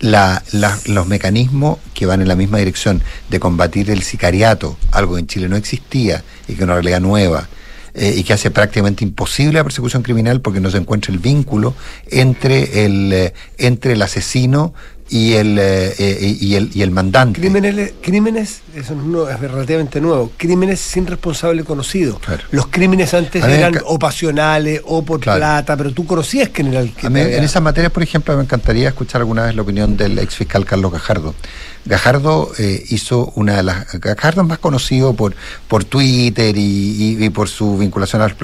la, 0.00 0.42
la- 0.52 0.78
los 0.86 1.06
mecanismos 1.06 1.78
que 1.94 2.04
van 2.04 2.20
en 2.20 2.28
la 2.28 2.36
misma 2.36 2.58
dirección 2.58 3.02
de 3.30 3.40
combatir 3.40 3.90
el 3.90 4.02
sicariato, 4.02 4.76
algo 4.92 5.14
que 5.14 5.20
en 5.20 5.26
Chile 5.26 5.48
no 5.48 5.56
existía 5.56 6.22
y 6.46 6.52
que 6.52 6.58
es 6.58 6.60
una 6.64 6.74
realidad 6.74 7.00
nueva, 7.00 7.48
eh, 7.98 8.14
y 8.14 8.24
que 8.24 8.34
hace 8.34 8.50
prácticamente 8.50 9.04
imposible 9.04 9.54
la 9.54 9.64
persecución 9.64 10.02
criminal 10.02 10.42
porque 10.42 10.60
no 10.60 10.70
se 10.70 10.76
encuentra 10.76 11.14
el 11.14 11.18
vínculo 11.18 11.74
entre 12.10 12.84
el, 12.84 13.10
eh, 13.10 13.34
entre 13.56 13.94
el 13.94 14.02
asesino 14.02 14.74
y 15.08 15.34
el, 15.34 15.56
eh, 15.58 15.94
eh, 15.98 16.36
y 16.40 16.54
el, 16.56 16.70
y 16.74 16.82
el 16.82 16.90
mandante. 16.90 17.40
Crímenes, 17.40 17.92
crímenes, 18.02 18.60
eso 18.74 18.92
es, 18.94 18.98
nuevo, 18.98 19.28
es 19.28 19.38
relativamente 19.38 20.00
nuevo, 20.00 20.32
crímenes 20.36 20.80
sin 20.80 21.06
responsable 21.06 21.62
conocido. 21.62 22.18
Claro. 22.18 22.42
Los 22.50 22.66
crímenes 22.66 23.14
antes 23.14 23.44
A 23.44 23.54
eran 23.54 23.78
o 23.84 23.98
pasionales 23.98 24.80
o 24.84 25.04
por 25.04 25.20
Claro. 25.20 25.38
plata, 25.38 25.76
pero 25.76 25.92
tú 25.92 26.06
conocías 26.06 26.48
quién 26.48 26.68
era 26.68 26.80
el 26.80 26.92
que 26.92 27.06
A 27.06 27.10
mí, 27.10 27.20
en 27.20 27.44
esas 27.44 27.62
materias, 27.62 27.92
por 27.92 28.02
ejemplo, 28.02 28.36
me 28.36 28.42
encantaría 28.42 28.88
escuchar 28.88 29.20
alguna 29.20 29.44
vez 29.44 29.54
la 29.54 29.62
opinión 29.62 29.96
del 29.96 30.18
ex 30.18 30.34
fiscal 30.34 30.64
Carlos 30.64 30.90
Gajardo. 30.92 31.34
Gajardo 31.84 32.50
eh, 32.58 32.82
hizo 32.88 33.32
una 33.36 33.56
de 33.58 33.62
las. 33.62 34.00
Gajardo 34.00 34.42
es 34.42 34.48
más 34.48 34.58
conocido 34.58 35.14
por, 35.14 35.36
por 35.68 35.84
Twitter 35.84 36.56
y, 36.56 36.60
y- 36.60 37.24
y 37.24 37.30
por 37.30 37.48
su 37.48 37.78
vinculación 37.78 38.22
a, 38.22 38.34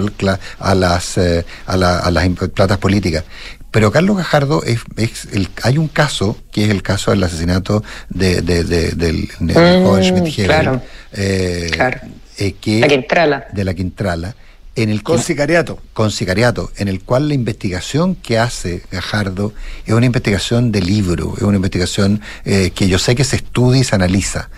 a 0.60 0.74
las, 0.76 1.18
a, 1.18 1.76
la- 1.76 1.98
a 1.98 2.10
las 2.12 2.28
platas 2.54 2.78
políticas. 2.78 3.24
Pero 3.72 3.90
Carlos 3.90 4.16
Gajardo 4.18 4.62
es, 4.64 4.80
es 4.96 5.26
el, 5.32 5.48
hay 5.62 5.78
un 5.78 5.88
caso 5.88 6.36
que 6.52 6.64
es 6.64 6.70
el 6.70 6.82
caso 6.82 7.10
del 7.10 7.24
asesinato 7.24 7.82
de, 8.10 8.42
de- 8.42 8.62
de- 8.64 8.90
del, 8.92 9.28
Mm, 9.40 9.50
joven 9.84 10.30
claro. 10.32 10.82
eh, 11.12 11.70
Claro. 11.72 12.00
eh, 12.38 12.54
que- 12.60 12.80
La 12.80 12.88
Quintrala. 12.88 13.46
de 13.52 13.64
la 13.64 13.72
Quintrala, 13.74 14.36
en 14.76 14.90
el 14.90 15.02
con 15.02 15.18
sicariato. 15.20 15.78
con 15.94 16.10
sicariato, 16.10 16.70
en 16.76 16.88
el 16.88 17.00
cual 17.02 17.28
la 17.28 17.34
investigación 17.34 18.14
que 18.14 18.38
hace 18.38 18.82
Gajardo 18.90 19.54
es 19.86 19.94
una 19.94 20.04
investigación 20.06 20.70
de 20.70 20.82
libro, 20.82 21.32
es 21.36 21.42
una 21.42 21.56
investigación 21.56 22.20
eh, 22.44 22.72
que 22.74 22.88
yo 22.88 22.98
sé 22.98 23.14
que 23.14 23.24
se 23.24 23.36
estudia 23.36 23.80
y 23.80 23.84
se 23.84 23.94
analiza, 23.94 24.50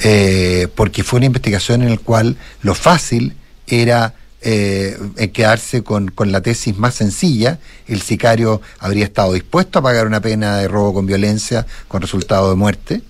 eh, 0.00 0.66
porque 0.74 1.04
fue 1.04 1.18
una 1.18 1.26
investigación 1.26 1.82
en 1.82 1.90
la 1.90 1.98
cual 1.98 2.36
lo 2.62 2.74
fácil 2.74 3.34
era 3.66 4.14
eh, 4.42 5.30
quedarse 5.32 5.82
con, 5.82 6.08
con 6.08 6.32
la 6.32 6.40
tesis 6.40 6.76
más 6.76 6.94
sencilla, 6.94 7.58
el 7.86 8.02
sicario 8.02 8.60
habría 8.78 9.04
estado 9.04 9.32
dispuesto 9.32 9.78
a 9.78 9.82
pagar 9.82 10.06
una 10.06 10.20
pena 10.20 10.58
de 10.58 10.68
robo 10.68 10.94
con 10.94 11.06
violencia 11.06 11.66
con 11.88 12.02
resultado 12.02 12.50
de 12.50 12.56
muerte, 12.56 13.02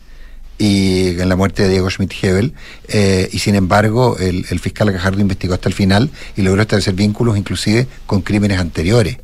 y 0.59 1.21
en 1.21 1.29
la 1.29 1.35
muerte 1.35 1.64
de 1.64 1.71
Diego 1.71 1.90
Schmidt-Hebel, 1.90 2.55
eh, 2.88 3.29
y 3.33 3.38
sin 3.40 3.57
embargo 3.57 4.16
el, 4.18 4.47
el 4.49 4.61
fiscal 4.61 4.92
Gajardo 4.92 5.21
investigó 5.21 5.55
hasta 5.55 5.68
el 5.68 5.75
final 5.75 6.11
y 6.37 6.42
logró 6.42 6.62
establecer 6.62 6.95
vínculos 6.95 7.37
inclusive 7.37 7.88
con 8.07 8.23
crímenes 8.23 8.61
anteriores. 8.61 9.18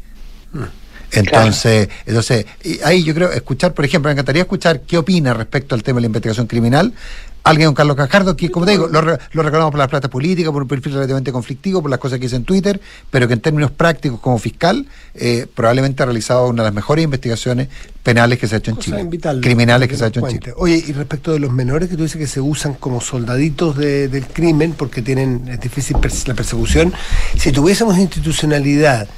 Entonces, 1.12 1.88
entonces 2.06 2.46
y 2.64 2.80
ahí 2.82 3.02
yo 3.02 3.14
creo, 3.14 3.30
escuchar, 3.32 3.72
por 3.74 3.84
ejemplo, 3.84 4.08
me 4.08 4.12
encantaría 4.12 4.42
escuchar 4.42 4.80
qué 4.82 4.98
opina 4.98 5.34
respecto 5.34 5.74
al 5.74 5.82
tema 5.82 5.96
de 5.96 6.02
la 6.02 6.06
investigación 6.06 6.46
criminal. 6.46 6.92
Alguien 7.44 7.68
con 7.68 7.76
Carlos 7.76 7.96
Gajardo, 7.96 8.36
que 8.36 8.50
como 8.50 8.66
te 8.66 8.72
digo, 8.72 8.88
lo, 8.88 9.00
re- 9.00 9.16
lo 9.32 9.42
recordamos 9.42 9.70
por 9.70 9.78
las 9.78 9.88
platas 9.88 10.10
políticas, 10.10 10.52
por 10.52 10.60
un 10.62 10.68
perfil 10.68 10.92
relativamente 10.92 11.32
conflictivo, 11.32 11.80
por 11.80 11.90
las 11.90 11.98
cosas 11.98 12.18
que 12.18 12.26
hizo 12.26 12.36
en 12.36 12.44
Twitter, 12.44 12.78
pero 13.10 13.26
que 13.26 13.32
en 13.32 13.40
términos 13.40 13.70
prácticos 13.70 14.20
como 14.20 14.38
fiscal, 14.38 14.84
eh, 15.14 15.46
probablemente 15.54 16.02
ha 16.02 16.06
realizado 16.06 16.48
una 16.48 16.62
de 16.62 16.66
las 16.68 16.74
mejores 16.74 17.04
investigaciones 17.04 17.68
penales 18.02 18.38
que 18.38 18.48
se 18.48 18.56
ha 18.56 18.58
hecho 18.58 18.72
en 18.72 18.76
Chile. 18.78 19.00
invitarlo, 19.00 19.40
Criminales 19.40 19.88
que 19.88 19.96
se 19.96 20.04
ha 20.04 20.08
hecho 20.08 20.20
en. 20.28 20.38
Chile. 20.40 20.52
Oye, 20.58 20.84
y 20.88 20.92
respecto 20.92 21.32
de 21.32 21.38
los 21.38 21.50
menores 21.50 21.88
que 21.88 21.96
tú 21.96 22.02
dices 22.02 22.18
que 22.18 22.26
se 22.26 22.40
usan 22.40 22.74
como 22.74 23.00
soldaditos 23.00 23.76
de- 23.78 24.08
del 24.08 24.26
crimen 24.26 24.74
porque 24.76 25.00
tienen 25.00 25.48
es 25.48 25.60
difícil 25.60 25.96
la 26.26 26.34
persecución, 26.34 26.92
si 27.38 27.50
tuviésemos 27.52 27.96
institucionalidad 27.96 29.08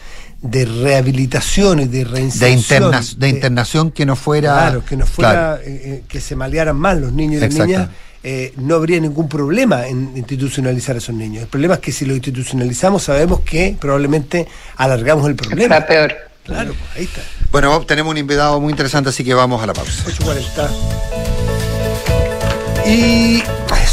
de 0.43 0.65
rehabilitación 0.65 1.81
y 1.81 1.85
de 1.87 1.99
De, 1.99 2.05
reinserción. 2.05 2.59
interna- 2.59 3.03
de 3.19 3.29
internación 3.29 3.91
que 3.91 4.07
no 4.07 4.17
fuera. 4.17 4.53
Claro, 4.55 4.85
que 4.85 4.97
no 4.97 5.07
fuera, 5.07 5.31
Claro. 5.33 5.63
eh, 5.65 5.81
eh, 5.85 6.03
que 6.09 6.21
se 6.21 6.35
malearan 6.37 6.77
más 6.77 6.99
los 6.99 7.13
niños 7.13 7.35
y 7.37 7.41
las 7.41 7.51
Exacto. 7.51 7.67
niñas, 7.67 7.89
eh, 8.23 8.53
no 8.57 8.75
habría 8.77 9.01
ningún 9.01 9.29
problema 9.29 9.87
en 9.87 10.13
institucionalizar 10.17 10.95
a 10.95 10.99
esos 10.99 11.15
niños. 11.15 11.43
El 11.43 11.49
problema 11.49 11.75
es 11.75 11.81
que 11.81 11.93
si 11.93 12.05
lo 12.07 12.15
institucionalizamos 12.15 13.03
sabemos 13.05 13.41
que 13.41 13.77
probablemente 13.81 14.47
alargamos 14.77 15.27
el 15.29 15.37
problema. 15.37 15.75
Para 15.77 15.87
peor. 15.87 16.15
Claro, 16.45 16.73
pues, 16.73 16.97
ahí 16.97 17.05
está. 17.05 17.21
Bueno, 17.53 17.71
Bob, 17.71 17.87
tenemos 17.87 18.11
un 18.11 18.17
invitado 18.19 18.59
muy 18.61 18.71
interesante, 18.71 19.11
así 19.11 19.23
que 19.23 19.35
vamos 19.35 19.63
a 19.63 19.67
la 19.67 19.73
pausa. 19.75 20.05
8.40. 20.07 20.69
Y 22.87 23.43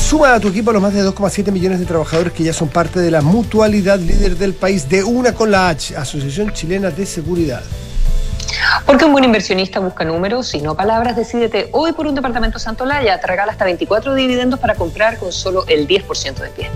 suma 0.08 0.34
a 0.34 0.39
tu 0.39 0.47
equipo 0.47 0.70
a 0.70 0.74
los 0.74 0.82
más 0.82 0.93
de 0.93 1.03
2,7 1.03 1.51
millones 1.51 1.80
de 1.80 1.86
trabajadores 1.86 2.32
que 2.32 2.41
ya 2.41 2.53
son 2.53 2.70
parte 2.70 3.01
de 3.01 3.12
la 3.12 3.22
mutualidad 3.22 3.99
líder 3.99 4.38
del 4.38 4.53
país 4.53 4.88
de 4.88 5.03
una 5.03 5.34
con 5.34 5.51
la 5.51 5.68
H, 5.68 5.97
Asociación 5.97 6.53
Chilena 6.53 6.91
de 6.91 7.05
Seguridad. 7.05 7.62
Porque 8.86 9.03
un 9.03 9.12
buen 9.12 9.26
inversionista 9.26 9.82
busca 9.82 10.05
números 10.05 10.53
y 10.53 10.62
no 10.62 10.76
palabras. 10.76 11.18
Decídete 11.18 11.68
hoy 11.74 11.91
por 11.91 12.08
un 12.08 12.16
departamento 12.16 12.58
Santolaya. 12.58 13.20
Te 13.20 13.28
regala 13.28 13.51
hasta 13.51 13.66
24 13.66 14.16
dividendos 14.16 14.62
para 14.62 14.76
comprar 14.76 15.18
con 15.18 15.34
solo 15.34 15.66
el 15.68 15.86
10% 15.89 16.36
de 16.36 16.49
pie. 16.51 16.70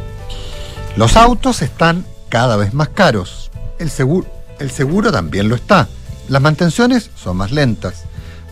Los 0.98 1.16
autos 1.16 1.62
están 1.62 2.04
cada 2.28 2.58
vez 2.58 2.74
más 2.74 2.90
caros. 2.90 3.50
El 3.80 3.90
seguro, 3.90 4.28
el 4.60 4.72
seguro 4.72 5.10
también 5.10 5.48
lo 5.48 5.56
está. 5.56 5.88
Las 6.28 6.42
mantenciones 6.42 7.10
son 7.16 7.38
más 7.38 7.52
lentas. 7.52 8.04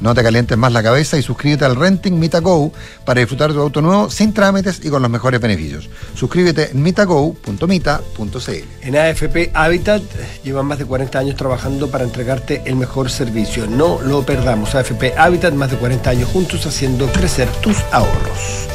No 0.02 0.16
te 0.16 0.24
calientes 0.24 0.58
más 0.58 0.72
la 0.72 0.82
cabeza 0.82 1.18
y 1.18 1.22
suscríbete 1.22 1.66
al 1.66 1.76
Renting 1.76 2.18
MitaGo 2.18 2.72
para 3.06 3.20
disfrutar 3.20 3.52
tu 3.52 3.60
auto 3.60 3.82
nuevo 3.82 4.10
sin 4.10 4.34
trámites 4.34 4.80
y 4.84 4.90
con 4.90 5.02
los 5.02 5.12
mejores 5.12 5.42
beneficios. 5.42 5.90
Suscríbete 6.16 6.72
en 6.72 6.82
mitago.mita.cl. 6.82 8.52
En 8.82 8.96
AFP 8.96 9.52
Habitat 9.54 10.04
llevan 10.44 10.68
más 10.68 10.80
de 10.80 10.86
40 10.86 11.20
años 11.20 11.36
trabajando 11.36 11.90
para 11.90 12.06
entregarte 12.06 12.62
el 12.66 12.78
mejor 12.78 13.10
servicio. 13.10 13.68
No 13.68 14.00
lo 14.02 14.26
perdamos. 14.26 14.74
AFP 14.76 15.18
Habitat, 15.18 15.54
más 15.54 15.72
de 15.72 15.78
40 15.78 16.10
años 16.10 16.30
juntos 16.30 16.66
haciendo 16.66 17.08
crecer 17.08 17.50
tus 17.62 17.78
ahorros. 17.92 18.69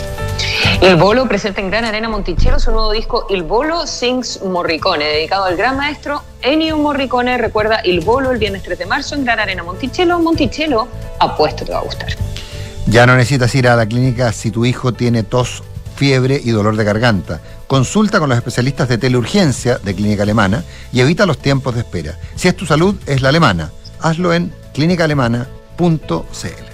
Il 0.87 0.97
Bolo 0.97 1.27
presenta 1.27 1.63
en 1.63 1.71
Gran 1.71 1.87
Arena 1.87 2.11
Monticello 2.11 2.59
su 2.59 2.71
nuevo 2.71 2.93
disco 2.93 3.27
Il 3.31 3.43
Bolo 3.43 3.87
Sings 3.87 4.43
Morricone, 4.43 5.07
dedicado 5.07 5.45
al 5.45 5.57
gran 5.57 5.79
maestro 5.79 6.23
Ennio 6.43 6.77
Morricone. 6.77 7.39
Recuerda 7.39 7.81
Il 7.85 8.05
Bolo 8.05 8.31
el 8.31 8.37
viernes 8.37 8.63
3 8.65 8.81
de 8.81 8.85
marzo 8.85 9.15
en 9.15 9.25
Gran 9.25 9.39
Arena 9.39 9.63
Monticello. 9.63 10.19
Monticello, 10.19 10.87
apuesto 11.19 11.65
te 11.65 11.73
va 11.73 11.79
a 11.79 11.83
gustar. 11.83 12.11
Ya 12.87 13.07
no 13.07 13.17
necesitas 13.17 13.55
ir 13.55 13.67
a 13.67 13.77
la 13.77 13.87
clínica 13.87 14.31
si 14.33 14.51
tu 14.51 14.67
hijo 14.67 14.93
tiene 14.93 15.23
tos, 15.23 15.63
fiebre 15.97 16.39
y 16.45 16.51
dolor 16.51 16.77
de 16.77 16.85
garganta. 16.85 17.41
Consulta 17.67 18.19
con 18.19 18.29
los 18.29 18.37
especialistas 18.37 18.87
de 18.91 18.99
teleurgencia 18.99 19.79
de 19.79 19.95
Clínica 19.95 20.25
Alemana 20.25 20.65
y 20.93 21.01
evita 21.01 21.25
los 21.25 21.39
tiempos 21.39 21.77
de 21.77 21.81
espera. 21.81 22.19
Si 22.37 22.47
es 22.47 22.57
tu 22.57 22.67
salud, 22.67 22.95
es 23.07 23.23
la 23.23 23.31
alemana. 23.31 23.71
Hazlo 24.01 24.35
en 24.35 24.53
clínicaalemana.cl. 24.75 26.74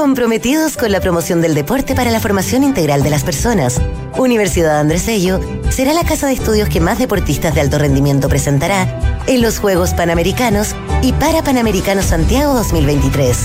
Comprometidos 0.00 0.76
con 0.76 0.92
la 0.92 1.00
promoción 1.00 1.40
del 1.40 1.54
deporte 1.54 1.94
para 1.94 2.10
la 2.10 2.20
formación 2.20 2.64
integral 2.64 3.02
de 3.02 3.10
las 3.10 3.24
personas, 3.24 3.80
Universidad 4.18 4.78
Andrés 4.78 5.06
Bello 5.06 5.40
será 5.70 5.92
la 5.94 6.04
casa 6.04 6.26
de 6.26 6.34
estudios 6.34 6.68
que 6.68 6.80
más 6.80 6.98
deportistas 6.98 7.54
de 7.54 7.60
alto 7.60 7.78
rendimiento 7.78 8.28
presentará 8.28 9.22
en 9.26 9.42
los 9.42 9.58
Juegos 9.58 9.94
Panamericanos 9.94 10.74
y 11.02 11.12
para 11.12 11.42
Panamericanos 11.42 12.06
Santiago 12.06 12.54
2023. 12.54 13.38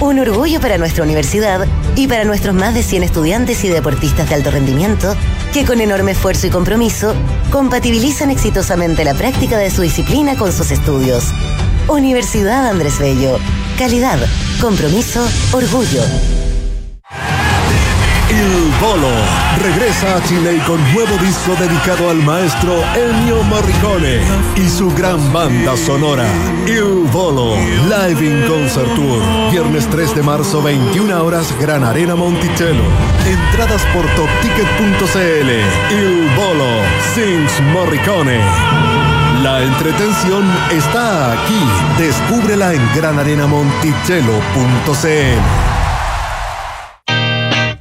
Un 0.00 0.18
orgullo 0.18 0.60
para 0.60 0.78
nuestra 0.78 1.04
universidad 1.04 1.66
y 1.96 2.06
para 2.06 2.24
nuestros 2.24 2.54
más 2.54 2.74
de 2.74 2.82
100 2.82 3.02
estudiantes 3.02 3.64
y 3.64 3.68
deportistas 3.68 4.28
de 4.28 4.34
alto 4.34 4.50
rendimiento 4.50 5.14
que 5.52 5.64
con 5.64 5.80
enorme 5.80 6.12
esfuerzo 6.12 6.46
y 6.46 6.50
compromiso 6.50 7.14
compatibilizan 7.50 8.30
exitosamente 8.30 9.04
la 9.04 9.14
práctica 9.14 9.58
de 9.58 9.70
su 9.70 9.82
disciplina 9.82 10.36
con 10.36 10.52
sus 10.52 10.70
estudios. 10.70 11.24
Universidad 11.88 12.66
Andrés 12.66 12.98
Bello. 12.98 13.38
Calidad, 13.78 14.18
compromiso, 14.60 15.20
orgullo. 15.52 16.02
Il 18.28 18.72
Bolo 18.80 19.12
regresa 19.58 20.16
a 20.16 20.20
Chile 20.22 20.60
con 20.66 20.80
nuevo 20.92 21.16
disco 21.18 21.54
dedicado 21.54 22.08
al 22.08 22.16
maestro 22.16 22.82
Ennio 22.96 23.40
Morricone 23.42 24.18
y 24.56 24.68
su 24.68 24.92
gran 24.94 25.30
banda 25.30 25.76
sonora. 25.76 26.26
Il 26.66 27.06
Bolo 27.12 27.54
Live 27.86 28.26
in 28.26 28.46
Concert 28.48 28.92
Tour. 28.96 29.22
Viernes 29.52 29.88
3 29.88 30.12
de 30.12 30.22
marzo, 30.22 30.60
21 30.60 31.22
horas, 31.22 31.56
Gran 31.60 31.84
Arena 31.84 32.16
Monticello. 32.16 32.82
Entradas 33.24 33.82
por 33.94 34.04
topticket.cl. 34.16 35.50
Il 35.92 36.28
Bolo 36.34 36.82
Sings 37.14 37.60
Morricone. 37.72 39.07
La 39.42 39.62
entretención 39.62 40.44
está 40.70 41.32
aquí. 41.32 41.60
Descúbrela 41.96 42.74
en 42.74 42.82
granarenamonticello.cl. 42.94 45.67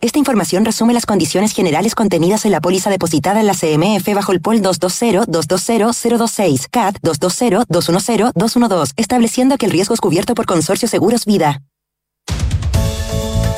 Esta 0.00 0.18
información 0.18 0.64
resume 0.64 0.94
las 0.94 1.06
condiciones 1.06 1.52
generales 1.52 1.96
contenidas 1.96 2.44
en 2.44 2.52
la 2.52 2.60
póliza 2.60 2.88
depositada 2.88 3.40
en 3.40 3.46
la 3.46 3.54
CMF 3.54 4.14
bajo 4.14 4.30
el 4.32 4.40
POL 4.40 4.62
220-220-026, 4.62 6.68
CAT 6.70 6.98
220-210-212, 7.02 8.92
estableciendo 8.96 9.58
que 9.58 9.66
el 9.66 9.72
riesgo 9.72 9.94
es 9.94 10.00
cubierto 10.00 10.34
por 10.34 10.46
Consorcio 10.46 10.86
Seguros 10.86 11.24
Vida. 11.24 11.62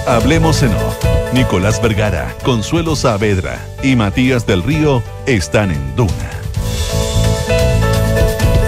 Hablemos 0.06 0.62
en 0.62 0.72
off. 0.74 0.96
Nicolás 1.32 1.80
Vergara, 1.80 2.34
Consuelo 2.44 2.96
Saavedra 2.96 3.58
y 3.82 3.96
Matías 3.96 4.46
del 4.46 4.62
Río 4.62 5.02
están 5.26 5.70
en 5.70 5.96
Duna. 5.96 6.41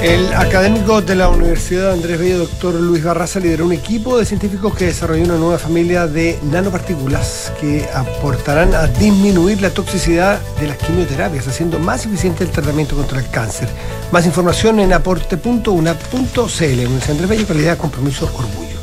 El 0.05 0.35
académico 0.35 1.01
de 1.01 1.15
la 1.15 1.31
Universidad 1.31 1.93
Andrés 1.93 2.19
Bello, 2.19 2.37
doctor 2.37 2.75
Luis 2.75 3.03
Barraza, 3.03 3.41
lideró 3.41 3.65
un 3.65 3.73
equipo 3.73 4.19
de 4.19 4.27
científicos 4.27 4.75
que 4.77 4.85
desarrolló 4.85 5.25
una 5.25 5.39
nueva 5.39 5.59
familia 5.59 6.07
de 6.07 6.39
nanopartículas 6.43 7.51
que 7.59 7.89
aportarán 7.95 8.75
a 8.75 8.87
disminuir 8.87 9.63
la 9.63 9.71
toxicidad 9.71 10.43
de 10.61 10.69
las 10.69 10.77
quimioterapias, 10.77 11.49
haciendo 11.49 11.79
más 11.79 12.05
eficiente 12.05 12.45
el 12.45 12.51
tratamiento 12.51 12.97
contra 12.97 13.19
el 13.19 13.31
cáncer. 13.31 13.67
Más 14.13 14.27
información 14.27 14.79
en 14.79 14.93
aporte.una.cl. 14.93 15.71
Andrés 17.09 17.29
Bello, 17.31 17.47
calidad, 17.47 17.79
compromiso, 17.79 18.27
orgullo. 18.27 18.74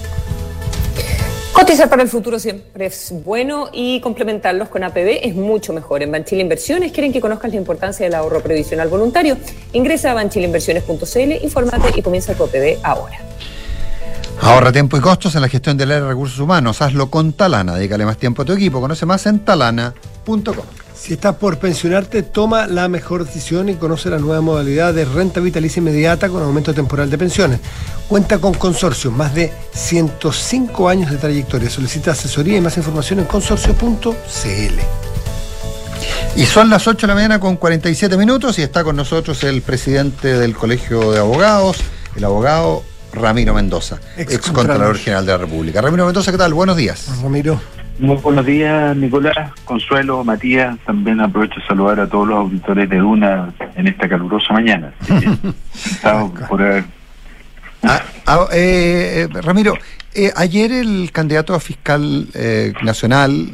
Cotizar 1.62 1.90
para 1.90 2.02
el 2.02 2.10
futuro 2.10 2.40
siempre 2.40 2.88
es 2.88 3.14
bueno 3.24 3.70
y 3.72 4.02
complementarlos 4.02 4.68
con 4.68 4.84
APB 4.84 5.20
es 5.22 5.36
mucho 5.36 5.74
mejor. 5.74 6.02
En 6.02 6.12
Banchile 6.12 6.42
Inversiones 6.42 6.92
quieren 6.92 7.14
que 7.14 7.22
conozcas 7.22 7.52
la 7.52 7.58
importancia 7.58 8.04
del 8.04 8.16
ahorro 8.16 8.42
previsional 8.42 8.88
voluntario. 8.88 9.38
Ingresa 9.72 10.10
a 10.10 10.16
banchileinversiones.cl, 10.16 11.44
infórmate 11.44 11.92
y 11.96 12.02
comienza 12.02 12.34
tu 12.34 12.46
APB 12.46 12.80
ahora. 12.82 13.20
Ahorra 14.40 14.72
tiempo 14.72 14.98
y 14.98 15.02
costos 15.02 15.36
en 15.36 15.42
la 15.42 15.50
gestión 15.50 15.78
del 15.78 15.92
área 15.92 16.04
de 16.04 16.10
recursos 16.10 16.40
humanos. 16.40 16.82
Hazlo 16.82 17.10
con 17.10 17.34
Talana. 17.34 17.76
Dedícale 17.76 18.06
más 18.06 18.18
tiempo 18.18 18.42
a 18.42 18.46
tu 18.46 18.54
equipo. 18.54 18.80
Conoce 18.80 19.06
más 19.06 19.26
en 19.26 19.40
talana.com. 19.40 20.66
Si 21.02 21.14
estás 21.14 21.36
por 21.36 21.58
pensionarte, 21.58 22.22
toma 22.22 22.68
la 22.68 22.88
mejor 22.88 23.26
decisión 23.26 23.70
y 23.70 23.74
conoce 23.74 24.12
la 24.12 24.20
nueva 24.20 24.42
modalidad 24.42 24.94
de 24.94 25.04
renta 25.04 25.40
vitalicia 25.40 25.80
inmediata 25.80 26.30
con 26.30 26.44
aumento 26.44 26.76
temporal 26.76 27.10
de 27.10 27.18
pensiones. 27.18 27.60
Cuenta 28.08 28.38
con 28.38 28.54
consorcio, 28.54 29.10
más 29.10 29.34
de 29.34 29.52
105 29.74 30.88
años 30.88 31.10
de 31.10 31.18
trayectoria. 31.18 31.72
Solicita 31.72 32.12
asesoría 32.12 32.58
y 32.58 32.62
más 32.62 32.78
información 32.78 33.18
en 33.18 33.26
consorcio.cl. 33.26 34.80
Y 36.36 36.46
son 36.46 36.70
las 36.70 36.88
8 36.88 37.02
de 37.02 37.08
la 37.08 37.16
mañana 37.16 37.40
con 37.40 37.58
47 37.58 38.16
minutos 38.16 38.60
y 38.60 38.62
está 38.62 38.84
con 38.84 38.96
nosotros 38.96 39.44
el 39.44 39.64
presidente 39.64 40.38
del 40.38 40.56
Colegio 40.56 41.12
de 41.12 41.20
Abogados, 41.20 41.78
el 42.16 42.24
abogado 42.24 42.84
Ramiro 43.14 43.54
Mendoza, 43.54 44.00
ex, 44.18 44.52
Contralor 44.52 44.98
General 44.98 45.26
de 45.26 45.32
la 45.32 45.38
República. 45.38 45.82
Ramiro 45.82 46.06
Mendoza, 46.06 46.32
¿qué 46.32 46.38
tal? 46.38 46.54
Buenos 46.54 46.78
días. 46.78 47.22
Ramiro. 47.22 47.60
Muy 48.00 48.16
buenos 48.18 48.46
días, 48.46 48.96
Nicolás, 48.98 49.52
Consuelo, 49.64 50.24
Matías. 50.24 50.78
También 50.86 51.20
aprovecho 51.22 51.60
de 51.60 51.68
saludar 51.68 52.00
a 52.00 52.08
todos 52.08 52.28
los 52.28 52.38
auditores 52.38 52.90
de 52.90 52.98
Duna 52.98 53.54
en 53.76 53.88
esta 53.88 54.10
calurosa 54.10 54.54
mañana. 54.54 54.92
por 56.50 56.64
ah, 56.64 58.04
ah, 58.26 58.48
eh, 58.52 59.28
Ramiro, 59.32 59.76
eh, 60.16 60.32
ayer 60.36 60.72
el 60.72 61.12
candidato 61.12 61.54
a 61.54 61.60
fiscal 61.60 62.28
eh, 62.34 62.74
nacional, 62.82 63.50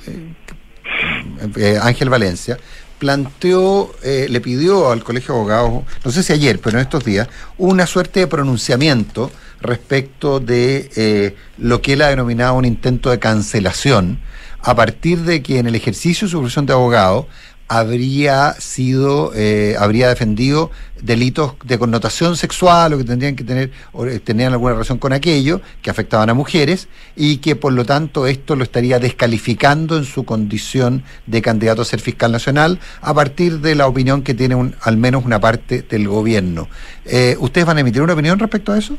Ángel 1.81 2.09
Valencia, 2.09 2.57
planteó, 2.99 3.93
le 4.03 4.41
pidió 4.41 4.91
al 4.91 5.03
Colegio 5.03 5.33
de 5.33 5.39
Abogados, 5.39 5.83
no 6.03 6.11
sé 6.11 6.23
si 6.23 6.33
ayer, 6.33 6.59
pero 6.59 6.77
en 6.77 6.83
estos 6.83 7.03
días, 7.03 7.27
una 7.57 7.85
suerte 7.85 8.21
de 8.21 8.27
pronunciamiento 8.27 9.31
respecto 9.61 10.39
de 10.39 11.35
lo 11.57 11.81
que 11.81 11.93
él 11.93 12.01
ha 12.01 12.09
denominado 12.09 12.55
un 12.55 12.65
intento 12.65 13.09
de 13.09 13.19
cancelación 13.19 14.19
a 14.61 14.75
partir 14.75 15.19
de 15.19 15.41
que 15.41 15.59
en 15.59 15.67
el 15.67 15.75
ejercicio 15.75 16.27
de 16.27 16.31
su 16.31 16.39
profesión 16.39 16.65
de 16.65 16.73
abogado 16.73 17.27
habría 17.67 18.53
sido, 18.53 19.31
eh, 19.35 19.75
habría 19.79 20.07
defendido 20.09 20.71
delitos 21.01 21.55
de 21.63 21.77
connotación 21.77 22.35
sexual 22.35 22.93
o 22.93 22.97
que 22.97 23.03
tendrían 23.03 23.35
que 23.35 23.43
tener, 23.43 23.71
o 23.91 24.05
eh, 24.05 24.19
tenían 24.19 24.53
alguna 24.53 24.73
relación 24.73 24.97
con 24.97 25.13
aquello, 25.13 25.61
que 25.81 25.89
afectaban 25.89 26.29
a 26.29 26.33
mujeres, 26.33 26.87
y 27.15 27.37
que 27.37 27.55
por 27.55 27.73
lo 27.73 27.85
tanto 27.85 28.25
esto 28.27 28.55
lo 28.55 28.63
estaría 28.63 28.99
descalificando 28.99 29.97
en 29.97 30.05
su 30.05 30.25
condición 30.25 31.03
de 31.25 31.41
candidato 31.41 31.81
a 31.81 31.85
ser 31.85 31.99
fiscal 31.99 32.31
nacional, 32.31 32.79
a 33.01 33.13
partir 33.13 33.59
de 33.59 33.75
la 33.75 33.87
opinión 33.87 34.23
que 34.23 34.33
tiene 34.33 34.55
un, 34.55 34.75
al 34.81 34.97
menos 34.97 35.25
una 35.25 35.39
parte 35.39 35.81
del 35.81 36.07
gobierno. 36.07 36.67
Eh, 37.05 37.35
¿Ustedes 37.39 37.67
van 37.67 37.77
a 37.77 37.81
emitir 37.81 38.01
una 38.01 38.13
opinión 38.13 38.39
respecto 38.39 38.71
a 38.71 38.77
eso? 38.77 38.97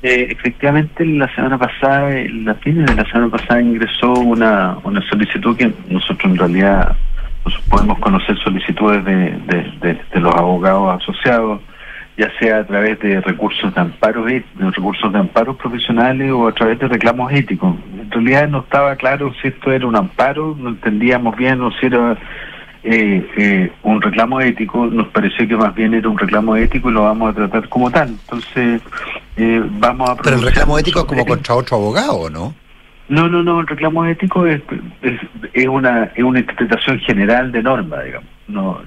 Eh, 0.00 0.28
efectivamente, 0.30 1.04
la 1.04 1.32
semana 1.34 1.58
pasada, 1.58 2.10
la 2.30 2.54
fines 2.54 2.86
de 2.86 2.94
la 2.94 3.04
semana 3.10 3.30
pasada, 3.30 3.60
ingresó 3.60 4.12
una, 4.12 4.78
una 4.84 5.02
solicitud 5.08 5.56
que 5.56 5.72
nosotros 5.88 6.32
en 6.32 6.36
realidad 6.36 6.96
podemos 7.68 7.98
conocer 7.98 8.36
solicitudes 8.38 9.04
de, 9.04 9.30
de, 9.80 10.20
los 10.20 10.34
abogados 10.34 11.02
asociados, 11.02 11.60
ya 12.16 12.30
sea 12.38 12.58
a 12.58 12.66
través 12.66 12.98
de 13.00 13.20
recursos 13.20 13.74
de 13.74 13.80
amparo, 13.80 14.24
de 14.24 14.44
recursos 14.56 15.12
de 15.12 15.18
amparo 15.18 15.56
profesionales 15.56 16.30
o 16.32 16.48
a 16.48 16.52
través 16.52 16.78
de 16.78 16.88
reclamos 16.88 17.32
éticos. 17.32 17.74
En 18.00 18.10
realidad 18.10 18.48
no 18.48 18.60
estaba 18.60 18.96
claro 18.96 19.32
si 19.40 19.48
esto 19.48 19.70
era 19.70 19.86
un 19.86 19.96
amparo, 19.96 20.56
no 20.58 20.70
entendíamos 20.70 21.36
bien 21.36 21.60
o 21.62 21.70
si 21.72 21.86
era 21.86 22.18
eh, 22.82 23.26
eh, 23.36 23.72
un 23.82 24.00
reclamo 24.00 24.40
ético, 24.40 24.86
nos 24.86 25.08
pareció 25.08 25.46
que 25.46 25.56
más 25.56 25.74
bien 25.74 25.94
era 25.94 26.08
un 26.08 26.16
reclamo 26.16 26.56
ético 26.56 26.90
y 26.90 26.92
lo 26.92 27.02
vamos 27.02 27.30
a 27.30 27.34
tratar 27.34 27.68
como 27.68 27.90
tal. 27.90 28.08
Entonces, 28.08 28.80
eh, 29.36 29.62
vamos 29.64 30.10
a... 30.10 30.16
Pero 30.16 30.36
el 30.36 30.42
reclamo 30.42 30.78
ético 30.78 31.00
es 31.00 31.04
como 31.04 31.26
contra 31.26 31.54
otro 31.54 31.76
abogado, 31.76 32.30
¿no? 32.30 32.54
No, 33.08 33.26
no, 33.26 33.42
no, 33.42 33.60
el 33.60 33.66
reclamo 33.66 34.04
ético 34.04 34.46
es, 34.46 34.60
es, 35.54 35.66
una, 35.66 36.10
es 36.14 36.22
una 36.22 36.40
interpretación 36.40 36.98
general 37.00 37.50
de 37.52 37.62
norma, 37.62 38.02
digamos. 38.02 38.28
No, 38.48 38.80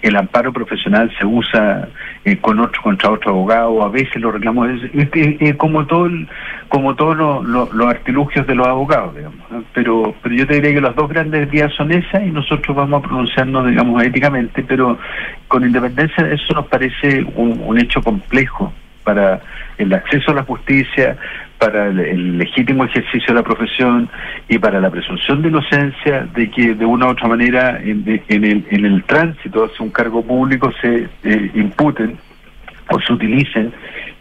el, 0.00 0.16
amparo 0.16 0.54
profesional 0.54 1.10
se 1.18 1.26
usa 1.26 1.86
eh, 2.24 2.38
con 2.38 2.58
otro 2.60 2.80
contra 2.82 3.10
otro 3.10 3.32
abogado, 3.32 3.82
a 3.82 3.90
veces 3.90 4.16
los 4.16 4.32
reclamos 4.32 4.70
es, 4.94 5.54
como 5.56 5.86
todo 5.86 6.08
como 6.68 6.94
todos 6.94 7.44
los 7.44 7.86
artilugios 7.86 8.46
de 8.46 8.54
los 8.54 8.66
abogados, 8.66 9.14
digamos. 9.14 9.38
Pero 9.74 10.14
pero 10.22 10.34
yo 10.34 10.46
te 10.46 10.54
diría 10.54 10.72
que 10.72 10.80
las 10.80 10.96
dos 10.96 11.10
grandes 11.10 11.50
vías 11.50 11.72
son 11.74 11.92
esas 11.92 12.22
y 12.26 12.30
nosotros 12.30 12.74
vamos 12.74 13.00
a 13.04 13.06
pronunciarnos, 13.06 13.68
digamos, 13.68 14.02
éticamente, 14.02 14.62
pero 14.62 14.98
con 15.46 15.62
independencia 15.62 16.24
de 16.24 16.34
eso 16.34 16.54
nos 16.54 16.66
parece 16.68 17.22
un 17.36 17.78
hecho 17.78 18.00
complejo 18.02 18.72
para 19.04 19.40
el 19.78 19.92
acceso 19.92 20.30
a 20.30 20.34
la 20.34 20.42
justicia, 20.44 21.16
para 21.62 21.86
el, 21.86 22.00
el 22.00 22.38
legítimo 22.38 22.84
ejercicio 22.84 23.28
de 23.28 23.34
la 23.34 23.42
profesión 23.44 24.08
y 24.48 24.58
para 24.58 24.80
la 24.80 24.90
presunción 24.90 25.42
de 25.42 25.48
inocencia 25.48 26.26
de 26.34 26.50
que 26.50 26.74
de 26.74 26.84
una 26.84 27.06
u 27.06 27.10
otra 27.10 27.28
manera 27.28 27.80
en, 27.80 28.04
de- 28.04 28.22
en 28.28 28.44
el, 28.44 28.64
en 28.70 28.84
el 28.84 29.04
tránsito 29.04 29.66
hacia 29.66 29.84
un 29.84 29.90
cargo 29.92 30.22
público 30.24 30.72
se 30.80 31.08
eh, 31.22 31.50
imputen 31.54 32.18
o 32.90 33.00
se 33.00 33.12
utilicen 33.12 33.72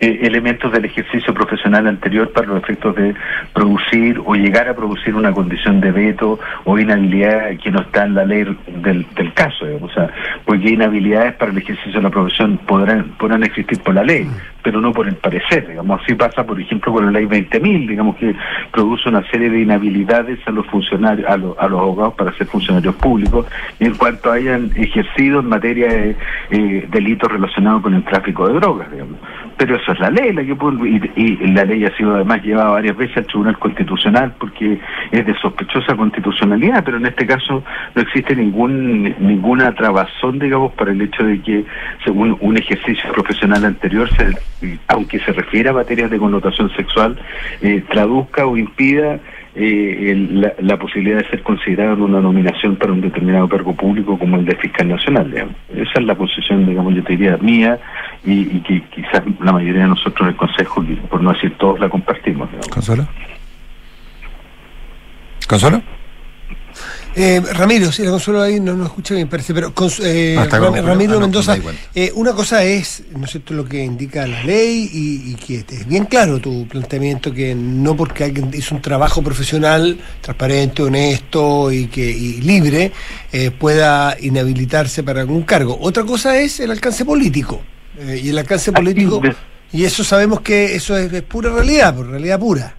eh, 0.02 0.20
elementos 0.24 0.72
del 0.72 0.86
ejercicio 0.86 1.34
profesional 1.34 1.88
anterior 1.88 2.32
para 2.32 2.48
los 2.48 2.62
efectos 2.64 2.96
de 2.96 3.14
producir 3.54 4.20
o 4.26 4.36
llegar 4.36 4.68
a 4.68 4.76
producir 4.76 5.16
una 5.16 5.32
condición 5.32 5.80
de 5.80 5.92
veto 5.92 6.40
o 6.66 6.78
inhabilidad 6.80 7.58
que 7.64 7.72
no 7.72 7.82
está 7.82 8.06
en 8.06 8.16
la 8.16 8.26
ley 8.26 8.44
del, 8.68 9.06
del 9.16 9.34
caso, 9.34 9.66
digamos. 9.66 9.92
o 9.92 9.94
sea, 9.94 10.10
porque 10.46 10.72
inhabilidades 10.72 11.34
para 11.36 11.52
el 11.52 11.58
ejercicio 11.60 11.94
de 11.94 12.02
la 12.02 12.10
profesión 12.10 12.58
podrán, 12.66 13.10
podrán 13.20 13.44
existir 13.44 13.80
por 13.82 13.94
la 13.96 14.04
ley, 14.04 14.28
pero 14.64 14.82
no 14.82 14.92
por 14.92 15.08
el 15.08 15.16
parecer, 15.16 15.68
digamos. 15.68 16.02
Así 16.02 16.16
pasa, 16.16 16.44
por 16.46 16.60
ejemplo, 16.60 16.92
con 16.94 17.06
la 17.06 17.12
ley 17.12 17.26
20.000, 17.26 17.88
digamos, 17.88 18.16
que 18.18 18.36
produce 18.72 19.10
una 19.10 19.24
serie 19.30 19.50
de 19.50 19.62
inhabilidades 19.62 20.40
a 20.48 20.52
los 20.52 20.66
funcionarios, 20.68 21.30
a, 21.30 21.38
los- 21.38 21.58
a 21.60 21.68
los 21.68 21.80
abogados 21.80 22.14
para 22.16 22.34
ser 22.34 22.48
funcionarios 22.48 22.96
públicos 22.96 23.46
en 23.80 23.94
cuanto 23.96 24.32
hayan 24.32 24.72
ejercido 24.76 25.40
en 25.42 25.48
materia 25.50 25.88
de 25.88 26.16
eh, 26.52 26.88
delitos 26.92 27.32
relacionados 27.32 27.82
con 27.84 27.94
el 27.94 28.04
tráfico 28.04 28.48
de 28.48 28.56
drogas, 28.56 28.92
digamos. 28.92 29.18
Pero 29.58 29.76
eso 29.76 29.91
es 29.94 30.00
la 30.00 30.10
ley, 30.10 30.34
la 30.34 30.44
que 30.44 30.56
puede- 30.56 30.90
y, 30.90 31.02
y 31.16 31.38
la 31.48 31.66
ley 31.66 31.86
ha 31.86 31.96
sido 31.98 32.16
además 32.16 32.44
llevada 32.44 32.70
varias 32.72 32.96
veces 32.98 33.18
al 33.18 33.26
Tribunal 33.26 33.58
Constitucional 33.60 34.34
porque 34.40 34.80
es 35.12 35.26
de 35.26 35.34
sospechosa 35.40 35.96
constitucionalidad, 35.96 36.84
pero 36.84 36.98
en 36.98 37.06
este 37.06 37.26
caso 37.26 37.64
no 37.96 38.02
existe 38.02 38.36
ningún 38.36 39.04
ninguna 39.20 39.74
trabazón, 39.74 40.40
digamos, 40.40 40.74
para 40.74 40.92
el 40.92 41.02
hecho 41.02 41.24
de 41.24 41.42
que 41.42 41.66
según 42.04 42.38
un 42.40 42.58
ejercicio 42.58 43.12
profesional 43.14 43.66
anterior, 43.66 44.10
se- 44.16 44.78
aunque 44.88 45.20
se 45.20 45.32
refiere 45.34 45.70
a 45.70 45.74
materias 45.74 46.10
de 46.12 46.18
connotación 46.20 46.70
sexual, 46.76 47.18
eh, 47.62 47.84
traduzca 47.90 48.46
o 48.46 48.58
impida 48.58 49.20
eh, 49.56 50.12
el- 50.12 50.42
la, 50.42 50.54
la 50.60 50.78
posibilidad 50.80 51.18
de 51.20 51.30
ser 51.30 51.44
considerado 51.44 52.06
una 52.06 52.22
nominación 52.22 52.76
para 52.78 52.94
un 52.94 53.02
determinado 53.02 53.50
cargo 53.50 53.76
público 53.76 54.18
como 54.18 54.38
el 54.38 54.46
de 54.46 54.56
fiscal 54.56 54.88
nacional. 54.88 55.30
digamos. 55.30 55.56
Esa 55.74 56.00
es 56.00 56.06
la 56.06 56.16
posición, 56.16 56.66
digamos, 56.66 56.96
yo 56.96 57.04
te 57.04 57.14
diría, 57.18 57.38
mía 57.38 57.80
y, 58.24 58.46
que 58.62 58.82
quizás 58.94 59.24
la 59.42 59.52
mayoría 59.52 59.82
de 59.84 59.88
nosotros 59.90 60.22
en 60.22 60.28
el 60.30 60.36
Consejo, 60.36 60.84
por 61.10 61.22
no 61.22 61.34
decir 61.34 61.54
todos, 61.58 61.80
la 61.80 61.90
compartimos. 61.90 62.50
digamos. 62.50 62.68
¿Consuelo? 62.70 63.08
¿Consuelo? 65.48 65.82
Eh, 67.14 67.42
Ramiro, 67.54 67.92
sí, 67.92 68.04
la 68.04 68.12
consuelo 68.12 68.42
ahí 68.42 68.60
no, 68.62 68.74
no 68.74 68.86
escucha 68.86 69.14
bien, 69.16 69.28
parece, 69.28 69.54
pero 69.54 69.74
eh, 70.02 70.38
Ah, 70.40 70.46
Ram- 70.50 70.76
ah, 70.78 70.82
Ramiro 70.82 71.14
no, 71.14 71.20
me 71.20 71.26
Mendoza, 71.26 71.58
eh, 71.94 72.10
una 72.16 72.32
cosa 72.32 72.64
es, 72.64 73.04
¿no 73.14 73.26
es 73.26 73.32
cierto?, 73.32 73.54
lo 73.54 73.66
que 73.66 73.84
indica 73.84 74.26
la 74.26 74.42
ley 74.44 74.90
y, 74.94 75.32
y 75.32 75.36
que 75.36 75.66
es 75.70 75.86
bien 75.86 76.06
claro 76.06 76.40
tu 76.40 76.66
planteamiento 76.70 77.34
que 77.34 77.54
no 77.54 77.98
porque 77.98 78.24
alguien 78.24 78.50
hizo 78.54 78.76
un 78.76 78.82
trabajo 78.82 79.22
profesional 79.22 80.00
transparente, 80.22 80.84
honesto 80.84 81.70
y 81.72 81.88
que 81.88 82.10
y 82.10 82.40
libre 82.42 82.94
eh, 83.34 83.52
pueda 83.52 84.16
inhabilitarse 84.22 85.04
para 85.04 85.20
algún 85.22 85.44
cargo. 85.44 85.78
Otra 85.82 86.04
cosa 86.06 86.38
es 86.40 86.62
el 86.62 86.72
alcance 86.72 87.04
político 87.04 87.62
eh, 88.00 88.22
y 88.24 88.30
el 88.30 88.38
alcance 88.38 88.72
político 88.72 89.22
y 89.74 89.84
eso 89.84 90.04
sabemos 90.06 90.40
que 90.40 90.76
eso 90.76 90.98
es, 90.98 91.12
es 91.12 91.24
pura 91.24 91.50
realidad, 91.52 91.94
por 91.94 92.08
realidad 92.10 92.40
pura. 92.40 92.76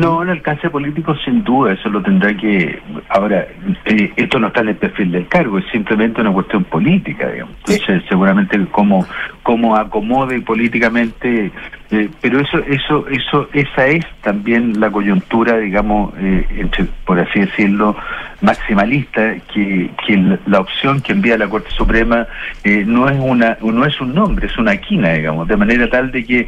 No, 0.00 0.22
el 0.22 0.30
alcance 0.30 0.70
político 0.70 1.14
sin 1.24 1.44
duda, 1.44 1.72
eso 1.72 1.88
lo 1.88 2.02
tendrá 2.02 2.34
que... 2.36 2.80
Ahora, 3.08 3.46
eh, 3.84 4.12
esto 4.16 4.38
no 4.38 4.48
está 4.48 4.60
en 4.60 4.70
el 4.70 4.76
perfil 4.76 5.12
del 5.12 5.26
cargo, 5.28 5.58
es 5.58 5.64
simplemente 5.70 6.20
una 6.20 6.32
cuestión 6.32 6.64
política, 6.64 7.28
digamos. 7.28 7.54
Entonces, 7.66 8.02
seguramente 8.08 8.58
cómo, 8.70 9.06
cómo 9.42 9.76
acomode 9.76 10.40
políticamente, 10.40 11.52
eh, 11.90 12.08
pero 12.20 12.40
eso, 12.40 12.58
eso, 12.58 13.06
eso, 13.08 13.48
esa 13.52 13.86
es 13.86 14.06
también 14.22 14.80
la 14.80 14.90
coyuntura, 14.90 15.58
digamos, 15.58 16.14
eh, 16.18 16.46
entre, 16.58 16.86
por 17.04 17.18
así 17.18 17.40
decirlo, 17.40 17.96
maximalista, 18.40 19.34
que, 19.52 19.90
que 20.06 20.38
la, 20.46 20.60
opción 20.60 21.00
que 21.00 21.12
envía 21.12 21.36
la 21.36 21.48
Corte 21.48 21.70
Suprema 21.70 22.26
eh, 22.64 22.84
no 22.86 23.08
es 23.08 23.18
una, 23.20 23.58
no 23.60 23.84
es 23.84 24.00
un 24.00 24.14
nombre, 24.14 24.46
es 24.46 24.56
una 24.56 24.76
quina, 24.76 25.12
digamos, 25.12 25.46
de 25.48 25.56
manera 25.56 25.88
tal 25.90 26.10
de 26.10 26.24
que 26.24 26.40
eh, 26.40 26.46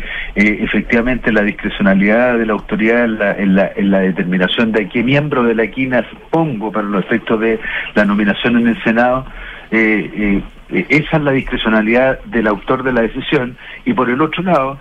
efectivamente 0.61 1.33
la 1.33 1.43
discrecionalidad 1.43 2.39
de 2.39 2.47
la 2.47 2.53
autoridad 2.55 3.05
en 3.05 3.19
la, 3.19 3.33
en, 3.43 3.57
la, 3.57 3.73
en 3.75 3.91
la 3.91 4.01
determinación 4.01 4.73
de 4.73 4.89
qué 4.89 5.03
miembro 5.03 5.43
de 5.43 5.55
la 5.55 5.67
quina 5.67 6.07
pongo 6.31 6.71
para 6.71 6.87
los 6.87 7.05
efectos 7.05 7.41
de 7.41 7.59
la 7.95 8.05
nominación 8.05 8.57
en 8.57 8.69
el 8.69 8.83
Senado, 8.83 9.27
eh, 9.71 10.41
eh, 10.71 10.87
esa 10.89 11.17
es 11.17 11.23
la 11.23 11.33
discrecionalidad 11.33 12.21
del 12.25 12.47
autor 12.47 12.83
de 12.83 12.93
la 12.93 13.03
decisión. 13.03 13.57
Y 13.85 13.93
por 13.93 14.09
el 14.09 14.21
otro 14.21 14.43
lado 14.43 14.79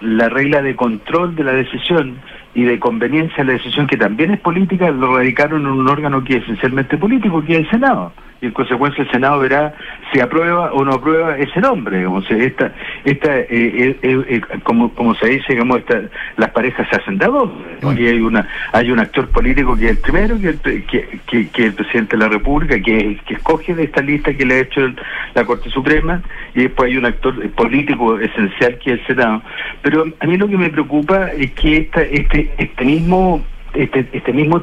la 0.00 0.28
regla 0.28 0.62
de 0.62 0.76
control 0.76 1.34
de 1.34 1.44
la 1.44 1.52
decisión 1.52 2.18
y 2.54 2.62
de 2.64 2.78
conveniencia 2.78 3.38
de 3.38 3.44
la 3.44 3.52
decisión 3.58 3.86
que 3.86 3.96
también 3.96 4.30
es 4.32 4.40
política 4.40 4.90
lo 4.90 5.16
radicaron 5.16 5.62
en 5.62 5.66
un 5.68 5.88
órgano 5.88 6.22
que 6.22 6.36
es 6.36 6.42
esencialmente 6.44 6.96
político 6.96 7.42
que 7.44 7.54
es 7.54 7.58
el 7.60 7.70
Senado. 7.70 8.12
Y 8.40 8.46
en 8.46 8.52
consecuencia 8.52 9.02
el 9.04 9.10
Senado 9.10 9.38
verá 9.40 9.74
si 10.12 10.20
aprueba 10.20 10.70
o 10.72 10.84
no 10.84 10.92
aprueba 10.94 11.38
ese 11.38 11.60
nombre. 11.60 11.98
Digamos. 11.98 12.30
esta 12.30 12.72
esta 13.04 13.38
eh, 13.38 13.46
eh, 13.50 13.96
eh, 14.02 14.24
eh, 14.28 14.40
como 14.64 14.90
como 14.94 15.14
se 15.14 15.28
dice 15.28 15.54
digamos 15.54 15.78
esta, 15.78 16.02
las 16.36 16.50
parejas 16.50 16.86
se 16.90 16.96
hacen 16.96 17.16
de 17.18 17.26
dos. 17.26 17.50
Y 17.96 18.06
hay 18.06 18.20
una 18.20 18.46
hay 18.72 18.90
un 18.90 18.98
actor 18.98 19.28
político 19.30 19.76
que 19.76 19.86
es 19.86 19.90
el 19.92 19.98
primero 19.98 20.38
que, 20.38 20.48
el 20.48 20.58
pre- 20.58 20.84
que, 20.84 21.08
que- 21.26 21.48
que 21.48 21.62
es 21.62 21.68
el 21.68 21.74
presidente 21.74 22.16
de 22.16 22.22
la 22.24 22.28
República 22.28 22.78
que 22.80 22.96
es 22.96 23.02
el 23.04 23.20
que 23.22 23.34
escoge 23.34 23.74
de 23.74 23.84
esta 23.84 24.02
lista 24.02 24.34
que 24.34 24.44
le 24.44 24.54
ha 24.54 24.58
hecho 24.60 24.80
el- 24.80 24.96
la 25.34 25.44
Corte 25.44 25.70
Suprema 25.70 26.20
y 26.54 26.62
después 26.64 26.90
hay 26.90 26.98
un 26.98 27.06
actor 27.06 27.48
político 27.52 28.18
esencial 28.18 28.78
que 28.78 28.92
es 28.94 29.00
el 29.00 29.06
Senado. 29.06 29.42
Pero 29.80 30.04
a 30.20 30.26
mí 30.26 30.36
lo 30.36 30.48
que 30.48 30.56
me 30.58 30.68
preocupa 30.70 31.30
es 31.32 31.50
que 31.52 31.78
esta, 31.78 32.02
este 32.02 32.43
este 32.58 32.84
mismo 32.84 33.44
este, 33.74 34.08
este 34.12 34.32
mismo 34.32 34.62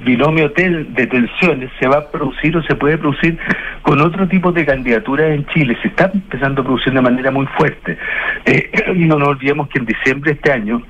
binomio 0.00 0.48
de 0.48 1.06
tensiones 1.06 1.70
se 1.78 1.86
va 1.86 1.98
a 1.98 2.10
producir 2.10 2.56
o 2.56 2.62
se 2.62 2.74
puede 2.74 2.98
producir 2.98 3.38
con 3.82 4.00
otro 4.00 4.28
tipo 4.28 4.52
de 4.52 4.66
candidaturas 4.66 5.30
en 5.30 5.46
Chile. 5.46 5.76
Se 5.82 5.88
está 5.88 6.10
empezando 6.12 6.62
a 6.62 6.64
producir 6.64 6.92
de 6.92 7.00
manera 7.00 7.30
muy 7.30 7.46
fuerte. 7.46 7.96
Eh, 8.44 8.70
y 8.94 9.04
no 9.06 9.18
nos 9.18 9.28
olvidemos 9.28 9.68
que 9.68 9.78
en 9.78 9.86
diciembre 9.86 10.32
de 10.32 10.36
este 10.36 10.52
año, 10.52 10.82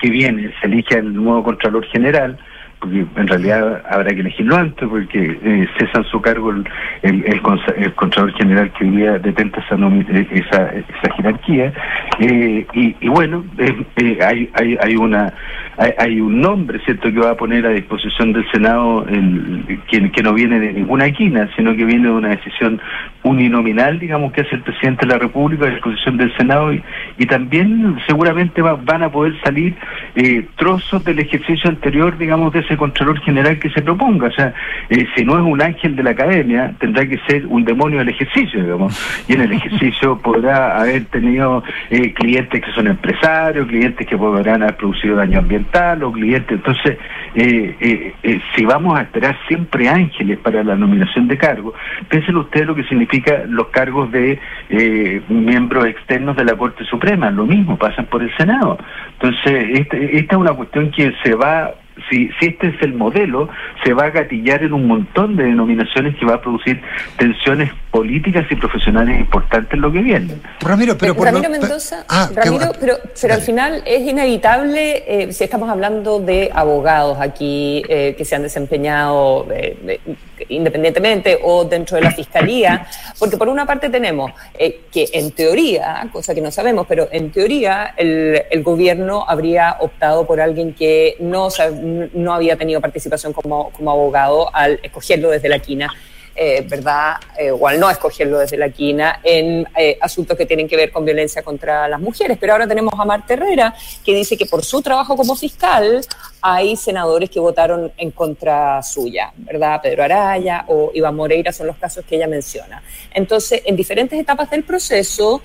que 0.00 0.10
viene, 0.10 0.52
se 0.60 0.66
elige 0.66 0.98
el 0.98 1.14
nuevo 1.14 1.44
Contralor 1.44 1.86
General, 1.88 2.38
porque 2.82 3.06
en 3.14 3.28
realidad 3.28 3.80
habrá 3.88 4.10
que 4.12 4.20
elegirlo 4.20 4.56
antes, 4.56 4.88
porque 4.88 5.38
eh, 5.40 5.68
cesa 5.78 6.02
su 6.10 6.20
cargo 6.20 6.50
el, 6.50 6.68
el, 7.02 7.24
el 7.26 7.40
el 7.76 7.94
Contralor 7.94 8.32
General 8.34 8.72
que 8.72 8.84
hoy 8.84 8.90
día 8.90 9.18
detenta 9.20 9.60
esa, 9.60 9.76
eh, 9.76 10.26
esa, 10.32 10.72
esa 10.72 11.14
jerarquía. 11.16 11.72
Eh, 12.18 12.66
y, 12.74 12.96
y 13.00 13.08
bueno, 13.08 13.44
eh, 13.58 14.18
hay, 14.26 14.50
hay, 14.54 14.76
hay, 14.82 14.96
una, 14.96 15.32
hay, 15.78 15.92
hay 15.96 16.20
un 16.20 16.40
nombre, 16.40 16.80
¿cierto?, 16.84 17.12
que 17.12 17.20
va 17.20 17.30
a 17.30 17.36
poner 17.36 17.64
a 17.66 17.70
disposición 17.70 18.32
del 18.32 18.50
Senado 18.50 19.06
el, 19.06 19.78
que, 19.88 20.10
que 20.10 20.22
no 20.22 20.34
viene 20.34 20.58
de 20.58 20.72
ninguna 20.72 21.06
esquina, 21.06 21.48
sino 21.54 21.76
que 21.76 21.84
viene 21.84 22.08
de 22.08 22.14
una 22.14 22.30
decisión 22.30 22.80
uninominal, 23.24 23.98
digamos, 24.00 24.32
que 24.32 24.40
hace 24.40 24.56
el 24.56 24.62
presidente 24.62 25.06
de 25.06 25.12
la 25.12 25.18
República 25.18 25.66
a 25.66 25.70
disposición 25.70 26.16
del 26.16 26.34
Senado 26.36 26.72
y, 26.72 26.82
y 27.18 27.26
también 27.26 27.96
seguramente 28.06 28.62
va- 28.62 28.74
van 28.74 29.02
a 29.04 29.10
poder 29.12 29.34
salir 29.44 29.74
eh, 30.16 30.44
trozos 30.56 31.04
del 31.04 31.20
ejercicio 31.20 31.70
anterior, 31.70 32.18
digamos, 32.18 32.52
de 32.52 32.60
ese 32.60 32.76
Contralor 32.76 33.20
General 33.20 33.58
que 33.58 33.70
se 33.70 33.80
proponga. 33.82 34.26
O 34.26 34.32
sea, 34.32 34.52
eh, 34.90 35.06
si 35.14 35.24
no 35.24 35.34
es 35.38 35.44
un 35.44 35.62
ángel 35.62 35.94
de 35.94 36.02
la 36.02 36.10
academia, 36.10 36.74
tendrá 36.80 37.06
que 37.06 37.18
ser 37.28 37.46
un 37.46 37.64
demonio 37.64 37.98
del 38.00 38.08
ejercicio, 38.08 38.60
digamos. 38.60 39.24
Y 39.28 39.34
en 39.34 39.42
el 39.42 39.52
ejercicio 39.52 40.18
podrá 40.22 40.80
haber 40.80 41.04
tenido 41.04 41.62
eh, 41.90 42.12
clientes 42.14 42.60
que 42.60 42.72
son 42.72 42.88
empresarios, 42.88 43.66
clientes 43.68 44.04
que 44.06 44.16
podrán 44.18 44.62
haber 44.62 44.76
producido 44.76 45.14
daño 45.16 45.38
ambiental 45.38 46.02
o 46.02 46.10
clientes. 46.10 46.50
Entonces, 46.58 46.98
eh, 47.36 48.12
eh, 48.24 48.40
si 48.56 48.64
vamos 48.64 48.98
a 48.98 49.02
esperar 49.02 49.36
siempre 49.46 49.88
ángeles 49.88 50.38
para 50.38 50.64
la 50.64 50.74
nominación 50.74 51.28
de 51.28 51.38
cargos, 51.38 51.74
piensen 52.08 52.36
ustedes 52.36 52.66
lo 52.66 52.74
que 52.74 52.82
significa 52.84 53.11
los 53.48 53.68
cargos 53.68 54.10
de 54.12 54.38
eh, 54.70 55.20
miembros 55.28 55.86
externos 55.86 56.36
de 56.36 56.44
la 56.44 56.56
Corte 56.56 56.84
Suprema. 56.84 57.30
Lo 57.30 57.46
mismo, 57.46 57.76
pasan 57.76 58.06
por 58.06 58.22
el 58.22 58.34
Senado. 58.36 58.78
Entonces, 59.14 59.80
este- 59.80 60.18
esta 60.18 60.36
es 60.36 60.40
una 60.40 60.52
cuestión 60.54 60.90
que 60.90 61.12
se 61.22 61.34
va 61.34 61.74
si, 62.08 62.30
si 62.40 62.46
este 62.46 62.68
es 62.68 62.82
el 62.82 62.94
modelo, 62.94 63.48
se 63.84 63.92
va 63.92 64.04
a 64.04 64.10
gatillar 64.10 64.62
en 64.62 64.72
un 64.72 64.86
montón 64.86 65.36
de 65.36 65.44
denominaciones 65.44 66.16
que 66.16 66.24
va 66.24 66.36
a 66.36 66.40
producir 66.40 66.80
tensiones 67.18 67.70
políticas 68.02 68.46
y 68.50 68.56
profesionales 68.56 69.20
importantes 69.20 69.78
lo 69.78 69.92
que 69.92 69.98
viene. 70.00 70.34
Ramiro, 70.60 70.96
pero 70.96 71.14
por 71.14 71.26
Ramiro 71.26 71.50
lo- 71.50 71.58
Mendoza, 71.60 72.04
Ah, 72.08 72.28
Ramiro, 72.34 72.72
pero, 72.80 72.96
pero 73.20 73.34
al 73.34 73.42
final 73.42 73.82
es 73.84 74.00
inevitable, 74.00 75.04
eh, 75.06 75.32
si 75.32 75.44
estamos 75.44 75.68
hablando 75.68 76.18
de 76.18 76.50
abogados 76.54 77.18
aquí 77.20 77.82
eh, 77.88 78.14
que 78.16 78.24
se 78.24 78.34
han 78.34 78.42
desempeñado 78.44 79.46
eh, 79.52 79.76
eh, 79.86 80.00
independientemente 80.48 81.38
o 81.44 81.64
dentro 81.66 81.96
de 81.98 82.02
la 82.04 82.10
fiscalía, 82.12 82.86
porque 83.18 83.36
por 83.36 83.48
una 83.50 83.66
parte 83.66 83.90
tenemos 83.90 84.32
eh, 84.58 84.80
que 84.90 85.08
en 85.12 85.30
teoría, 85.32 86.08
cosa 86.10 86.34
que 86.34 86.40
no 86.40 86.50
sabemos, 86.50 86.86
pero 86.88 87.08
en 87.12 87.30
teoría 87.30 87.92
el, 87.96 88.42
el 88.50 88.62
gobierno 88.62 89.24
habría 89.28 89.76
optado 89.80 90.26
por 90.26 90.40
alguien 90.40 90.72
que 90.72 91.16
no, 91.20 91.50
sa- 91.50 91.70
no 91.70 92.32
había 92.32 92.56
tenido 92.56 92.80
participación 92.80 93.34
como, 93.34 93.70
como 93.70 93.90
abogado 93.90 94.48
al 94.54 94.80
escogerlo 94.82 95.30
desde 95.30 95.50
la 95.50 95.58
quina. 95.58 95.92
Eh, 96.34 96.64
¿verdad? 96.66 97.16
Eh, 97.38 97.50
o 97.50 97.68
al 97.68 97.78
no 97.78 97.90
escogerlo 97.90 98.38
desde 98.38 98.56
la 98.56 98.70
quina 98.70 99.20
en 99.22 99.66
eh, 99.76 99.98
asuntos 100.00 100.34
que 100.36 100.46
tienen 100.46 100.66
que 100.66 100.76
ver 100.76 100.90
con 100.90 101.04
violencia 101.04 101.42
contra 101.42 101.86
las 101.88 102.00
mujeres. 102.00 102.38
Pero 102.40 102.54
ahora 102.54 102.66
tenemos 102.66 102.94
a 102.98 103.04
Marta 103.04 103.34
Herrera, 103.34 103.74
que 104.02 104.14
dice 104.14 104.36
que 104.36 104.46
por 104.46 104.64
su 104.64 104.80
trabajo 104.80 105.14
como 105.14 105.36
fiscal 105.36 106.00
hay 106.40 106.74
senadores 106.76 107.28
que 107.28 107.38
votaron 107.38 107.92
en 107.98 108.10
contra 108.12 108.82
suya, 108.82 109.30
¿verdad? 109.36 109.80
Pedro 109.82 110.04
Araya 110.04 110.64
o 110.68 110.90
Iván 110.94 111.14
Moreira 111.16 111.52
son 111.52 111.66
los 111.66 111.76
casos 111.76 112.04
que 112.06 112.16
ella 112.16 112.26
menciona. 112.26 112.82
Entonces, 113.12 113.62
en 113.66 113.76
diferentes 113.76 114.18
etapas 114.18 114.50
del 114.50 114.64
proceso 114.64 115.42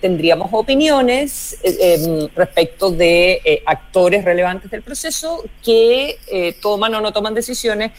tendríamos 0.00 0.50
opiniones 0.52 1.58
em, 1.62 2.28
respecto 2.34 2.90
de 2.90 3.62
actores 3.64 4.24
relevantes 4.24 4.70
del 4.70 4.82
proceso 4.82 5.44
que 5.64 6.18
toman 6.60 6.94
o 6.94 7.00
no 7.00 7.12
toman 7.12 7.34
decisiones 7.34 7.92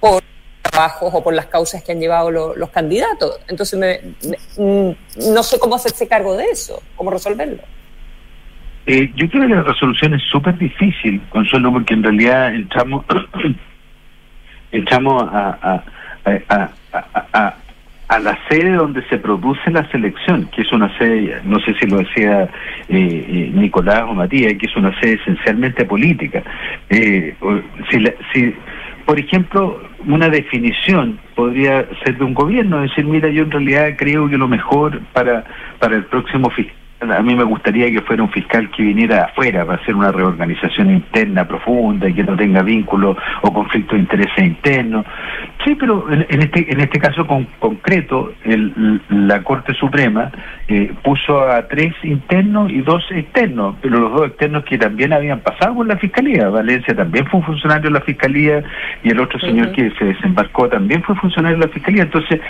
por 0.00 0.22
trabajos 0.70 1.10
o 1.12 1.22
por 1.22 1.34
las 1.34 1.46
causas 1.46 1.82
que 1.82 1.92
han 1.92 2.00
llevado 2.00 2.30
los 2.30 2.70
candidatos. 2.70 3.38
Entonces, 3.48 4.00
mm, 4.58 4.90
no 5.32 5.42
sé 5.42 5.58
cómo 5.58 5.76
hacerse 5.76 6.08
cargo 6.08 6.36
de 6.36 6.44
eso, 6.46 6.82
cómo 6.96 7.10
resolverlo. 7.10 7.62
Eh, 8.86 9.10
yo 9.16 9.28
creo 9.30 9.48
que 9.48 9.54
la 9.54 9.62
resolución 9.62 10.14
es 10.14 10.22
súper 10.30 10.58
difícil, 10.58 11.22
Consuelo, 11.30 11.72
porque 11.72 11.94
en 11.94 12.02
realidad 12.02 12.54
entramos, 12.54 13.04
entramos 14.72 15.22
a, 15.32 15.58
a, 15.62 16.70
a, 17.32 17.54
a, 18.08 18.18
la 18.18 18.38
sede 18.48 18.72
donde 18.72 19.02
se 19.08 19.16
produce 19.18 19.70
la 19.70 19.90
selección, 19.90 20.46
que 20.54 20.62
es 20.62 20.72
una 20.72 20.96
sede, 20.98 21.40
no 21.44 21.58
sé 21.60 21.74
si 21.80 21.86
lo 21.86 21.96
decía 21.98 22.42
eh, 22.42 22.48
eh, 22.88 23.50
Nicolás 23.54 24.02
o 24.02 24.14
Matías, 24.14 24.52
que 24.58 24.66
es 24.66 24.76
una 24.76 24.98
sede 25.00 25.14
esencialmente 25.14 25.86
política. 25.86 26.42
Eh, 26.90 27.34
si, 27.90 28.00
la, 28.00 28.12
si 28.34 28.54
por 29.04 29.18
ejemplo, 29.18 29.80
una 30.06 30.28
definición 30.28 31.18
podría 31.34 31.86
ser 32.04 32.18
de 32.18 32.24
un 32.24 32.34
gobierno, 32.34 32.80
decir, 32.80 33.04
mira, 33.04 33.28
yo 33.28 33.42
en 33.42 33.50
realidad 33.50 33.94
creo 33.96 34.28
que 34.28 34.38
lo 34.38 34.48
mejor 34.48 35.00
para, 35.12 35.44
para 35.78 35.96
el 35.96 36.04
próximo 36.04 36.50
fiscal 36.50 36.83
a 37.00 37.22
mí 37.22 37.34
me 37.34 37.44
gustaría 37.44 37.90
que 37.90 38.00
fuera 38.02 38.22
un 38.22 38.30
fiscal 38.30 38.70
que 38.70 38.82
viniera 38.82 39.24
afuera 39.24 39.64
para 39.64 39.80
hacer 39.80 39.94
una 39.94 40.12
reorganización 40.12 40.90
interna 40.90 41.46
profunda 41.46 42.08
y 42.08 42.14
que 42.14 42.22
no 42.22 42.36
tenga 42.36 42.62
vínculos 42.62 43.16
o 43.42 43.52
conflictos 43.52 43.94
de 43.94 44.00
intereses 44.00 44.38
internos. 44.38 45.04
Sí, 45.64 45.74
pero 45.74 46.10
en, 46.10 46.42
este 46.42 46.72
en 46.72 46.80
este 46.80 46.98
caso 46.98 47.26
con, 47.26 47.44
concreto, 47.58 48.32
el, 48.44 49.00
la 49.08 49.42
Corte 49.42 49.74
Suprema 49.74 50.30
eh, 50.68 50.92
puso 51.02 51.40
a 51.40 51.66
tres 51.68 51.92
internos 52.02 52.70
y 52.70 52.80
dos 52.82 53.04
externos, 53.10 53.76
pero 53.80 53.98
los 53.98 54.12
dos 54.12 54.26
externos 54.28 54.64
que 54.64 54.78
también 54.78 55.12
habían 55.12 55.40
pasado 55.40 55.74
por 55.74 55.86
la 55.86 55.96
Fiscalía. 55.96 56.48
Valencia 56.48 56.94
también 56.94 57.26
fue 57.26 57.40
un 57.40 57.46
funcionario 57.46 57.90
de 57.90 57.98
la 57.98 58.04
Fiscalía 58.04 58.62
y 59.02 59.10
el 59.10 59.20
otro 59.20 59.38
señor 59.40 59.72
que 59.72 59.90
se 59.98 60.04
desembarcó 60.04 60.68
también 60.68 61.02
fue 61.02 61.14
funcionario 61.16 61.58
de 61.58 61.66
la 61.66 61.72
Fiscalía. 61.72 62.02
Entonces, 62.04 62.40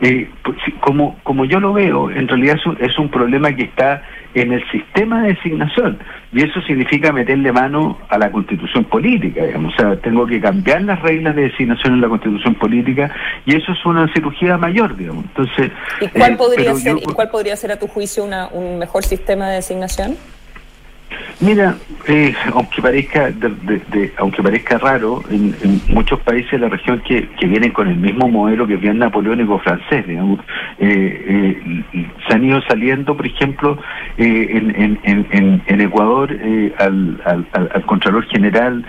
eh, 0.00 0.28
pues, 0.42 0.56
como, 0.80 1.18
como 1.22 1.44
yo 1.44 1.60
lo 1.60 1.72
veo, 1.72 2.10
en 2.10 2.28
realidad 2.28 2.56
es 2.56 2.66
un, 2.66 2.76
es 2.80 2.98
un 2.98 3.08
problema 3.08 3.52
que 3.52 3.64
está 3.64 4.02
en 4.34 4.52
el 4.52 4.70
sistema 4.70 5.22
de 5.22 5.34
designación. 5.34 5.98
Y 6.32 6.42
eso 6.42 6.60
significa 6.62 7.12
meterle 7.12 7.52
mano 7.52 7.98
a 8.08 8.18
la 8.18 8.30
constitución 8.30 8.84
política, 8.84 9.44
digamos. 9.44 9.72
O 9.74 9.76
sea, 9.76 9.96
tengo 9.96 10.26
que 10.26 10.40
cambiar 10.40 10.82
las 10.82 11.00
reglas 11.02 11.36
de 11.36 11.42
designación 11.42 11.94
en 11.94 12.00
la 12.00 12.08
constitución 12.08 12.54
política 12.56 13.10
y 13.46 13.54
eso 13.54 13.72
es 13.72 13.86
una 13.86 14.12
cirugía 14.12 14.58
mayor, 14.58 14.96
digamos. 14.96 15.24
Entonces, 15.24 15.70
¿Y 16.00 16.08
cuál, 16.08 16.32
eh, 16.32 16.36
podría, 16.36 16.74
ser, 16.74 16.96
¿y 16.96 17.04
cuál 17.04 17.30
podría 17.30 17.56
ser, 17.56 17.72
a 17.72 17.78
tu 17.78 17.86
juicio, 17.86 18.24
una, 18.24 18.48
un 18.48 18.78
mejor 18.78 19.04
sistema 19.04 19.48
de 19.48 19.56
designación? 19.56 20.16
Mira, 21.40 21.74
eh, 22.06 22.34
aunque 22.52 22.80
parezca 22.80 23.30
de, 23.30 24.12
aunque 24.18 24.42
parezca 24.42 24.78
raro, 24.78 25.22
en, 25.30 25.54
muchos 25.88 26.20
países 26.20 26.52
de 26.52 26.58
la 26.58 26.68
región 26.68 27.02
que, 27.06 27.28
que 27.38 27.46
vienen 27.46 27.72
con 27.72 27.88
el 27.88 27.96
mismo 27.96 28.28
modelo 28.28 28.66
que 28.66 28.76
viene 28.76 29.00
napoleónico 29.00 29.58
francés, 29.58 30.06
digamos, 30.06 30.40
eh, 30.78 31.58
eh, 31.92 32.06
se 32.26 32.34
han 32.34 32.44
ido 32.44 32.60
saliendo, 32.62 33.16
por 33.16 33.26
ejemplo, 33.26 33.78
en, 34.16 34.98
en, 35.02 35.62
en, 35.66 35.80
Ecuador 35.80 36.30
al, 36.78 37.20
al, 37.24 37.46
al, 37.52 37.86
Contralor 37.86 38.24
General 38.26 38.84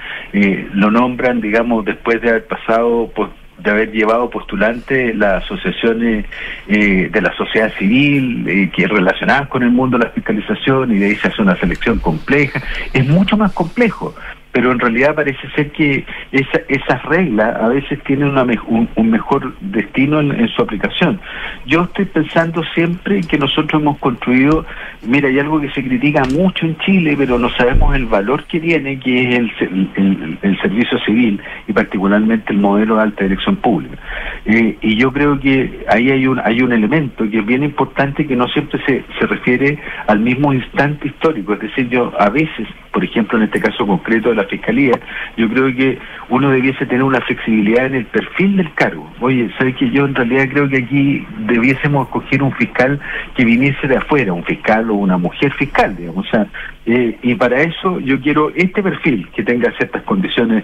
lo 0.73 0.91
nombran, 0.91 1.41
digamos, 1.41 1.83
después 1.83 2.21
de 2.21 2.29
haber 2.29 2.45
pasado 2.45 3.11
pues, 3.15 3.29
de 3.57 3.71
haber 3.71 3.91
llevado 3.91 4.29
postulantes 4.29 5.15
las 5.15 5.43
asociaciones 5.43 6.25
eh, 6.67 7.09
de 7.11 7.21
la 7.21 7.35
sociedad 7.35 7.71
civil 7.77 8.47
eh, 8.47 8.69
que 8.75 8.87
relacionadas 8.87 9.47
con 9.47 9.63
el 9.63 9.71
mundo 9.71 9.97
de 9.97 10.05
la 10.05 10.11
fiscalización 10.11 10.91
y 10.93 10.99
de 10.99 11.05
ahí 11.07 11.15
se 11.15 11.27
hace 11.27 11.41
una 11.41 11.55
selección 11.57 11.99
compleja. 11.99 12.61
Es 12.93 13.07
mucho 13.07 13.37
más 13.37 13.53
complejo 13.53 14.13
pero 14.55 14.71
en 14.71 14.79
realidad 14.79 15.15
parece 15.15 15.49
ser 15.53 15.69
que 15.71 16.05
esa, 16.31 16.61
esas 16.69 17.03
reglas 17.03 17.61
a 17.61 17.67
veces 17.67 18.01
tienen 18.05 18.29
una 18.29 18.43
un, 18.67 19.09
mejor 19.11 19.53
destino 19.59 20.21
en, 20.21 20.47
su 20.47 20.61
aplicación. 20.61 21.19
Yo 21.65 21.83
estoy 21.83 22.05
pensando 22.05 22.63
siempre 22.73 23.19
que 23.19 23.37
nosotros 23.37 23.81
hemos 23.81 23.97
construido, 23.97 24.65
mira, 25.05 25.27
hay 25.27 25.39
algo 25.39 25.59
que 25.59 25.69
se 25.71 25.83
critica 25.83 26.23
mucho 26.33 26.65
en 26.65 26.77
Chile, 26.77 27.15
pero 27.17 27.37
no 27.37 27.49
sabemos 27.49 27.93
el 27.97 28.05
valor 28.05 28.45
que 28.45 28.61
tiene, 28.61 28.97
que 28.97 29.27
es 29.27 29.39
el, 29.59 30.37
el, 30.41 30.57
servicio 30.61 30.99
civil 30.99 31.41
y 31.67 31.73
particularmente 31.73 32.53
el 32.53 32.59
modelo 32.59 32.95
de 32.95 33.01
alta 33.01 33.25
dirección 33.25 33.57
pública. 33.57 33.97
Eh, 34.45 34.77
y 34.79 34.95
yo 34.95 35.11
creo 35.11 35.37
que 35.37 35.83
ahí 35.89 36.11
hay 36.11 36.27
un, 36.27 36.39
hay 36.39 36.61
un 36.61 36.71
elemento 36.71 37.29
que 37.29 37.39
es 37.39 37.45
bien 37.45 37.63
importante 37.63 38.25
que 38.25 38.37
no 38.37 38.47
siempre 38.47 38.81
se, 38.85 39.03
se 39.19 39.27
refiere 39.27 39.77
al 40.07 40.21
mismo 40.21 40.53
instante 40.53 41.09
histórico, 41.09 41.55
es 41.55 41.59
decir, 41.59 41.89
yo 41.89 42.13
a 42.17 42.29
veces, 42.29 42.69
por 42.95 43.03
ejemplo, 43.03 43.37
en 43.37 43.43
este 43.43 43.59
caso 43.59 43.85
concreto 43.85 44.29
de 44.29 44.35
la 44.35 44.45
Fiscalía, 44.45 44.97
yo 45.35 45.49
creo 45.49 45.65
que 45.75 45.99
uno 46.29 46.49
debiese 46.49 46.85
tener 46.85 47.03
una 47.03 47.19
flexibilidad 47.19 47.87
en 47.87 47.95
el 47.95 48.05
perfil 48.05 48.55
del 48.55 48.73
cargo. 48.73 49.11
Oye, 49.19 49.51
¿sabes 49.57 49.75
que 49.75 49.89
Yo 49.89 50.05
en 50.05 50.15
realidad 50.15 50.47
creo 50.49 50.69
que 50.69 50.77
aquí 50.77 51.27
debiésemos 51.39 52.07
escoger 52.07 52.41
un 52.41 52.53
fiscal 52.53 52.97
que 53.35 53.43
viniese 53.43 53.89
de 53.89 53.97
afuera, 53.97 54.31
un 54.31 54.45
fiscal 54.45 54.89
o 54.89 54.93
una 54.93 55.17
mujer 55.17 55.51
fiscal, 55.51 55.93
digamos. 55.93 56.25
O 56.25 56.29
sea, 56.29 56.47
eh, 56.85 57.17
y 57.21 57.35
para 57.35 57.63
eso 57.63 57.99
yo 57.99 58.17
quiero 58.21 58.49
este 58.55 58.81
perfil 58.81 59.27
que 59.35 59.43
tenga 59.43 59.73
ciertas 59.73 60.03
condiciones, 60.03 60.63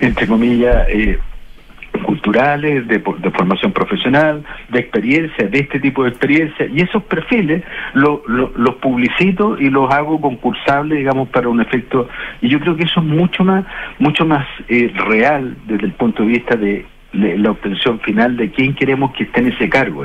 entre 0.00 0.26
comillas, 0.26 0.88
eh, 0.88 1.16
culturales, 2.04 2.86
de, 2.88 3.00
formación 3.00 3.72
profesional, 3.72 4.44
de 4.68 4.80
experiencia, 4.80 5.48
de 5.48 5.58
este 5.58 5.80
tipo 5.80 6.04
de 6.04 6.10
experiencia, 6.10 6.66
y 6.66 6.80
esos 6.80 7.02
perfiles 7.04 7.62
los 7.94 8.74
publicito 8.76 9.58
y 9.58 9.70
los 9.70 9.92
hago 9.92 10.20
concursables, 10.20 10.98
digamos, 10.98 11.28
para 11.28 11.48
un 11.48 11.60
efecto, 11.60 12.08
y 12.40 12.48
yo 12.48 12.60
creo 12.60 12.76
que 12.76 12.84
eso 12.84 13.00
es 13.00 13.06
mucho 13.06 13.44
más, 13.44 13.64
mucho 13.98 14.24
más 14.24 14.46
eh, 14.68 14.92
real 15.08 15.56
desde 15.66 15.86
el 15.86 15.92
punto 15.92 16.22
de 16.22 16.28
vista 16.28 16.56
de 16.56 16.86
la 17.12 17.50
obtención 17.50 17.98
final 18.00 18.36
de 18.36 18.50
quién 18.50 18.74
queremos 18.74 19.12
que 19.12 19.24
esté 19.24 19.40
en 19.40 19.48
ese 19.48 19.68
cargo. 19.68 20.04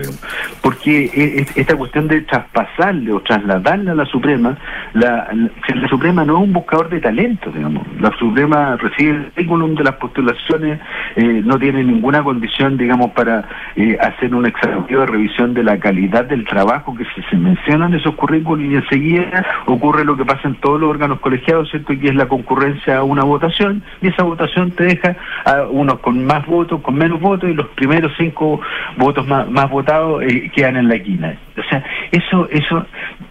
Porque 0.61 1.05
e, 1.05 1.41
e, 1.41 1.45
esta 1.55 1.75
cuestión 1.75 2.07
de 2.07 2.21
traspasarle 2.21 3.11
o 3.11 3.21
trasladarle 3.21 3.91
a 3.91 3.95
la 3.95 4.05
Suprema, 4.05 4.57
la, 4.93 5.29
la, 5.31 5.87
Suprema 5.87 6.25
no 6.25 6.37
es 6.37 6.43
un 6.43 6.53
buscador 6.53 6.89
de 6.89 6.99
talento, 6.99 7.51
digamos. 7.51 7.85
La 7.99 8.11
Suprema 8.17 8.75
recibe 8.77 9.11
el 9.35 9.45
currículum 9.47 9.75
de 9.75 9.83
las 9.83 9.95
postulaciones, 9.95 10.79
eh, 11.15 11.41
no 11.45 11.59
tiene 11.59 11.83
ninguna 11.83 12.23
condición, 12.23 12.77
digamos, 12.77 13.11
para 13.11 13.47
eh, 13.75 13.97
hacer 14.01 14.33
un 14.33 14.45
exhaustivo 14.45 15.01
de 15.01 15.07
revisión 15.07 15.53
de 15.53 15.63
la 15.63 15.77
calidad 15.79 16.25
del 16.25 16.45
trabajo 16.45 16.95
que 16.95 17.05
se, 17.05 17.21
se 17.29 17.37
menciona 17.37 17.87
en 17.87 17.95
esos 17.95 18.15
currículos 18.15 18.65
y 18.65 18.75
enseguida 18.75 19.45
ocurre 19.65 20.03
lo 20.05 20.17
que 20.17 20.25
pasa 20.25 20.47
en 20.47 20.55
todos 20.55 20.79
los 20.79 20.89
órganos 20.89 21.19
colegiados, 21.19 21.69
¿cierto? 21.69 21.93
Que 21.99 22.09
es 22.09 22.15
la 22.15 22.27
concurrencia 22.27 22.97
a 22.97 23.03
una 23.03 23.23
votación 23.23 23.83
y 24.01 24.07
esa 24.07 24.23
votación 24.23 24.71
te 24.71 24.85
deja 24.85 25.15
a 25.45 25.63
unos 25.69 25.99
con 25.99 26.25
más 26.25 26.45
votos, 26.45 26.81
con 26.81 26.94
menos 26.95 27.19
votos 27.19 27.49
y 27.49 27.53
los 27.53 27.67
primeros 27.69 28.11
cinco 28.17 28.61
votos 28.97 29.27
más, 29.27 29.69
votados 29.69 30.23
eh, 30.23 30.51
quedan 30.53 30.77
en 30.77 30.87
la 30.87 30.95
esquina. 30.95 31.37
O 31.57 31.63
sea, 31.69 31.83
eso, 32.11 32.49
eso, 32.51 32.85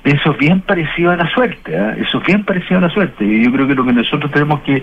eso 0.04 0.30
es 0.32 0.38
bien 0.38 0.60
parecido 0.60 1.10
a 1.10 1.16
la 1.16 1.28
suerte, 1.30 1.76
¿ah? 1.76 1.94
eso 1.98 2.18
es 2.18 2.26
bien 2.26 2.42
parecido 2.44 2.78
a 2.78 2.82
la 2.82 2.90
suerte. 2.90 3.24
Y 3.24 3.44
yo 3.44 3.52
creo 3.52 3.68
que 3.68 3.74
lo 3.74 3.84
que 3.84 3.92
nosotros 3.92 4.30
tenemos 4.30 4.60
que, 4.60 4.82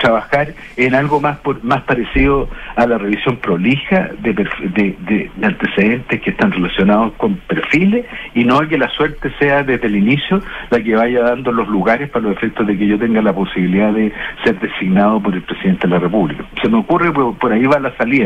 trabajar 0.00 0.54
en 0.76 0.94
algo 0.94 1.20
más 1.20 1.38
por, 1.38 1.62
más 1.64 1.82
parecido 1.82 2.48
a 2.76 2.86
la 2.86 2.96
revisión 2.96 3.36
prolija 3.36 4.08
de, 4.22 4.32
de, 4.32 4.96
de, 5.00 5.30
antecedentes 5.42 6.20
que 6.20 6.30
están 6.30 6.52
relacionados 6.52 7.12
con 7.14 7.34
perfiles 7.34 8.06
y 8.34 8.44
no 8.44 8.58
a 8.58 8.68
que 8.68 8.78
la 8.78 8.88
suerte 8.90 9.30
sea 9.38 9.62
desde 9.62 9.88
el 9.88 9.96
inicio 9.96 10.40
la 10.70 10.80
que 10.80 10.94
vaya 10.94 11.22
dando 11.22 11.52
los 11.52 11.68
lugares 11.68 12.08
para 12.08 12.26
los 12.26 12.36
efectos 12.36 12.66
de 12.66 12.78
que 12.78 12.86
yo 12.86 12.98
tenga 12.98 13.20
la 13.20 13.32
posibilidad 13.32 13.92
de 13.92 14.12
ser 14.44 14.58
designado 14.60 15.20
por 15.20 15.34
el 15.34 15.42
presidente 15.42 15.86
de 15.86 15.94
la 15.94 15.98
República. 15.98 16.44
Se 16.62 16.68
me 16.68 16.78
ocurre, 16.78 17.12
por, 17.12 17.36
por 17.36 17.52
ahí 17.52 17.66
va 17.66 17.78
la 17.78 17.94
salida, 17.96 18.19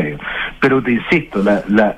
pero 0.59 0.81
te 0.81 0.91
insisto, 0.93 1.43
la, 1.43 1.95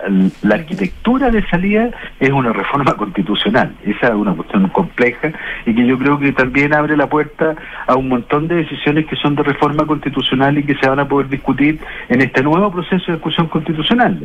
arquitectura 0.51 1.29
de 1.29 1.47
salida 1.47 1.89
es 2.19 2.31
una 2.31 2.53
reforma 2.53 2.95
constitucional. 2.95 3.73
Esa 3.85 4.07
es 4.07 4.13
una 4.13 4.33
cuestión 4.33 4.67
compleja 4.69 5.31
y 5.65 5.73
que 5.73 5.85
yo 5.85 5.97
creo 5.97 6.19
que 6.19 6.31
también 6.33 6.73
abre 6.73 6.97
la 6.97 7.07
puerta 7.07 7.55
a 7.87 7.95
un 7.95 8.09
montón 8.09 8.47
de 8.47 8.55
decisiones 8.55 9.05
que 9.05 9.15
son 9.15 9.35
de 9.35 9.43
reforma 9.43 9.85
constitucional 9.85 10.57
y 10.57 10.63
que 10.63 10.75
se 10.75 10.87
van 10.87 10.99
a 10.99 11.07
poder 11.07 11.29
discutir 11.29 11.79
en 12.09 12.21
este 12.21 12.43
nuevo 12.43 12.71
proceso 12.71 13.05
de 13.07 13.13
discusión 13.13 13.47
constitucional. 13.47 14.19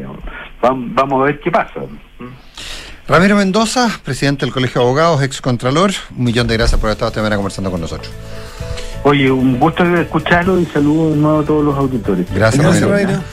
Vamos, 0.61 1.21
a 1.21 1.25
ver 1.25 1.41
qué 1.41 1.51
pasa. 1.51 1.81
Ramiro 3.09 3.37
Mendoza, 3.37 3.89
presidente 4.05 4.47
del 4.47 4.55
Colegio 4.55 4.81
de 4.81 4.87
Abogados, 4.87 5.23
ex 5.23 5.41
Contralor, 5.41 5.91
un 6.17 6.25
millón 6.25 6.47
de 6.47 6.57
gracias 6.57 6.81
por 6.81 6.91
estar 6.91 7.09
esta 7.09 7.21
mañana 7.21 7.37
conversando 7.37 7.71
con 7.71 7.81
nosotros. 7.81 8.13
Oye, 9.05 9.31
un 9.31 9.59
gusto 9.59 9.85
escucharlo 9.97 10.61
y 10.61 10.67
saludo 10.67 11.11
de 11.11 11.17
nuevo 11.17 11.41
a 11.41 11.45
todos 11.45 11.65
los 11.65 11.77
auditores. 11.77 12.27
Gracias, 12.33 12.65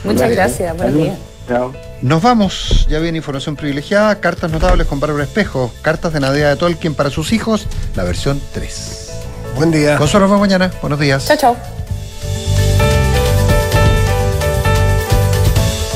Muchas 0.04 0.30
gracias, 0.30 0.76
buen 0.76 0.96
día. 0.96 1.16
Chao. 1.48 1.72
Nos 2.02 2.22
vamos, 2.22 2.86
ya 2.88 2.98
viene 2.98 3.18
información 3.18 3.56
privilegiada, 3.56 4.20
cartas 4.20 4.50
notables 4.50 4.86
con 4.86 5.00
Bárbara 5.00 5.24
Espejo, 5.24 5.72
cartas 5.82 6.12
de 6.12 6.20
Nadia 6.20 6.48
de 6.48 6.56
Tolkien 6.56 6.94
para 6.94 7.10
sus 7.10 7.32
hijos, 7.32 7.66
la 7.94 8.04
versión 8.04 8.40
3. 8.52 9.10
Buen 9.56 9.70
día. 9.70 9.96
Consuelo, 9.96 10.26
nos 10.26 10.30
vemos 10.30 10.48
mañana. 10.48 10.70
Buenos 10.80 10.98
días. 10.98 11.26
Chao, 11.26 11.36
chao. 11.36 11.56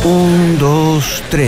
Un, 0.05 0.59
dos, 0.59 1.23
tres. 1.31 1.43